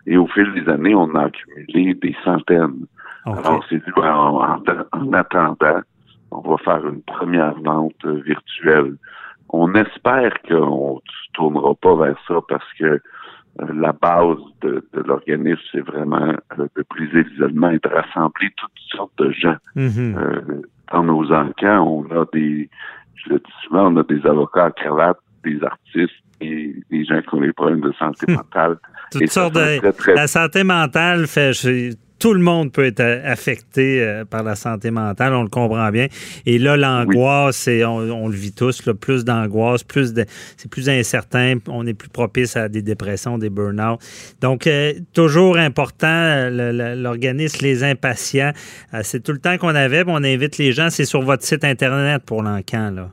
Et 0.08 0.18
au 0.18 0.28
fil 0.28 0.52
des 0.54 0.70
années, 0.70 0.96
on 0.96 1.14
a 1.16 1.26
accumulé 1.26 1.94
des 1.96 2.16
centaines. 2.26 2.86
Alors, 3.26 3.64
c'est 3.70 3.78
dit, 3.78 3.92
ben, 3.96 4.14
en, 4.14 4.42
en- 4.42 4.64
en 4.92 5.14
attendant, 5.14 5.82
on 6.32 6.42
va 6.42 6.58
faire 6.58 6.88
une 6.88 7.02
première 7.04 7.54
vente 7.62 7.94
euh, 8.06 8.22
virtuelle. 8.26 8.96
On 9.50 9.74
espère 9.76 10.34
qu'on 10.48 10.96
ne 10.96 11.00
tournera 11.34 11.76
pas 11.76 11.96
vers 11.96 12.16
ça 12.28 12.36
parce 12.48 12.66
que 12.80 12.86
euh, 12.86 13.00
la 13.76 13.92
base 13.92 14.38
de, 14.62 14.88
de 14.94 15.02
l'organisme, 15.02 15.60
c'est 15.72 15.82
vraiment 15.86 16.34
euh, 16.58 16.68
de 16.76 16.86
briser 16.90 17.24
l'isolement 17.24 17.70
et 17.70 17.80
de 17.80 17.90
rassembler 17.90 18.50
toutes 18.56 18.72
sortes 18.96 19.12
de 19.18 19.30
gens. 19.32 19.58
Mhm. 19.76 20.16
Euh, 20.18 20.62
dans 20.94 21.04
nos 21.04 21.32
encans, 21.34 21.84
on 21.86 22.04
a 22.18 22.26
des, 22.34 22.70
je 23.16 23.30
le 23.34 23.40
dis 23.40 23.52
souvent, 23.66 23.94
on 23.94 23.98
a 23.98 24.04
des 24.04 24.26
avocats 24.26 24.66
à 24.66 24.72
cravate, 24.72 25.18
des 25.44 25.62
artistes 25.64 26.14
et 26.40 26.76
des 26.90 27.04
gens 27.06 27.22
qui 27.22 27.36
ont 27.36 27.42
des 27.42 27.54
problèmes 27.54 27.82
de 27.82 27.92
santé 27.94 28.32
mentale. 28.34 28.78
Toutes 29.12 29.22
Et 29.22 29.28
sortes 29.28 29.54
de. 29.56 29.80
très, 29.80 29.92
très- 29.94 30.16
La 30.16 30.28
santé 30.28 30.64
mentale 30.64 31.28
fait. 31.28 31.52
je- 31.54 31.94
tout 32.22 32.34
le 32.34 32.40
monde 32.40 32.72
peut 32.72 32.86
être 32.86 33.02
affecté 33.26 34.02
euh, 34.02 34.24
par 34.26 34.44
la 34.44 34.56
santé 34.56 34.92
mentale, 34.92 35.34
on 35.34 35.44
le 35.44 35.50
comprend 35.50 35.90
bien. 35.90 36.08
Et 36.46 36.60
là, 36.60 36.78
l'angoisse, 36.78 37.58
c'est- 37.58 37.84
on, 37.84 37.96
on 37.98 38.28
le 38.28 38.36
vit 38.36 38.54
tous, 38.54 38.86
là, 38.86 38.94
plus 38.94 39.26
d'angoisse, 39.26 39.84
plus 39.84 40.14
de, 40.14 40.26
c'est 40.56 40.70
plus 40.70 40.88
incertain, 40.88 41.56
on 41.68 41.86
est 41.88 41.94
plus 41.96 42.10
propice 42.10 42.56
à 42.56 42.70
des 42.70 42.82
dépressions, 42.84 43.38
des 43.38 43.50
burn-out. 43.50 44.00
Donc, 44.40 44.68
euh, 44.68 44.94
toujours 45.14 45.58
important, 45.58 46.08
euh, 46.08 46.50
le- 46.50 46.72
le- 46.96 47.02
l'organisme 47.02 47.66
Les 47.66 47.84
Impatients, 47.84 48.52
euh, 48.94 49.00
c'est 49.04 49.22
tout 49.22 49.32
le 49.32 49.40
temps 49.40 49.58
qu'on 49.58 49.76
avait, 49.76 50.04
on 50.08 50.24
invite 50.24 50.58
les 50.60 50.72
gens, 50.72 50.90
c'est 50.92 51.06
sur 51.06 51.22
votre 51.24 51.44
site 51.44 51.64
Internet 51.64 52.22
pour 52.26 52.44
l'encan, 52.44 52.92
là. 52.96 53.10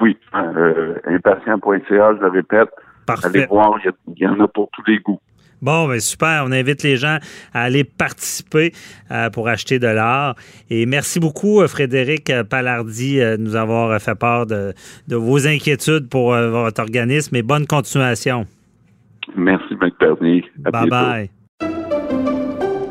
Oui, 0.00 0.18
euh, 0.34 0.94
impatient.ca, 1.06 2.14
je 2.16 2.20
le 2.20 2.28
répète. 2.28 2.68
Parfait. 3.06 3.28
Allez 3.28 3.46
voir, 3.46 3.76
il 3.82 3.86
y 3.86 3.88
a- 3.88 3.92
il 4.16 4.22
y, 4.22 4.26
en 4.26 4.40
a 4.40 4.48
pour 4.48 4.68
tous 4.72 4.82
les 4.88 4.98
goûts. 4.98 5.20
Bon, 5.62 5.88
ben 5.88 6.00
super. 6.00 6.44
On 6.46 6.52
invite 6.52 6.82
les 6.82 6.96
gens 6.96 7.18
à 7.54 7.62
aller 7.62 7.84
participer 7.84 8.72
euh, 9.10 9.30
pour 9.30 9.48
acheter 9.48 9.78
de 9.78 9.86
l'art. 9.86 10.34
Et 10.68 10.84
merci 10.86 11.20
beaucoup, 11.20 11.62
euh, 11.62 11.68
Frédéric 11.68 12.28
euh, 12.30 12.42
Palardi, 12.44 13.20
euh, 13.20 13.36
de 13.36 13.42
nous 13.42 13.54
avoir 13.56 13.98
fait 14.00 14.16
part 14.16 14.46
de, 14.46 14.74
de 15.08 15.16
vos 15.16 15.46
inquiétudes 15.46 16.08
pour 16.08 16.34
euh, 16.34 16.50
votre 16.50 16.80
organisme 16.82 17.36
et 17.36 17.42
bonne 17.42 17.66
continuation. 17.66 18.46
Merci. 19.36 19.74
À 19.74 20.70
Bye 20.70 20.88
bientôt. 20.88 20.88
bye. 20.90 21.30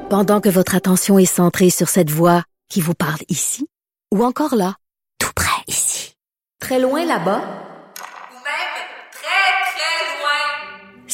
Pendant 0.09 0.41
que 0.41 0.49
votre 0.49 0.75
attention 0.75 1.19
est 1.19 1.25
centrée 1.25 1.69
sur 1.69 1.87
cette 1.89 2.09
voix 2.09 2.43
qui 2.69 2.81
vous 2.81 2.93
parle 2.93 3.19
ici, 3.29 3.67
ou 4.13 4.23
encore 4.23 4.55
là, 4.55 4.75
tout 5.19 5.31
près 5.35 5.61
ici, 5.67 6.15
très 6.59 6.79
loin 6.79 7.05
là-bas, 7.05 7.41
Ou 7.41 8.35
même 8.43 8.73
très, 9.11 9.51
très 9.71 9.99
loin. 10.19 11.07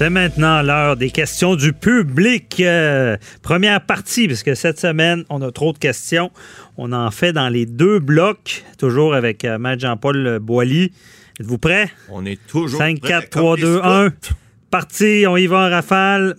C'est 0.00 0.08
maintenant 0.08 0.62
l'heure 0.62 0.96
des 0.96 1.10
questions 1.10 1.56
du 1.56 1.74
public. 1.74 2.58
Euh, 2.60 3.18
première 3.42 3.84
partie, 3.84 4.28
parce 4.28 4.42
que 4.42 4.54
cette 4.54 4.80
semaine, 4.80 5.26
on 5.28 5.42
a 5.42 5.52
trop 5.52 5.74
de 5.74 5.78
questions. 5.78 6.30
On 6.78 6.92
en 6.92 7.10
fait 7.10 7.34
dans 7.34 7.50
les 7.50 7.66
deux 7.66 7.98
blocs, 7.98 8.64
toujours 8.78 9.12
avec 9.12 9.44
euh, 9.44 9.58
Maître 9.58 9.82
Jean-Paul 9.82 10.38
Boilly. 10.38 10.92
Êtes-vous 11.38 11.58
prêts? 11.58 11.90
On 12.08 12.24
est 12.24 12.40
toujours 12.46 12.78
5, 12.78 12.98
prêt, 12.98 13.10
4, 13.10 13.28
comme 13.28 13.42
3, 13.42 13.56
des 13.56 13.62
2, 13.62 13.76
scouts. 13.76 13.86
1. 13.86 14.08
Parti, 14.70 15.24
on 15.28 15.36
y 15.36 15.46
va 15.46 15.66
en 15.66 15.70
rafale. 15.70 16.34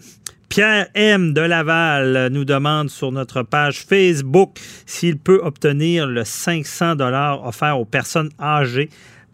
Pierre 0.50 0.88
M. 0.96 1.32
de 1.32 1.42
Laval 1.42 2.30
nous 2.32 2.46
demande 2.46 2.90
sur 2.90 3.12
notre 3.12 3.44
page 3.44 3.86
Facebook 3.88 4.58
s'il 4.88 5.20
peut 5.20 5.40
obtenir 5.44 6.08
le 6.08 6.24
500 6.24 6.96
dollars 6.96 7.46
offert 7.46 7.80
aux 7.80 7.86
personnes 7.86 8.32
âgées 8.40 8.90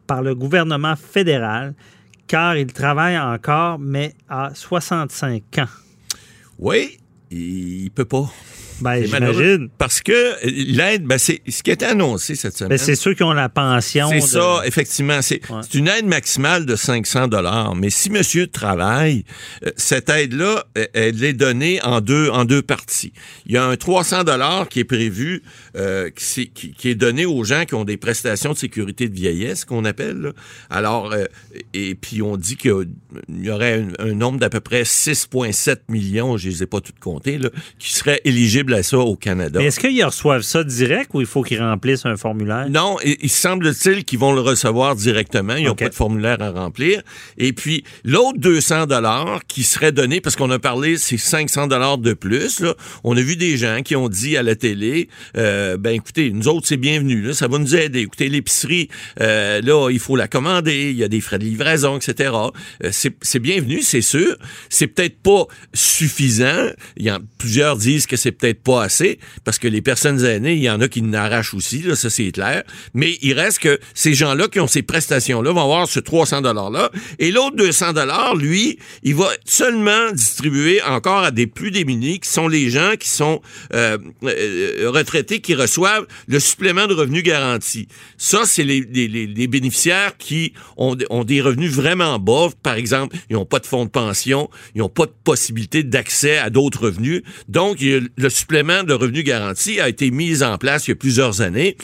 par 0.05 0.21
le 0.21 0.35
gouvernement 0.35 0.97
fédéral, 0.97 1.75
car 2.27 2.57
il 2.57 2.71
travaille 2.73 3.17
encore, 3.17 3.79
mais 3.79 4.13
à 4.29 4.51
65 4.53 5.43
ans. 5.59 5.65
Oui, 6.59 6.99
il, 7.31 7.89
peut 7.91 8.05
pas. 8.05 8.29
Ben, 8.81 9.03
j'imagine. 9.03 9.69
Parce 9.77 10.01
que 10.01 10.35
l'aide, 10.45 11.03
ben, 11.05 11.17
c'est 11.17 11.41
ce 11.47 11.63
qui 11.63 11.71
a 11.71 11.73
été 11.73 11.85
annoncé 11.85 12.35
cette 12.35 12.55
semaine. 12.57 12.69
Ben, 12.69 12.77
c'est 12.77 12.95
ceux 12.95 13.13
qui 13.13 13.23
ont 13.23 13.33
la 13.33 13.49
pension. 13.49 14.09
C'est 14.09 14.19
de- 14.19 14.21
ça, 14.25 14.61
effectivement. 14.65 15.21
C'est 15.21 15.41
Ouais. 15.49 15.61
une 15.73 15.87
aide 15.87 16.05
maximale 16.05 16.65
de 16.65 16.75
500 16.75 17.27
dollars. 17.27 17.75
Mais 17.75 17.89
si 17.89 18.09
monsieur 18.09 18.47
travaille, 18.47 19.23
euh, 19.65 19.71
cette 19.77 20.09
aide-là, 20.09 20.65
euh, 20.77 20.85
elle 20.93 21.23
est 21.23 21.33
donnée 21.33 21.81
en 21.83 22.01
deux, 22.01 22.29
en 22.29 22.45
deux 22.45 22.61
parties. 22.61 23.13
Il 23.45 23.53
y 23.53 23.57
a 23.57 23.65
un 23.65 23.75
300 23.77 24.23
dollars 24.23 24.67
qui 24.69 24.79
est 24.79 24.83
prévu, 24.83 25.41
euh, 25.75 26.09
qui, 26.09 26.23
c'est- 26.23 26.45
qui- 26.45 26.71
qui 26.73 26.89
est 26.89 26.95
donné 26.95 27.25
aux 27.25 27.43
gens 27.43 27.65
qui 27.65 27.75
ont 27.75 27.85
des 27.85 27.97
prestations 27.97 28.53
de 28.53 28.57
sécurité 28.57 29.07
de 29.09 29.15
vieillesse, 29.15 29.65
qu'on 29.65 29.85
appelle. 29.85 30.17
là. 30.17 30.31
Alors, 30.69 31.11
euh, 31.13 31.25
et 31.73 31.95
puis 31.95 32.21
on 32.21 32.37
dit 32.37 32.55
qu'il 32.57 32.73
y 33.29 33.49
aurait 33.49 33.85
un, 33.99 34.09
un 34.09 34.13
nombre 34.13 34.39
d'à 34.39 34.49
peu 34.49 34.59
près 34.59 34.83
6,7 34.85 35.81
millions, 35.89 36.37
je 36.37 36.49
les 36.49 36.63
ai 36.63 36.65
pas 36.65 36.81
toutes 36.81 36.99
comptées, 36.99 37.37
là, 37.37 37.49
qui 37.79 37.93
seraient 37.93 38.21
éligibles 38.25 38.66
à 38.73 38.83
ça 38.83 38.97
au 38.97 39.15
Canada. 39.15 39.61
Est-ce 39.61 39.79
qu'ils 39.79 40.03
reçoivent 40.03 40.41
ça 40.41 40.63
direct 40.63 41.11
ou 41.13 41.21
il 41.21 41.27
faut 41.27 41.43
qu'ils 41.43 41.61
remplissent 41.61 42.05
un 42.05 42.17
formulaire? 42.17 42.67
Non, 42.69 42.97
il, 43.03 43.17
il 43.21 43.29
semble-t-il 43.29 44.03
qu'ils 44.05 44.19
vont 44.19 44.33
le 44.33 44.41
recevoir 44.41 44.95
directement. 44.95 45.55
Ils 45.55 45.65
n'ont 45.65 45.71
OK. 45.71 45.79
pas 45.79 45.89
de 45.89 45.95
formulaire 45.95 46.41
à 46.41 46.51
remplir. 46.51 47.01
Et 47.37 47.53
puis, 47.53 47.83
l'autre 48.03 48.39
200 48.39 48.87
dollars 48.87 49.41
qui 49.47 49.63
serait 49.63 49.91
donné, 49.91 50.21
parce 50.21 50.35
qu'on 50.35 50.51
a 50.51 50.59
parlé, 50.59 50.97
c'est 50.97 51.17
500 51.17 51.67
dollars 51.67 51.97
de 51.97 52.13
plus. 52.13 52.59
Là. 52.59 52.75
On 53.03 53.15
a 53.17 53.21
vu 53.21 53.35
des 53.35 53.57
gens 53.57 53.81
qui 53.83 53.95
ont 53.95 54.09
dit 54.09 54.37
à 54.37 54.43
la 54.43 54.55
télé, 54.55 55.09
euh, 55.37 55.77
ben 55.77 55.91
écoutez, 55.91 56.31
nous 56.31 56.47
autres, 56.47 56.67
c'est 56.67 56.77
bienvenu. 56.77 57.21
Là, 57.21 57.33
ça 57.33 57.47
va 57.47 57.57
nous 57.57 57.75
aider. 57.75 58.01
Écoutez, 58.01 58.29
l'épicerie, 58.29 58.89
euh, 59.21 59.61
là, 59.61 59.89
il 59.91 59.99
faut 59.99 60.15
la 60.15 60.27
commander. 60.27 60.91
Il 60.91 60.97
y 60.97 61.03
a 61.03 61.07
des 61.07 61.21
frais 61.21 61.39
de 61.39 61.43
livraison, 61.43 61.97
etc. 61.97 62.33
Euh, 62.83 62.89
c'est 62.91 63.15
c'est 63.21 63.39
bienvenu, 63.39 63.81
c'est 63.81 64.01
sûr. 64.01 64.35
C'est 64.69 64.87
peut-être 64.87 65.17
pas 65.17 65.45
suffisant. 65.73 66.67
Il 66.97 67.05
y 67.05 67.11
en, 67.11 67.19
plusieurs 67.37 67.77
disent 67.77 68.05
que 68.05 68.15
c'est 68.15 68.31
peut-être 68.31 68.56
pas 68.63 68.83
assez, 68.83 69.19
parce 69.43 69.59
que 69.59 69.67
les 69.67 69.81
personnes 69.81 70.23
aînées, 70.23 70.53
il 70.53 70.61
y 70.61 70.69
en 70.69 70.81
a 70.81 70.87
qui 70.87 71.01
n'arrachent 71.01 71.53
aussi, 71.53 71.81
là, 71.83 71.95
ça 71.95 72.09
c'est 72.09 72.31
clair. 72.31 72.63
Mais 72.93 73.17
il 73.21 73.33
reste 73.33 73.59
que 73.59 73.79
ces 73.93 74.13
gens-là 74.13 74.47
qui 74.47 74.59
ont 74.59 74.67
ces 74.67 74.81
prestations-là 74.83 75.51
vont 75.51 75.61
avoir 75.61 75.87
ce 75.87 75.99
300 75.99 76.41
$-là. 76.41 76.91
Et 77.19 77.31
l'autre 77.31 77.55
200 77.55 77.93
lui, 78.35 78.77
il 79.03 79.15
va 79.15 79.29
seulement 79.45 80.11
distribuer 80.11 80.81
encore 80.83 81.23
à 81.23 81.31
des 81.31 81.47
plus 81.47 81.71
démunis, 81.71 82.19
qui 82.19 82.29
sont 82.29 82.47
les 82.47 82.69
gens 82.69 82.93
qui 82.99 83.09
sont 83.09 83.41
euh, 83.73 83.97
euh, 84.23 84.89
retraités, 84.89 85.39
qui 85.39 85.53
reçoivent 85.55 86.05
le 86.27 86.39
supplément 86.39 86.87
de 86.87 86.93
revenu 86.93 87.21
garanti. 87.21 87.87
Ça, 88.17 88.41
c'est 88.45 88.63
les 88.63 89.47
bénéficiaires 89.47 90.17
qui 90.17 90.53
ont, 90.77 90.95
ont 91.09 91.23
des 91.23 91.41
revenus 91.41 91.71
vraiment 91.71 92.19
bas. 92.19 92.49
Par 92.63 92.75
exemple, 92.75 93.15
ils 93.29 93.33
n'ont 93.33 93.45
pas 93.45 93.59
de 93.59 93.65
fonds 93.65 93.85
de 93.85 93.89
pension, 93.89 94.49
ils 94.75 94.79
n'ont 94.79 94.89
pas 94.89 95.05
de 95.05 95.13
possibilité 95.23 95.83
d'accès 95.83 96.37
à 96.37 96.49
d'autres 96.49 96.85
revenus. 96.85 97.21
Donc, 97.47 97.77
il 97.81 97.87
y 97.87 97.95
a- 97.95 97.99
le 98.15 98.29
supplément 98.29 98.46
de 98.49 98.93
revenu 98.93 99.23
garanti 99.23 99.79
a 99.79 99.89
été 99.89 100.11
mis 100.11 100.43
en 100.43 100.57
place 100.57 100.87
il 100.87 100.91
y 100.91 100.93
a 100.93 100.95
plusieurs 100.95 101.41
années 101.41 101.77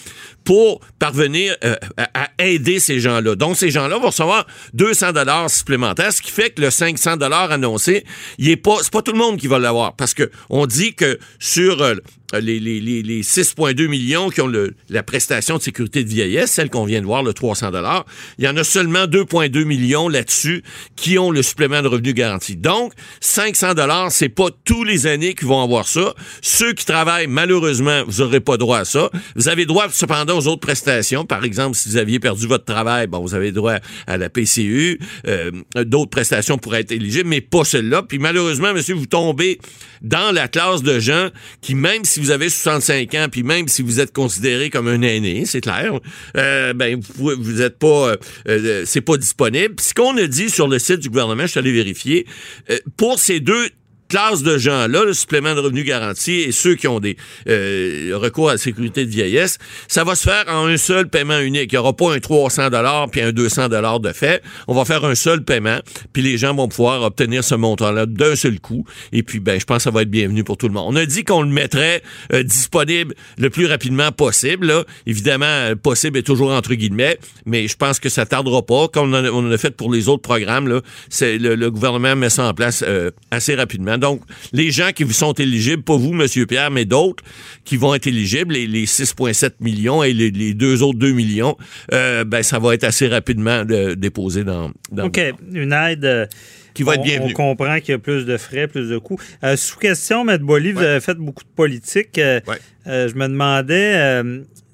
pour 0.44 0.80
parvenir 1.00 1.56
euh, 1.64 1.76
à, 1.98 2.24
à 2.24 2.46
aider 2.46 2.80
ces 2.80 3.00
gens-là. 3.00 3.36
Donc, 3.36 3.58
ces 3.58 3.70
gens-là 3.70 3.98
vont 3.98 4.08
recevoir 4.08 4.46
200 4.74 5.14
dollars 5.14 5.50
supplémentaires, 5.50 6.12
ce 6.12 6.22
qui 6.22 6.32
fait 6.32 6.52
que 6.52 6.62
le 6.62 6.70
500 6.70 7.18
dollars 7.18 7.52
annoncé, 7.52 8.06
il 8.38 8.50
est 8.50 8.58
pas, 8.58 8.78
c'est 8.82 8.92
pas 8.92 9.02
tout 9.02 9.12
le 9.12 9.18
monde 9.18 9.38
qui 9.38 9.48
va 9.48 9.60
l'avoir, 9.60 9.96
parce 9.96 10.14
que 10.14 10.30
on 10.50 10.66
dit 10.66 10.96
que 10.96 11.20
sur 11.40 11.82
euh, 11.82 11.96
les, 12.40 12.60
les, 12.60 12.80
les, 12.80 13.04
les 13.04 13.22
6,2 13.22 13.88
millions 13.88 14.30
qui 14.30 14.42
ont 14.42 14.52
la 14.90 15.04
prestation 15.04 15.58
de 15.58 15.62
sécurité 15.62 16.04
de 16.04 16.10
vieillesse, 16.10 16.52
celle 16.52 16.70
qu'on 16.70 16.86
vient 16.86 17.02
de 17.02 17.06
voir, 17.06 17.24
le 17.24 17.34
300 17.34 17.72
dollars, 17.72 18.06
il 18.38 18.46
y 18.46 18.48
en 18.48 18.58
a 18.58 18.64
seulement 18.64 19.06
2,2 19.06 19.64
millions 19.66 20.10
là-dessus 20.10 20.64
qui 20.96 21.18
ont 21.18 21.32
le 21.32 21.42
supplément 21.42 21.82
de 21.82 21.88
revenu 21.88 22.14
garanti. 22.14 22.56
Donc, 22.56 22.94
500 23.22 23.74
dollars, 23.74 24.12
c'est 24.12 24.30
pas 24.30 24.48
tous 24.66 24.84
les 24.84 25.08
années 25.08 25.34
qui 25.34 25.46
vont 25.46 25.62
avoir 25.62 25.88
ça. 25.88 26.14
Ceux 26.42 26.74
qui 26.74 26.86
travaillent, 26.86 27.28
malheureusement, 27.28 28.04
vous 28.08 28.24
n'aurez 28.24 28.40
pas 28.40 28.58
droit 28.58 28.80
à 28.80 28.86
ça. 28.86 29.10
Vous 29.36 29.48
avez 29.48 29.66
droit 29.66 29.88
cependant 29.92 30.38
aux 30.38 30.48
autres 30.48 30.62
prestations. 30.62 31.26
Par 31.26 31.44
exemple, 31.44 31.78
si 31.78 31.90
vous 31.90 31.98
aviez 31.98 32.20
perdu 32.20 32.48
votre 32.48 32.66
travail, 32.66 33.08
bon, 33.08 33.20
vous 33.20 33.36
avez 33.36 33.52
droit 33.52 33.78
à 34.08 34.18
la 34.18 34.30
PCU. 34.30 35.00
Euh, 35.28 35.52
D'autres 35.76 36.10
prestations 36.10 36.58
pourraient 36.58 36.82
être 36.82 36.92
éligibles, 36.92 37.30
mais 37.30 37.42
pas 37.42 37.64
celle-là. 37.64 38.04
Puis 38.04 38.20
malheureusement, 38.20 38.74
monsieur, 38.74 38.96
vous 38.96 39.06
tombez 39.06 39.60
dans 40.02 40.34
la 40.34 40.48
classe 40.48 40.84
de 40.84 41.00
gens 41.00 41.30
qui, 41.62 41.76
même 41.76 42.04
si 42.04 42.20
vous 42.24 42.32
avez 42.32 42.50
65 42.50 43.14
ans, 43.16 43.28
puis 43.30 43.44
même 43.44 43.68
si 43.68 43.82
vous 43.82 44.00
êtes 44.00 44.14
considéré 44.14 44.70
comme 44.70 44.88
un 44.88 45.02
aîné, 45.02 45.46
c'est 45.46 45.62
clair, 45.62 46.00
euh, 46.38 46.74
ben 46.74 47.00
vous 47.16 47.32
vous 47.38 47.62
êtes 47.62 47.78
pas, 47.78 48.12
euh, 48.12 48.18
euh, 48.48 48.84
c'est 48.86 49.02
pas 49.02 49.18
disponible. 49.18 49.76
Ce 49.80 49.94
qu'on 49.94 50.16
a 50.18 50.26
dit 50.28 50.50
sur 50.50 50.68
le 50.68 50.80
site 50.80 51.00
du 51.00 51.10
gouvernement, 51.10 51.44
je 51.44 51.48
suis 51.48 51.60
allé 51.60 51.74
vérifier, 51.74 52.26
euh, 52.70 52.78
pour 52.96 53.20
ces 53.20 53.40
deux 53.40 53.70
classes 54.14 54.44
de 54.44 54.60
gens-là, 54.60 55.06
le 55.06 55.14
supplément 55.16 55.56
de 55.56 55.60
revenu 55.60 55.84
garanti 55.84 56.42
et 56.42 56.52
ceux 56.52 56.76
qui 56.76 56.88
ont 56.88 57.00
des 57.00 57.18
euh, 57.50 58.12
recours 58.14 58.50
à 58.50 58.52
la 58.54 58.58
sécurité 58.60 59.08
de 59.08 59.10
vieillesse, 59.10 59.58
ça 59.88 60.04
va 60.04 60.14
se 60.14 60.30
faire 60.30 60.46
en 60.50 60.68
un 60.68 60.78
seul 60.78 61.10
paiement 61.10 61.40
unique. 61.40 61.72
Il 61.72 61.76
n'y 61.76 61.80
aura 61.80 61.94
pas 61.94 62.14
un 62.14 62.20
300 62.20 62.70
puis 63.12 63.22
un 63.22 63.32
200 63.32 63.70
de 63.70 64.14
fait. 64.14 64.44
On 64.68 64.76
va 64.76 64.86
faire 64.86 65.04
un 65.04 65.16
seul 65.16 65.44
paiement, 65.44 65.80
puis 66.14 66.22
les 66.22 66.38
gens 66.38 66.54
vont 66.54 66.68
pouvoir 66.68 67.02
obtenir 67.02 67.44
ce 67.44 67.56
montant-là 67.56 68.06
d'un 68.06 68.36
seul 68.36 68.60
coup. 68.60 68.86
Et 69.14 69.24
puis, 69.24 69.40
ben, 69.40 69.60
je 69.60 69.66
pense 69.66 69.78
que 69.78 69.84
ça 69.86 69.90
va 69.90 70.04
être 70.04 70.12
bienvenu 70.12 70.44
pour 70.44 70.58
tout 70.58 70.68
le 70.68 70.74
monde. 70.74 70.94
On 70.94 70.96
a 70.96 71.08
dit 71.08 71.24
qu'on 71.24 71.42
le 71.42 71.50
mettrait 71.50 72.04
euh, 72.34 72.44
disponible 72.44 73.16
le 73.40 73.50
plus 73.50 73.66
rapidement 73.66 74.12
possible. 74.12 74.68
Là. 74.68 74.84
Évidemment, 75.08 75.46
euh, 75.46 75.76
possible 75.76 76.20
est 76.20 76.24
toujours 76.24 76.52
entre 76.52 76.76
guillemets, 76.76 77.18
mais 77.48 77.68
je 77.68 77.76
pense 77.76 78.00
que 78.00 78.10
ça 78.10 78.28
tardera 78.28 78.62
pas. 78.64 78.90
Comme 78.90 79.12
on 79.16 79.48
en 79.48 79.52
a, 79.52 79.58
fait 79.58 79.76
pour 79.76 79.92
les 79.92 80.08
autres 80.08 80.22
programmes, 80.22 80.68
là, 80.68 80.82
le, 81.20 81.56
le 81.56 81.72
gouvernement 81.72 82.16
met 82.16 82.30
ça 82.30 82.46
en 82.46 82.54
place 82.54 82.86
assez 83.32 83.56
rapidement. 83.56 83.98
Donc, 84.04 84.22
les 84.52 84.70
gens 84.72 84.92
qui 84.94 85.04
vous 85.04 85.14
sont 85.14 85.34
éligibles, 85.34 85.82
pas 85.84 85.96
vous, 85.98 86.14
Monsieur 86.14 86.46
Pierre, 86.46 86.70
mais 86.72 86.86
d'autres 86.86 87.24
qui 87.64 87.78
vont 87.78 87.96
être 87.96 88.06
éligibles, 88.08 88.54
les, 88.54 88.68
les 88.68 88.86
6,7 88.86 89.52
millions 89.62 90.04
et 90.04 90.14
les, 90.14 90.30
les 90.30 90.54
deux 90.54 90.84
autres 90.84 91.00
2 91.00 91.12
millions, 91.14 91.56
euh, 91.94 92.24
ben 92.26 92.44
ça 92.44 92.60
va 92.60 92.74
être 92.74 92.84
assez 92.84 93.08
rapidement 93.08 93.64
de- 93.66 93.94
déposé 93.96 94.44
dans, 94.44 94.72
dans 94.92 95.06
OK, 95.08 95.20
une 95.54 95.72
aide. 95.74 96.04
euh, 96.06 96.26
Qui 96.74 96.84
va 96.84 96.96
être 96.96 97.22
on-. 97.22 97.28
On 97.28 97.34
comprend 97.34 97.80
qu'il 97.80 97.92
y 97.92 97.96
a 97.96 98.00
plus 98.00 98.26
de 98.26 98.36
frais, 98.38 98.68
plus 98.68 98.90
de 98.90 98.98
coûts. 98.98 99.20
Euh, 99.44 99.56
sous 99.56 99.78
question, 99.80 100.28
M. 100.28 100.40
Vous 100.42 100.54
Ouais. 100.54 100.78
avez 100.78 101.00
fait 101.00 101.16
beaucoup 101.18 101.44
de 101.44 101.56
politique. 101.56 102.18
Euh, 102.18 102.40
Ouais. 102.48 102.58
euh, 102.88 103.08
je 103.08 103.16
me 103.16 103.28
demandais, 103.28 104.22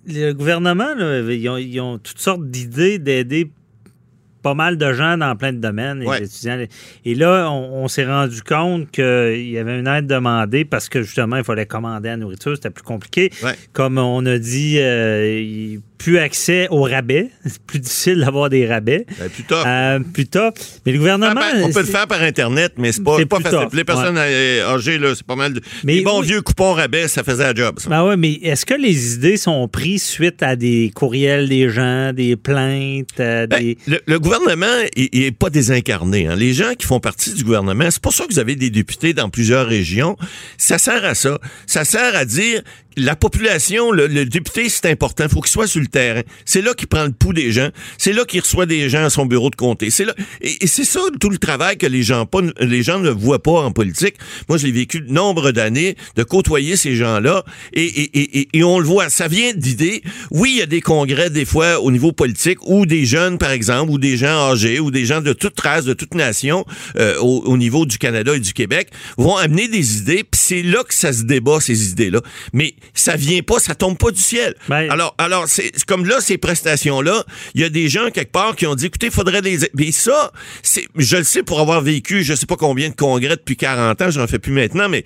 le 0.07 0.31
gouvernement, 0.33 0.95
là, 0.95 1.19
ils, 1.31 1.47
ont, 1.49 1.57
ils 1.57 1.79
ont 1.79 1.97
toutes 1.99 2.19
sortes 2.19 2.49
d'idées 2.49 2.97
d'aider 2.99 3.51
pas 4.41 4.53
mal 4.53 4.77
de 4.77 4.93
gens 4.93 5.17
dans 5.17 5.35
plein 5.35 5.51
de 5.53 5.57
domaines, 5.59 5.99
les 5.99 6.05
Ouais. 6.07 6.23
étudiants. 6.23 6.63
Et 7.05 7.15
là, 7.15 7.49
on, 7.51 7.83
on 7.83 7.87
s'est 7.87 8.05
rendu 8.05 8.41
compte 8.41 8.89
qu'il 8.91 9.49
y 9.49 9.57
avait 9.57 9.79
une 9.79 9.87
aide 9.87 10.07
demandée 10.07 10.65
parce 10.65 10.87
que 10.89 11.01
justement, 11.01 11.35
il 11.37 11.43
fallait 11.43 11.65
commander 11.65 12.09
la 12.09 12.17
nourriture, 12.17 12.55
c'était 12.55 12.69
plus 12.69 12.83
compliqué. 12.83 13.31
Ouais. 13.43 13.55
Comme 13.73 13.97
on 13.97 14.25
a 14.25 14.37
dit, 14.37 14.77
euh, 14.79 15.77
plus 15.99 16.17
accès 16.17 16.67
aux 16.71 16.81
rabais. 16.83 17.29
C'est 17.45 17.61
plus 17.61 17.77
difficile 17.79 18.21
d'avoir 18.21 18.49
des 18.49 18.65
rabais. 18.65 19.05
Ben, 19.19 19.29
plus 19.29 19.43
tard. 19.43 19.63
Euh, 19.67 19.99
plus 19.99 20.25
tard. 20.25 20.51
Mais 20.85 20.93
le 20.93 20.97
gouvernement. 20.97 21.33
Ah, 21.37 21.51
ben, 21.53 21.63
on 21.65 21.71
peut 21.71 21.81
le 21.81 21.85
faire 21.85 22.07
par 22.07 22.23
Internet, 22.23 22.73
mais 22.77 22.91
c'est 22.91 23.03
pas, 23.03 23.17
C'est 23.19 23.25
pas 23.27 23.39
facile. 23.39 23.67
les 23.73 23.83
personnes 23.83 24.17
euh, 24.17 24.73
âgées, 24.73 24.97
là, 24.97 25.13
c'est 25.13 25.25
pas 25.27 25.35
mal. 25.35 25.53
De... 25.53 25.61
Mais 25.83 25.95
les 25.95 26.01
bons 26.01 26.21
oui. 26.21 26.27
vieux 26.27 26.41
coupons 26.41 26.73
rabais, 26.73 27.07
ça 27.07 27.23
faisait 27.23 27.43
la 27.43 27.53
job. 27.53 27.79
ça. 27.79 27.89
Ben 27.89 28.03
ouais, 28.03 28.17
mais 28.17 28.33
est-ce 28.41 28.65
que 28.65 28.73
les 28.73 29.13
idées 29.15 29.37
sont 29.37 29.67
prises 29.67 30.03
suite 30.03 30.41
à 30.41 30.55
des 30.55 30.91
courriels 30.95 31.49
des 31.49 31.69
gens, 31.69 32.13
des 32.13 32.35
plaintes, 32.37 33.19
euh, 33.19 33.45
Ben, 33.45 33.59
des. 33.59 33.77
le, 33.85 33.99
le 34.07 34.19
gouvernement 34.19 34.65
il 34.95 35.09
il 35.11 35.23
est 35.25 35.31
pas 35.37 35.49
désincarné. 35.49 36.27
hein. 36.27 36.35
Les 36.35 36.53
gens 36.53 36.73
qui 36.77 36.87
font 36.87 36.99
partie 37.01 37.33
du 37.33 37.43
gouvernement, 37.43 37.89
c'est 37.91 38.01
pour 38.01 38.13
ça 38.13 38.25
que 38.25 38.33
vous 38.33 38.39
avez 38.39 38.55
des 38.55 38.69
députés 38.69 39.13
dans 39.13 39.29
plusieurs 39.29 39.67
régions. 39.67 40.15
Ça 40.57 40.77
sert 40.77 41.03
à 41.03 41.13
ça. 41.13 41.39
Ça 41.67 41.83
sert 41.83 42.15
à 42.15 42.23
dire 42.25 42.61
la 42.99 43.15
population, 43.15 43.91
le, 43.91 44.07
le 44.07 44.25
député, 44.25 44.69
c'est 44.69 44.85
important. 44.87 45.27
Faut 45.29 45.41
qu'il 45.41 45.51
soit 45.51 45.67
sur 45.67 45.81
le 45.81 45.87
terrain. 45.87 46.21
C'est 46.45 46.61
là 46.61 46.73
qu'il 46.73 46.87
prend 46.87 47.03
le 47.03 47.11
pouls 47.11 47.33
des 47.33 47.51
gens. 47.51 47.69
C'est 47.97 48.13
là 48.13 48.25
qu'il 48.25 48.41
reçoit 48.41 48.65
des 48.65 48.89
gens 48.89 49.05
à 49.05 49.09
son 49.09 49.25
bureau 49.25 49.49
de 49.49 49.55
comté. 49.55 49.89
C'est 49.89 50.05
là 50.05 50.13
et, 50.41 50.63
et 50.63 50.67
c'est 50.67 50.83
ça 50.83 50.99
tout 51.19 51.29
le 51.29 51.37
travail 51.37 51.77
que 51.77 51.85
les 51.87 52.03
gens 52.03 52.25
pas, 52.25 52.39
les 52.59 52.83
gens 52.83 52.99
ne 52.99 53.09
voient 53.09 53.41
pas 53.41 53.61
en 53.61 53.71
politique. 53.71 54.15
Moi, 54.47 54.57
je 54.57 54.65
l'ai 54.65 54.71
vécu 54.71 55.01
de 55.01 55.11
nombre 55.11 55.51
d'années 55.51 55.95
de 56.15 56.23
côtoyer 56.23 56.75
ces 56.75 56.95
gens-là 56.95 57.43
et, 57.73 57.83
et- 57.85 58.49
et 58.53 58.63
on 58.63 58.79
le 58.79 58.85
voit. 58.85 59.09
Ça 59.09 59.27
vient 59.27 59.53
d'idées. 59.53 60.01
Oui, 60.31 60.51
il 60.53 60.57
y 60.59 60.61
a 60.61 60.65
des 60.65 60.81
congrès 60.81 61.29
des 61.29 61.45
fois 61.45 61.79
au 61.81 61.91
niveau 61.91 62.11
politique 62.11 62.59
où 62.67 62.85
des 62.85 63.05
jeunes, 63.05 63.37
par 63.37 63.51
exemple, 63.51 63.91
ou 63.91 63.97
des 63.97 64.17
gens 64.17 64.51
âgés, 64.51 64.79
ou 64.79 64.91
des 64.91 65.05
gens 65.05 65.21
de 65.21 65.33
toute 65.33 65.59
race, 65.59 65.85
de 65.85 65.93
toute 65.93 66.13
nation, 66.15 66.65
euh, 66.97 67.17
au, 67.19 67.41
au 67.45 67.57
niveau 67.57 67.85
du 67.85 67.97
Canada 67.97 68.35
et 68.35 68.39
du 68.39 68.53
Québec, 68.53 68.89
vont 69.17 69.35
amener 69.37 69.67
des 69.67 69.97
idées. 69.97 70.23
Puis 70.29 70.39
c'est 70.41 70.61
là 70.63 70.83
que 70.87 70.93
ça 70.93 71.13
se 71.13 71.23
débat 71.23 71.59
ces 71.59 71.89
idées-là. 71.91 72.21
Mais 72.53 72.73
ça 72.93 73.15
vient 73.15 73.41
pas, 73.41 73.59
ça 73.59 73.75
tombe 73.75 73.97
pas 73.97 74.11
du 74.11 74.21
ciel. 74.21 74.55
Ben- 74.67 74.89
alors, 74.89 75.15
alors 75.17 75.47
c'est 75.47 75.71
comme 75.85 76.05
là 76.05 76.19
ces 76.21 76.37
prestations-là, 76.37 77.23
il 77.55 77.61
y 77.61 77.63
a 77.63 77.69
des 77.69 77.87
gens 77.89 78.09
quelque 78.11 78.31
part 78.31 78.55
qui 78.55 78.65
ont 78.67 78.75
dit, 78.75 78.87
écoutez, 78.87 79.07
il 79.07 79.11
faudrait 79.11 79.41
des. 79.41 79.59
Mais 79.75 79.91
ça, 79.91 80.31
c'est, 80.63 80.87
je 80.95 81.17
le 81.17 81.23
sais 81.23 81.43
pour 81.43 81.59
avoir 81.59 81.81
vécu, 81.81 82.23
je 82.23 82.33
sais 82.33 82.45
pas 82.45 82.55
combien 82.57 82.89
de 82.89 82.95
congrès 82.95 83.35
depuis 83.35 83.55
40 83.57 84.01
ans, 84.01 84.11
j'en 84.11 84.27
fais 84.27 84.39
plus 84.39 84.51
maintenant, 84.53 84.89
mais 84.89 85.03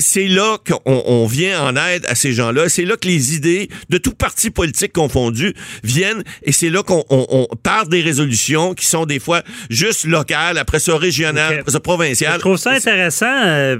c'est 0.00 0.28
là 0.28 0.58
qu'on 0.66 0.80
on 1.06 1.26
vient 1.26 1.62
en 1.62 1.76
aide 1.76 2.04
à 2.08 2.14
ces 2.14 2.32
gens-là. 2.32 2.68
C'est 2.68 2.84
là 2.84 2.96
que 2.96 3.08
les 3.08 3.34
idées 3.34 3.68
de 3.90 3.98
tout 3.98 4.12
parti 4.14 4.50
politique 4.50 4.92
confondu 4.92 5.54
viennent, 5.82 6.22
et 6.42 6.52
c'est 6.52 6.70
là 6.70 6.82
qu'on 6.82 7.04
on, 7.10 7.26
on 7.30 7.56
part 7.56 7.86
des 7.86 8.02
résolutions 8.02 8.74
qui 8.74 8.86
sont 8.86 9.06
des 9.06 9.18
fois 9.18 9.42
juste 9.70 10.04
locales, 10.04 10.58
après 10.58 10.78
ça 10.78 10.96
régionales, 10.96 11.58
après 11.60 11.72
ça 11.72 11.80
provinciales. 11.80 12.34
Je 12.34 12.38
trouve 12.40 12.56
ça 12.56 12.72
intéressant. 12.72 13.26
euh, 13.44 13.76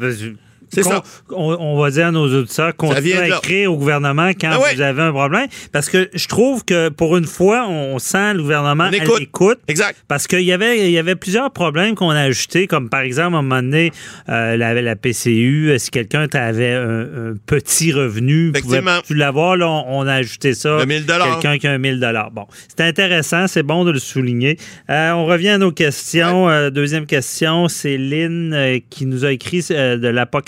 C'est 0.72 0.82
ça. 0.82 1.02
On, 1.30 1.56
on 1.58 1.80
va 1.80 1.90
dire 1.90 2.06
à 2.06 2.10
nos 2.10 2.26
auditeurs, 2.26 2.74
continuez 2.76 3.16
à 3.16 3.28
écrire 3.38 3.72
au 3.72 3.76
gouvernement 3.76 4.28
quand 4.30 4.50
Ah 4.52 4.60
ouais. 4.60 4.74
vous 4.74 4.80
avez 4.80 5.02
un 5.02 5.12
problème. 5.12 5.46
Parce 5.72 5.88
que 5.88 6.08
je 6.14 6.28
trouve 6.28 6.64
que 6.64 6.88
pour 6.88 7.16
une 7.16 7.24
fois, 7.26 7.66
on 7.68 7.98
sent 7.98 8.34
le 8.34 8.42
gouvernement 8.42 8.84
On 8.88 8.92
à 8.92 8.96
écoute. 8.96 9.20
l'écoute. 9.20 9.58
Exact. 9.68 9.96
Parce 10.08 10.26
qu'il 10.26 10.42
y 10.42 10.52
avait, 10.52 10.86
il 10.86 10.90
y 10.90 10.98
avait 10.98 11.16
plusieurs 11.16 11.50
problèmes 11.50 11.94
qu'on 11.94 12.10
a 12.10 12.20
ajoutés, 12.20 12.66
comme 12.66 12.88
par 12.88 13.00
exemple, 13.00 13.34
à 13.34 13.38
un 13.38 13.42
moment 13.42 13.62
donné, 13.62 13.92
euh, 14.28 14.56
la, 14.56 14.74
la 14.80 14.96
PCU, 14.96 15.74
si 15.78 15.90
quelqu'un 15.90 16.26
avait 16.32 16.72
un, 16.72 17.00
un 17.00 17.34
petit 17.46 17.92
revenu, 17.92 18.50
Effectivement. 18.50 19.00
tu 19.06 19.14
l'avoir, 19.14 19.56
là, 19.56 19.68
on, 19.68 19.84
on 20.00 20.06
a 20.06 20.14
ajouté 20.14 20.54
ça. 20.54 20.78
Le 20.78 20.86
1000 20.86 21.04
Quelqu'un 21.06 21.58
qui 21.58 21.66
a 21.66 21.72
un 21.72 21.78
1000 21.78 22.00
Bon, 22.32 22.46
c'est 22.68 22.82
intéressant, 22.84 23.46
c'est 23.46 23.62
bon 23.62 23.84
de 23.84 23.90
le 23.90 23.98
souligner. 23.98 24.58
Euh, 24.90 25.12
on 25.12 25.26
revient 25.26 25.50
à 25.50 25.58
nos 25.58 25.72
questions. 25.72 26.48
Euh, 26.48 26.70
deuxième 26.70 27.06
question, 27.06 27.68
c'est 27.68 27.96
Lynn 27.96 28.80
qui 28.90 29.06
nous 29.06 29.24
a 29.24 29.32
écrit 29.32 29.60
de 29.70 30.08
l'APA 30.08 30.42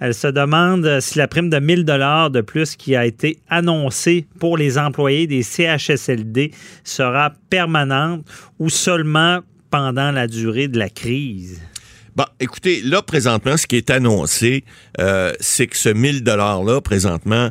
Elle 0.00 0.14
se 0.14 0.26
demande 0.26 0.98
si 1.00 1.18
la 1.18 1.28
prime 1.28 1.48
de 1.48 1.58
1000 1.58 1.84
dollars 1.84 2.30
de 2.30 2.40
plus 2.40 2.74
qui 2.76 2.96
a 2.96 3.06
été 3.06 3.38
annoncée 3.48 4.26
pour 4.40 4.56
les 4.56 4.76
employés 4.78 5.26
des 5.28 5.42
CHSLD 5.44 6.50
sera 6.82 7.32
permanente 7.50 8.26
ou 8.58 8.68
seulement 8.68 9.40
pendant 9.70 10.10
la 10.10 10.26
durée 10.26 10.68
de 10.68 10.78
la 10.78 10.88
crise? 10.90 11.60
Bon, 12.16 12.24
écoutez, 12.40 12.82
là, 12.82 13.00
présentement, 13.00 13.56
ce 13.56 13.66
qui 13.66 13.76
est 13.76 13.88
annoncé, 13.90 14.64
euh, 15.00 15.32
c'est 15.40 15.66
que 15.66 15.76
ce 15.76 15.88
1000 15.88 16.22
$-là, 16.24 16.80
présentement, 16.82 17.48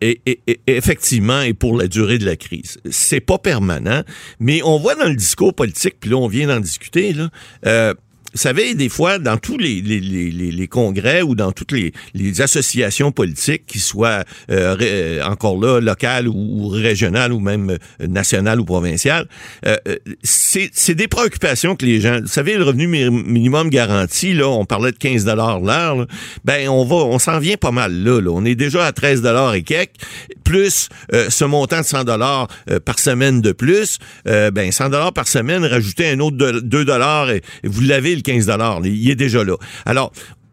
est- 0.00 0.20
effectivement 0.66 1.42
est 1.42 1.52
pour 1.52 1.76
la 1.76 1.86
durée 1.86 2.16
de 2.16 2.24
la 2.24 2.36
crise. 2.36 2.78
C'est 2.90 3.20
pas 3.20 3.36
permanent, 3.36 4.02
mais 4.38 4.62
on 4.64 4.78
voit 4.78 4.94
dans 4.94 5.08
le 5.08 5.14
discours 5.16 5.54
politique, 5.54 5.96
puis 6.00 6.08
là, 6.10 6.16
on 6.16 6.28
vient 6.28 6.46
d'en 6.46 6.60
discuter, 6.60 7.12
là, 7.12 7.28
euh, 7.66 7.92
vous 8.32 8.38
savez, 8.40 8.74
des 8.74 8.88
fois, 8.88 9.18
dans 9.18 9.36
tous 9.36 9.58
les, 9.58 9.80
les, 9.80 10.00
les, 10.00 10.30
les- 10.30 10.52
congrès 10.68 11.22
ou 11.22 11.34
dans 11.34 11.52
toutes 11.52 11.72
les, 11.72 11.92
associations 12.40 13.12
politiques, 13.12 13.66
qui 13.66 13.78
soient 13.80 14.24
euh, 14.50 14.76
euh, 14.80 15.22
encore 15.24 15.60
là 15.60 15.80
locales 15.80 16.28
ou, 16.28 16.34
ou 16.34 16.68
régionales 16.68 17.32
ou 17.32 17.40
même 17.40 17.70
euh, 17.70 18.06
nationales 18.06 18.60
ou 18.60 18.64
provinciales, 18.64 19.26
euh, 19.66 19.76
euh, 19.88 19.96
c'est 20.22 20.94
des 20.94 21.08
préoccupations 21.08 21.76
que 21.76 21.84
les 21.86 22.00
gens... 22.00 22.20
Vous 22.20 22.26
savez, 22.28 22.56
le 22.56 22.64
revenu 22.64 22.86
mi- 22.86 23.10
minimum 23.10 23.68
garanti, 23.70 24.32
là, 24.32 24.48
on 24.48 24.64
parlait 24.64 24.92
de 24.92 24.96
15 24.98 25.24
l'heure, 25.64 26.06
ben 26.44 26.68
on 26.68 26.84
va, 26.84 26.96
on 26.96 27.18
s'en 27.18 27.38
vient 27.38 27.56
pas 27.56 27.70
mal 27.72 27.92
là, 27.92 28.20
là. 28.20 28.30
On 28.30 28.44
est 28.44 28.54
déjà 28.54 28.86
à 28.86 28.92
13 28.92 29.22
et 29.54 29.62
quelques, 29.62 29.90
plus 30.50 30.88
euh, 31.14 31.30
ce 31.30 31.44
montant 31.44 31.80
de 31.80 31.86
100 31.86 32.04
dollars 32.04 32.48
par 32.84 32.98
semaine 32.98 33.40
de 33.40 33.52
plus, 33.52 33.98
euh, 34.26 34.50
ben 34.50 34.72
100 34.72 34.88
dollars 34.90 35.12
par 35.12 35.28
semaine, 35.28 35.64
rajouter 35.64 36.08
un 36.10 36.18
autre 36.20 36.36
de- 36.36 36.60
2 36.60 36.84
dollars 36.84 37.30
et, 37.30 37.42
vous 37.64 37.82
l'avez 37.82 38.16
le 38.16 38.22
15 38.22 38.46
dollars, 38.46 38.80
il 38.84 39.08
est 39.10 39.14
déjà 39.14 39.44
là. 39.44 39.56
Alors 39.86 40.12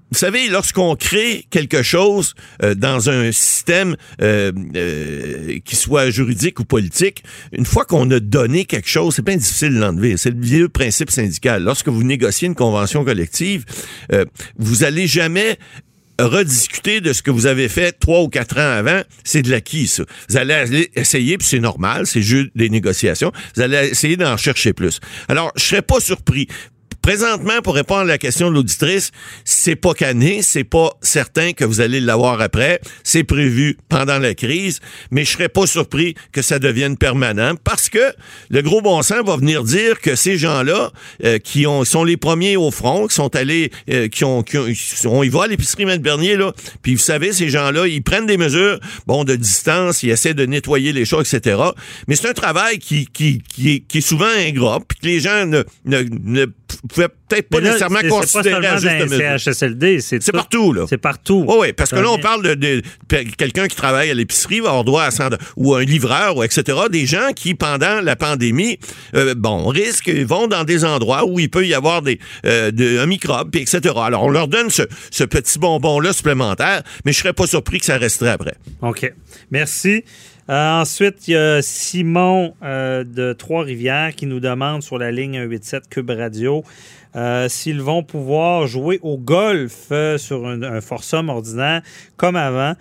vous 0.10 0.18
savez, 0.18 0.48
lorsqu'on 0.48 0.96
crée 0.96 1.46
quelque 1.50 1.84
chose 1.84 2.34
euh, 2.64 2.76
dans 2.76 3.10
un 3.10 3.34
système 3.34 3.98
euh, 4.22 4.54
euh, 4.76 5.60
qui 5.66 5.76
soit 5.76 6.10
juridique 6.12 6.62
ou 6.62 6.64
politique, 6.64 7.24
une 7.52 7.66
fois 7.66 7.84
qu'on 7.84 8.10
a 8.12 8.22
donné 8.22 8.64
quelque 8.64 8.88
chose, 8.88 9.16
c'est 9.16 9.26
bien 9.26 9.36
difficile 9.36 9.74
de 9.74 9.80
l'enlever. 9.80 10.16
C'est 10.16 10.30
le 10.32 10.40
vieux 10.40 10.70
principe 10.70 11.12
syndical. 11.12 11.62
Lorsque 11.64 11.90
vous 11.90 12.04
négociez 12.04 12.48
une 12.48 12.56
convention 12.56 13.04
collective, 13.04 13.66
euh, 14.14 14.24
vous 14.58 14.86
allez 14.86 15.08
jamais 15.08 15.60
rediscuter 16.20 17.02
de 17.02 17.14
ce 17.14 17.22
que 17.22 17.32
vous 17.32 17.46
avez 17.46 17.70
fait 17.70 17.94
trois 17.94 18.22
ou 18.22 18.30
quatre 18.30 18.58
ans 18.58 18.78
avant, 18.78 19.02
c'est 19.24 19.42
de 19.42 19.52
l'acquis, 19.52 19.88
ça. 19.88 20.04
Vous 20.30 20.38
allez 20.38 20.90
essayer, 20.96 21.38
puis 21.38 21.48
c'est 21.48 21.60
normal, 21.60 22.08
c'est 22.08 22.22
juste 22.22 22.50
des 22.56 22.70
négociations, 22.70 23.32
vous 23.56 23.62
allez 23.62 23.90
essayer 23.90 24.18
d'en 24.18 24.38
chercher 24.38 24.74
plus. 24.74 25.00
Alors, 25.28 25.52
je 25.56 25.64
serais 25.64 25.82
pas 25.82 26.00
surpris. 26.00 26.48
Présentement, 27.08 27.62
pour 27.64 27.76
répondre 27.76 28.02
à 28.02 28.04
la 28.04 28.18
question 28.18 28.50
de 28.50 28.56
l'auditrice, 28.56 29.12
c'est 29.46 29.78
pas 29.78 29.94
cané, 29.94 30.42
c'est 30.42 30.66
pas 30.66 30.90
certain 31.02 31.54
que 31.54 31.64
vous 31.64 31.80
allez 31.80 32.02
l'avoir 32.02 32.42
après. 32.42 32.82
C'est 33.02 33.24
prévu 33.24 33.78
pendant 33.88 34.20
la 34.20 34.34
crise, 34.34 34.82
mais 35.10 35.24
je 35.24 35.32
serais 35.32 35.48
pas 35.48 35.66
surpris 35.68 36.16
que 36.34 36.42
ça 36.42 36.60
devienne 36.60 36.98
permanent 36.98 37.54
parce 37.64 37.88
que 37.88 38.12
le 38.50 38.62
gros 38.62 38.82
bon 38.82 39.02
sens 39.04 39.26
va 39.26 39.38
venir 39.38 39.64
dire 39.64 40.02
que 40.02 40.18
ces 40.18 40.38
gens-là, 40.38 40.92
euh, 41.24 41.40
qui 41.40 41.66
ont, 41.66 41.86
sont 41.86 42.04
les 42.04 42.18
premiers 42.18 42.58
au 42.58 42.72
front, 42.72 43.08
qui 43.08 43.16
sont 43.16 43.34
allés, 43.38 43.72
euh, 43.90 44.10
qui 44.10 44.26
ont, 44.26 44.44
qui 44.44 44.58
ont- 44.58 44.68
on 45.06 45.24
y 45.24 45.32
à 45.42 45.48
l'épicerie 45.48 45.86
Maître 45.86 46.04
Bernier, 46.04 46.36
là, 46.36 46.52
puis 46.82 46.96
vous 46.96 47.02
savez, 47.02 47.32
ces 47.32 47.48
gens-là, 47.48 47.88
ils 47.88 48.04
prennent 48.04 48.26
des 48.26 48.36
mesures, 48.36 48.82
bon, 49.06 49.24
de 49.24 49.38
distance, 49.38 50.04
ils 50.04 50.10
essaient 50.10 50.34
de 50.34 50.46
nettoyer 50.46 50.92
les 50.92 51.06
choses, 51.06 51.34
etc. 51.34 51.58
Mais 52.10 52.18
c'est 52.18 52.28
un 52.28 52.34
travail 52.34 52.80
qui, 52.80 53.08
qui, 53.08 53.42
qui, 53.48 53.76
est, 53.76 53.80
qui 53.80 54.00
est 54.00 54.02
souvent 54.02 54.26
ingrat, 54.26 54.82
puis 54.86 55.00
que 55.00 55.06
les 55.06 55.22
gens 55.22 55.46
ne, 55.46 55.64
ne, 55.86 56.04
ne 56.26 56.48
pouvaient 56.90 57.08
peut-être 57.30 57.50
pas 57.50 57.60
là, 57.60 57.68
nécessairement 57.68 58.00
considérer 58.10 58.62
pas 58.62 58.72
à 58.72 58.78
juste 58.78 59.10
mesure. 59.12 59.40
CHSLD, 59.40 60.00
c'est 60.02 60.22
C'est 60.24 60.32
tout- 60.32 60.38
partout, 60.38 60.74
là. 60.74 60.86
C'est 60.90 60.98
partout. 60.98 61.46
Oui, 61.48 61.56
oui, 61.60 61.74
parce 61.74 61.92
que 61.92 61.96
là, 61.98 62.10
on 62.10 62.16
vient- 62.16 62.22
parle 62.24 62.44
de, 62.44 62.54
de- 62.56 62.82
de 63.10 63.18
quelqu'un 63.38 63.68
qui 63.68 63.76
travaille 63.76 64.10
à 64.10 64.14
l'épicerie 64.14 64.60
va 64.60 64.70
avoir 64.70 64.84
droit 64.84 65.04
à 65.04 65.12
100 65.12 65.30
ou 65.56 65.76
un 65.76 65.84
livreur, 65.84 66.38
ou 66.38 66.44
etc. 66.44 66.78
Des 66.92 67.06
gens 67.06 67.32
qui, 67.36 67.54
pendant 67.56 68.02
la 68.02 68.16
pandémie, 68.16 68.80
euh, 69.16 69.34
bon, 69.36 69.68
risquent, 69.68 70.10
vont 70.10 70.48
dans 70.48 70.64
des 70.64 70.84
endroits 70.86 71.26
où 71.26 71.40
il 71.40 71.50
peut 71.50 71.66
y 71.66 71.74
avoir 71.74 72.02
des, 72.02 72.20
euh, 72.46 72.72
de- 72.72 73.00
un 73.00 73.06
microbe, 73.06 73.50
puis 73.52 73.62
etc. 73.62 73.94
Alors, 73.98 74.24
on 74.24 74.30
leur 74.30 74.48
donne 74.48 74.70
ce, 74.70 74.84
ce 75.12 75.24
petit 75.24 75.60
bonbon-là 75.60 76.14
supplémentaire, 76.14 76.84
mais 77.06 77.14
je 77.14 77.20
serais 77.20 77.34
pas 77.34 77.48
surpris 77.48 77.80
que 77.80 77.86
ça 77.86 77.98
resterait 77.98 78.32
après. 78.32 78.56
OK. 78.82 79.12
Merci. 79.52 80.04
Euh, 80.50 80.82
ensuite, 80.82 81.28
il 81.28 81.32
y 81.32 81.36
a 81.36 81.62
Simon 81.62 82.54
euh, 82.64 83.04
de 83.04 83.34
Trois-Rivières 83.34 84.16
qui 84.16 84.26
nous 84.26 84.40
demande 84.40 84.82
sur 84.82 84.98
la 84.98 85.12
ligne 85.12 85.42
187 85.42 85.90
Cube 85.90 86.10
Radio 86.10 86.64
euh, 87.16 87.50
s'ils 87.50 87.82
vont 87.82 88.02
pouvoir 88.04 88.66
jouer 88.66 89.00
au 89.02 89.18
golf 89.18 89.88
euh, 89.92 90.18
sur 90.18 90.48
un, 90.48 90.62
un 90.64 90.80
foursome 90.80 91.30
ordinaire 91.30 91.82
comme 92.16 92.38
avant 92.38 92.74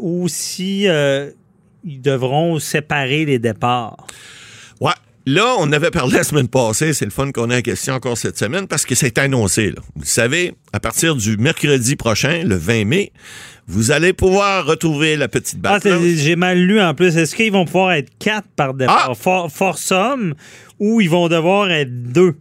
ou 0.00 0.28
si 0.28 0.84
ils 0.84 2.00
devront 2.00 2.60
séparer 2.60 3.24
les 3.24 3.40
départs. 3.40 4.06
Là, 5.30 5.56
on 5.58 5.70
avait 5.72 5.90
parlé 5.90 6.14
la 6.16 6.24
semaine 6.24 6.48
passée, 6.48 6.94
c'est 6.94 7.04
le 7.04 7.10
fun 7.10 7.30
qu'on 7.32 7.50
ait 7.50 7.56
la 7.56 7.62
question 7.62 7.92
encore 7.92 8.16
cette 8.16 8.38
semaine 8.38 8.66
parce 8.66 8.86
que 8.86 8.94
c'est 8.94 9.18
annoncé. 9.18 9.66
Là. 9.72 9.82
Vous 9.94 10.00
le 10.00 10.06
savez, 10.06 10.54
à 10.72 10.80
partir 10.80 11.16
du 11.16 11.36
mercredi 11.36 11.96
prochain, 11.96 12.44
le 12.46 12.56
20 12.56 12.86
mai, 12.86 13.12
vous 13.66 13.90
allez 13.90 14.14
pouvoir 14.14 14.64
retrouver 14.64 15.16
la 15.18 15.28
petite 15.28 15.58
Ah, 15.64 15.78
c'est- 15.82 16.16
j'ai 16.16 16.34
mal 16.34 16.58
lu 16.58 16.80
en 16.80 16.94
plus. 16.94 17.14
Est-ce 17.18 17.36
qu'ils 17.36 17.52
vont 17.52 17.66
pouvoir 17.66 17.92
être 17.92 18.10
quatre 18.18 18.48
par 18.56 18.72
départ? 18.72 19.08
Ah! 19.10 19.14
For- 19.14 19.50
ou 20.78 21.02
ils 21.02 21.10
vont 21.10 21.28
devoir 21.28 21.70
être 21.70 22.10
deux? 22.10 22.34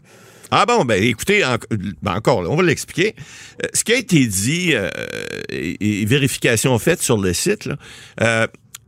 Ah 0.49 0.65
bon, 0.65 0.85
ben 0.85 1.03
écoutez, 1.03 1.43
en- 1.43 1.57
ben, 2.01 2.13
encore, 2.15 2.41
là, 2.41 2.49
on 2.49 2.55
va 2.55 2.63
l'expliquer. 2.63 3.15
Euh, 3.61 3.67
ce 3.73 3.83
qui 3.83 3.91
a 3.91 3.97
été 3.97 4.25
dit 4.27 4.69
euh, 4.75 4.89
et, 5.49 6.03
et 6.03 6.05
vérification 6.05 6.79
faite 6.79 7.01
sur 7.01 7.17
le 7.17 7.33
site, 7.33 7.65
là, 7.65 7.75
euh, 8.21 8.47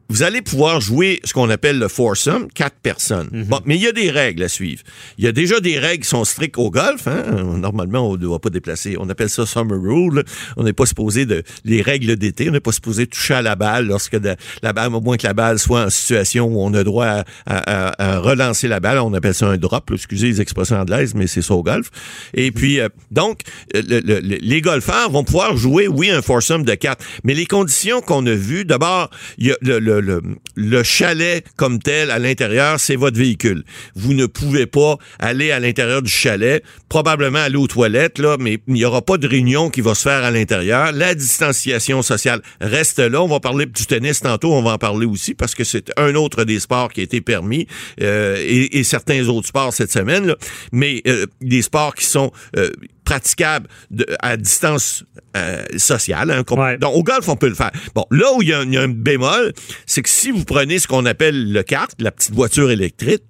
vous 0.10 0.24
allez 0.24 0.41
pouvoir 0.41 0.82
jouer 0.82 1.20
ce 1.24 1.34
qu'on 1.34 1.49
appelle 1.49 1.78
le 1.78 1.88
foursome, 1.88 2.47
quatre 2.53 2.78
personnes. 2.82 3.30
Bon, 3.47 3.60
mais 3.66 3.76
il 3.76 3.82
y 3.84 3.88
a 3.88 3.91
des 3.91 4.10
règles 4.10 4.43
à 4.43 4.49
suivre. 4.49 4.82
Il 5.18 5.24
y 5.26 5.28
a 5.28 5.32
déjà 5.32 5.60
des 5.60 5.78
règles 5.78 6.03
qui 6.03 6.10
sont 6.10 6.26
strictes 6.26 6.57
au 6.57 6.72
golf. 6.72 7.07
Hein? 7.07 7.43
Normalement, 7.57 8.10
on 8.10 8.14
ne 8.14 8.18
doit 8.18 8.39
pas 8.39 8.49
déplacer. 8.49 8.95
On 8.99 9.07
appelle 9.10 9.30
ça 9.30 9.45
summer 9.45 9.80
rule. 9.80 10.24
On 10.57 10.64
n'est 10.64 10.74
pas 10.74 10.86
supposé 10.88 11.26
de 11.26 11.43
les 11.64 11.82
règles 11.82 12.16
d'été. 12.16 12.49
On 12.49 12.51
n'est 12.53 12.60
pas 12.60 12.72
supposé 12.72 13.05
toucher 13.07 13.36
à 13.36 13.41
la 13.43 13.55
balle 13.55 13.86
lorsque 13.86 14.18
de- 14.18 14.36
la 14.64 14.74
balle, 14.74 14.93
au 14.95 15.01
moins 15.01 15.18
que 15.18 15.28
la 15.28 15.34
balle 15.34 15.60
soit 15.60 15.86
en 15.86 15.89
situation 15.91 16.45
où 16.47 16.60
on 16.62 16.74
a 16.74 16.84
droit 16.84 17.05
à, 17.05 17.24
à- 17.45 17.89
à- 18.01 18.16
à 18.16 18.20
relancer 18.20 18.68
la 18.68 18.80
balle. 18.80 18.97
On 18.99 19.14
appelle 19.14 19.36
ça 19.36 19.47
un 19.47 19.57
drop. 19.57 19.91
Excusez 19.93 20.28
les 20.28 20.41
expressions 20.41 20.78
anglaises, 20.78 21.14
mais 21.14 21.28
c'est 21.28 21.41
ça 21.43 21.53
au 21.53 21.62
golf. 21.64 21.89
Et 22.34 22.51
puis, 22.51 22.80
euh, 22.80 22.89
donc, 23.12 23.41
le- 23.74 23.82
le- 23.99 24.20
le- 24.22 24.38
les 24.41 24.62
golfeurs 24.62 25.12
vont 25.12 25.24
pouvoir 25.24 25.55
jouer, 25.55 25.88
oui, 25.88 26.10
un 26.10 26.22
foursome 26.24 26.64
de 26.64 26.74
quatre. 26.74 27.05
Mais 27.24 27.36
les 27.36 27.45
conditions 27.45 28.01
qu'on 28.01 28.26
a 28.26 28.34
vues, 28.34 28.66
d'abord, 28.66 29.10
il 29.38 29.47
y 29.47 29.51
a 29.51 29.55
le, 29.62 29.80
le, 29.80 29.99
le, 30.00 30.22
le 30.56 30.84
chalet 30.84 31.45
comme 31.56 31.80
tel 31.80 32.12
à 32.12 32.20
l'intérieur, 32.20 32.80
c'est 32.80 32.95
votre 32.95 33.18
véhicule. 33.18 33.64
Vous 33.95 34.14
ne 34.14 34.26
pouvez 34.26 34.66
pas 34.66 34.97
aller 35.20 35.52
à 35.52 35.60
l'intérieur 35.60 36.02
du 36.02 36.12
chalet, 36.12 36.64
probablement 36.89 37.39
aller 37.39 37.58
aux 37.58 37.68
toilettes, 37.68 38.20
là, 38.20 38.38
mais 38.39 38.60
il 38.68 38.74
n'y 38.74 38.86
aura 38.86 39.02
pas 39.02 39.18
de 39.18 39.28
réunion 39.28 39.70
qui 39.70 39.82
va 39.82 39.95
se 39.95 40.04
faire 40.04 40.24
à 40.24 40.32
l'intérieur. 40.32 40.91
La 40.91 41.16
distanciation 41.16 42.02
sociale 42.02 42.41
reste 42.62 43.00
là. 43.00 43.22
On 43.22 43.28
va 43.28 43.39
parler 43.39 43.66
du 43.66 43.86
tennis 43.86 44.22
tantôt, 44.22 44.54
on 44.54 44.62
va 44.62 44.74
en 44.74 44.78
parler 44.78 45.06
aussi 45.06 45.34
parce 45.34 45.56
que 45.56 45.64
c'est 45.64 45.91
un 45.97 46.16
autre 46.16 46.43
des 46.43 46.60
sports 46.60 46.91
qui 46.91 47.02
a 47.02 47.04
été 47.04 47.22
permis 47.22 47.68
euh, 48.02 48.38
et, 48.39 48.80
et 48.80 48.84
certains 48.84 49.28
autres 49.28 49.47
sports 49.47 49.74
cette 49.74 49.91
semaine. 49.91 50.28
là. 50.28 50.36
Mais 50.72 51.02
euh, 51.08 51.26
des 51.41 51.62
sports 51.62 51.95
qui 51.95 52.06
sont 52.06 52.32
euh, 52.58 52.70
praticables 53.10 53.68
de- 53.89 54.05
à 54.20 54.38
distance 54.38 55.03
euh, 55.36 55.64
sociale. 55.78 56.30
hein, 56.32 56.43
Donc, 56.80 56.95
au 56.95 57.03
golf, 57.03 57.28
on 57.28 57.36
peut 57.36 57.49
le 57.49 57.55
faire. 57.55 57.72
Bon, 57.95 58.05
là 58.12 58.32
où 58.36 58.41
il 58.41 58.49
y, 58.49 58.53
a 58.53 58.60
un- 58.60 58.66
il 58.66 58.74
y 58.74 58.78
a 58.78 58.82
un 58.82 58.88
bémol, 58.88 59.53
c'est 59.86 60.01
que 60.03 60.10
si 60.10 60.30
vous 60.32 60.43
prenez 60.43 60.78
ce 60.80 60.88
qu'on 60.88 61.05
appelle 61.05 61.51
le 61.51 61.64
kart, 61.64 61.91
la 61.99 62.12
petite 62.12 62.34
voiture 62.34 62.70
électrique, 62.72 63.24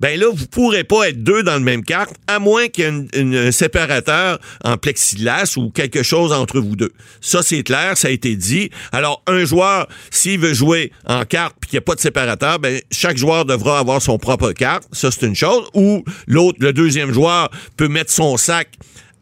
ben 0.00 0.18
là, 0.18 0.26
vous 0.32 0.46
pourrez 0.46 0.84
pas 0.84 1.08
être 1.10 1.22
deux 1.22 1.42
dans 1.42 1.54
le 1.54 1.60
même 1.60 1.82
kart, 1.84 2.10
à 2.28 2.38
moins 2.38 2.68
qu'il 2.68 2.84
y 2.84 2.86
ait 2.86 2.90
une- 2.90 3.08
une- 3.14 3.34
un 3.48 3.52
séparateur 3.52 4.38
en 4.64 4.76
plexiglas 4.78 5.54
ou 5.56 5.70
quelque 5.70 6.02
chose 6.02 6.32
entre 6.32 6.60
vous 6.60 6.76
deux. 6.76 6.92
Ça, 7.20 7.42
c'est 7.42 7.62
clair, 7.62 7.96
ça 7.98 8.08
a 8.08 8.10
été 8.10 8.36
dit. 8.36 8.70
Alors, 8.92 9.22
un 9.26 9.44
joueur, 9.44 9.86
s'il 10.10 10.38
veut 10.40 10.54
jouer 10.54 10.92
en 11.06 11.24
carte 11.24 11.56
puis 11.60 11.70
qu'il 11.70 11.76
n'y 11.76 11.82
a 11.82 11.86
pas 11.86 11.94
de 11.94 12.00
séparateur, 12.00 12.58
ben, 12.58 12.80
chaque 12.90 13.16
joueur 13.18 13.44
devra 13.44 13.78
avoir 13.78 14.00
son 14.00 14.18
propre 14.18 14.52
carte. 14.52 14.84
Ça, 14.92 15.10
c'est 15.10 15.26
une 15.26 15.34
chose. 15.36 15.68
Ou 15.74 16.04
l'autre, 16.26 16.58
le 16.60 16.72
deuxième 16.72 17.12
joueur, 17.12 17.50
peut 17.76 17.88
mettre 17.88 18.10
son 18.12 18.36
sac 18.36 18.68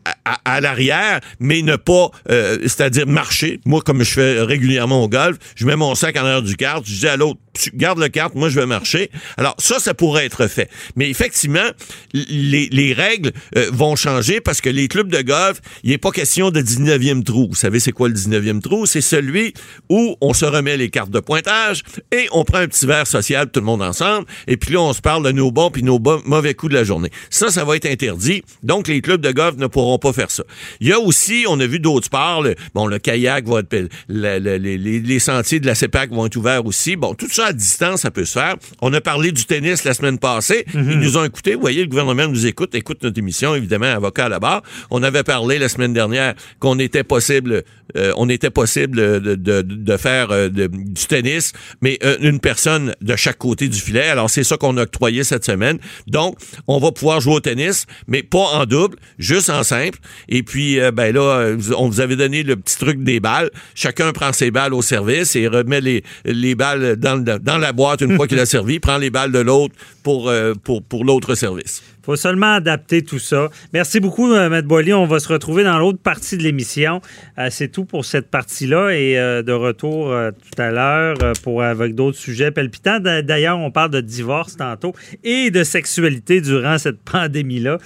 à, 0.05 0.18
à- 0.35 0.41
à 0.57 0.61
l'arrière, 0.61 1.21
mais 1.41 1.63
ne 1.63 1.77
pas, 1.77 2.11
euh, 2.31 2.59
c'est-à-dire 2.63 3.07
marcher. 3.07 3.61
Moi, 3.65 3.81
comme 3.83 4.03
je 4.03 4.11
fais 4.13 4.41
régulièrement 4.43 5.03
au 5.05 5.09
golf, 5.09 5.37
je 5.57 5.67
mets 5.67 5.77
mon 5.77 5.95
sac 5.95 6.17
en 6.17 6.21
arrière 6.21 6.43
du 6.43 6.57
kart, 6.57 6.85
je 6.87 6.95
dis 6.95 7.09
à 7.09 7.17
l'autre, 7.17 7.39
tu 7.61 7.71
gardes 7.75 7.99
le 7.99 8.09
kart, 8.09 8.35
moi 8.35 8.49
je 8.49 8.61
vais 8.61 8.67
marcher. 8.67 9.11
Alors 9.37 9.55
ça, 9.59 9.79
ça 9.81 9.93
pourrait 9.95 10.25
être 10.27 10.47
fait. 10.47 10.71
Mais 10.97 11.11
effectivement, 11.11 11.69
les, 12.13 12.69
les 12.71 12.93
règles 12.93 13.33
euh, 13.57 13.69
vont 13.73 13.97
changer 13.97 14.41
parce 14.41 14.61
que 14.61 14.69
les 14.71 14.87
clubs 14.89 15.11
de 15.11 15.23
golf, 15.23 15.61
il 15.83 15.91
n'est 15.91 15.99
pas 15.99 16.11
question 16.13 16.51
de 16.51 16.61
19e 16.61 17.25
trou. 17.25 17.49
Vous 17.51 17.55
savez, 17.57 17.81
c'est 17.81 17.93
quoi 17.93 18.09
le 18.09 18.15
19e 18.15 18.61
trou? 18.61 18.87
C'est 18.87 19.01
celui 19.01 19.55
où 19.89 20.17
on 20.21 20.35
se 20.35 20.45
remet 20.45 20.77
les 20.77 20.91
cartes 20.91 21.11
de 21.11 21.21
pointage 21.21 21.83
et 22.13 22.29
on 22.33 22.45
prend 22.45 22.59
un 22.59 22.69
petit 22.69 22.87
verre 22.87 23.07
social, 23.07 23.51
tout 23.51 23.61
le 23.61 23.67
monde 23.67 23.83
ensemble, 23.83 24.27
et 24.47 24.57
puis 24.57 24.75
là, 24.75 24.81
on 24.81 24.93
se 24.93 25.01
parle 25.01 25.25
de 25.25 25.33
nos 25.33 25.51
bons 25.51 25.71
puis 25.71 25.83
nos 25.83 25.99
bo- 25.99 26.23
mauvais 26.25 26.55
coups 26.55 26.71
de 26.73 26.79
la 26.79 26.85
journée. 26.85 27.11
Ça, 27.31 27.51
ça 27.51 27.65
va 27.65 27.77
être 27.77 27.87
interdit. 27.87 28.43
Donc, 28.63 28.89
les 28.89 29.01
clubs 29.01 29.21
de 29.21 29.31
golf 29.33 29.57
ne 29.57 29.67
pourront 29.67 29.99
pas 29.99 30.13
faire 30.21 30.31
ça. 30.31 30.43
Il 30.81 30.89
y 30.89 30.93
a 30.93 30.99
aussi, 30.99 31.45
on 31.49 31.59
a 31.61 31.67
vu 31.67 31.79
d'autres 31.81 32.07
sports, 32.07 32.43
le, 32.43 32.55
bon, 32.75 32.87
le 32.87 32.99
kayak 32.99 33.47
va 33.47 33.61
être, 33.61 33.89
le- 34.09 34.39
le- 34.39 34.57
les, 34.57 35.19
sentiers 35.19 35.61
de 35.61 35.67
la 35.67 35.75
CEPAC 35.75 36.11
vont 36.11 36.27
être 36.27 36.37
ouverts 36.37 36.65
aussi. 36.67 36.97
Bon, 36.97 37.15
tout 37.15 37.29
ça 37.31 37.47
à 37.47 37.53
distance, 37.53 38.01
ça 38.03 38.11
peut 38.11 38.25
se 38.25 38.33
faire. 38.33 38.57
On 38.81 38.93
a 38.93 39.01
parlé 39.01 39.33
du 39.33 39.45
tennis 39.45 39.85
la 39.85 39.95
semaine 39.95 40.19
passée. 40.19 40.65
Ils 40.75 40.81
nous 40.99 41.17
ont 41.17 41.25
écoutés. 41.25 41.55
Vous 41.55 41.61
voyez, 41.61 41.83
le 41.83 41.89
gouvernement 41.89 42.27
nous 42.29 42.47
écoute, 42.47 42.75
écoute 42.75 43.03
notre 43.03 43.19
émission, 43.19 43.55
évidemment, 43.55 43.87
avocat 43.87 44.27
à 44.27 44.29
la 44.29 44.39
barre. 44.41 44.63
On 44.91 45.03
avait 45.03 45.23
parlé 45.25 45.59
la 45.59 45.69
semaine 45.69 45.93
dernière 45.93 46.35
qu'on 46.61 46.79
était 46.79 47.05
possible, 47.05 47.63
euh, 47.97 48.13
on 48.17 48.29
était 48.29 48.51
possible 48.51 48.97
de, 49.21 49.35
de, 49.35 49.63
de 49.63 49.97
faire 49.97 50.31
euh, 50.31 50.49
de- 50.49 50.67
du 50.67 51.07
tennis, 51.07 51.53
mais 51.81 51.99
euh, 52.05 52.17
une 52.21 52.41
personne 52.41 52.95
de 53.01 53.17
chaque 53.17 53.39
côté 53.39 53.69
du 53.69 53.79
filet. 53.79 54.09
Alors, 54.09 54.31
c'est 54.31 54.45
ça 54.45 54.57
qu'on 54.57 54.77
a 54.77 54.83
octroyé 54.83 55.25
cette 55.25 55.45
semaine. 55.45 55.79
Donc, 56.07 56.37
on 56.67 56.79
va 56.79 56.93
pouvoir 56.93 57.21
jouer 57.21 57.35
au 57.35 57.41
tennis, 57.41 57.87
mais 58.07 58.23
pas 58.23 58.39
en 58.61 58.67
double, 58.67 58.97
juste 59.19 59.51
en 59.51 59.63
simple. 59.63 59.99
Et 60.29 60.43
puis, 60.43 60.81
euh, 60.81 60.91
ben 60.91 61.15
là, 61.15 61.21
euh, 61.41 61.57
on 61.77 61.89
vous 61.89 62.01
avait 62.01 62.17
donné 62.17 62.43
le 62.43 62.57
petit 62.57 62.77
truc 62.79 63.03
des 63.03 63.21
balles. 63.21 63.51
Chacun 63.75 64.13
prend 64.13 64.33
ses 64.33 64.51
balles 64.51 64.75
au 64.75 64.83
service 64.83 65.35
et 65.37 65.47
remet 65.49 65.81
les, 65.81 66.05
les 66.25 66.55
balles 66.55 66.97
dans, 66.97 67.17
le- 67.17 67.39
dans 67.39 67.59
la 67.59 67.73
boîte 67.73 68.01
une 68.01 68.17
fois 68.17 68.27
qu'il 68.27 68.39
a 68.39 68.47
servi, 68.47 68.79
prend 68.81 68.99
les 68.99 69.11
balles 69.11 69.33
de 69.33 69.39
l'autre 69.41 69.75
pour, 70.09 70.31
euh, 70.31 70.55
pour, 70.55 70.83
pour 70.83 71.05
l'autre 71.05 71.35
service. 71.35 71.83
faut 72.03 72.17
seulement 72.17 72.55
adapter 72.55 73.03
tout 73.03 73.19
ça. 73.19 73.51
Merci 73.75 74.01
beaucoup, 74.01 74.33
euh, 74.33 74.49
Maître 74.49 74.67
Boily. 74.67 74.95
On 74.95 75.05
va 75.05 75.21
se 75.21 75.29
retrouver 75.29 75.65
dans 75.65 75.79
l'autre 75.79 75.99
partie 76.03 76.39
de 76.39 76.43
l'émission. 76.43 77.03
Euh, 77.37 77.49
c'est 77.51 77.69
tout 77.69 77.85
pour 77.85 78.07
cette 78.07 78.31
partie-là 78.31 78.93
et 78.93 79.19
euh, 79.19 79.43
de 79.43 79.53
retour 79.53 80.07
tout 80.33 80.63
à 80.63 80.71
l'heure 80.71 81.17
pour 81.43 81.63
avec 81.63 81.95
d'autres 81.95 82.17
sujets 82.17 82.51
palpitants. 82.51 83.01
D'a- 83.01 83.21
D'ailleurs, 83.21 83.59
on 83.59 83.71
parle 83.71 83.91
de 83.91 84.01
divorce 84.01 84.57
tantôt 84.57 84.95
et 85.25 85.51
de 85.51 85.63
sexualité 85.63 86.41
durant 86.41 86.79
cette 86.79 87.01
pandémie-là. 87.03 87.77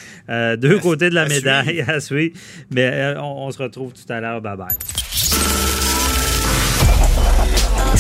Deux 0.57 0.79
côtés 0.79 1.11
de 1.11 1.17
la 1.17 1.23
à 1.23 1.29
médaille 1.29 1.81
à 1.89 1.99
suivre. 1.99 2.37
Mais 2.71 3.15
on, 3.19 3.47
on 3.47 3.51
se 3.51 3.61
retrouve 3.61 3.93
tout 3.95 4.13
à 4.13 4.21
l'heure. 4.21 4.41
Bye 4.41 4.57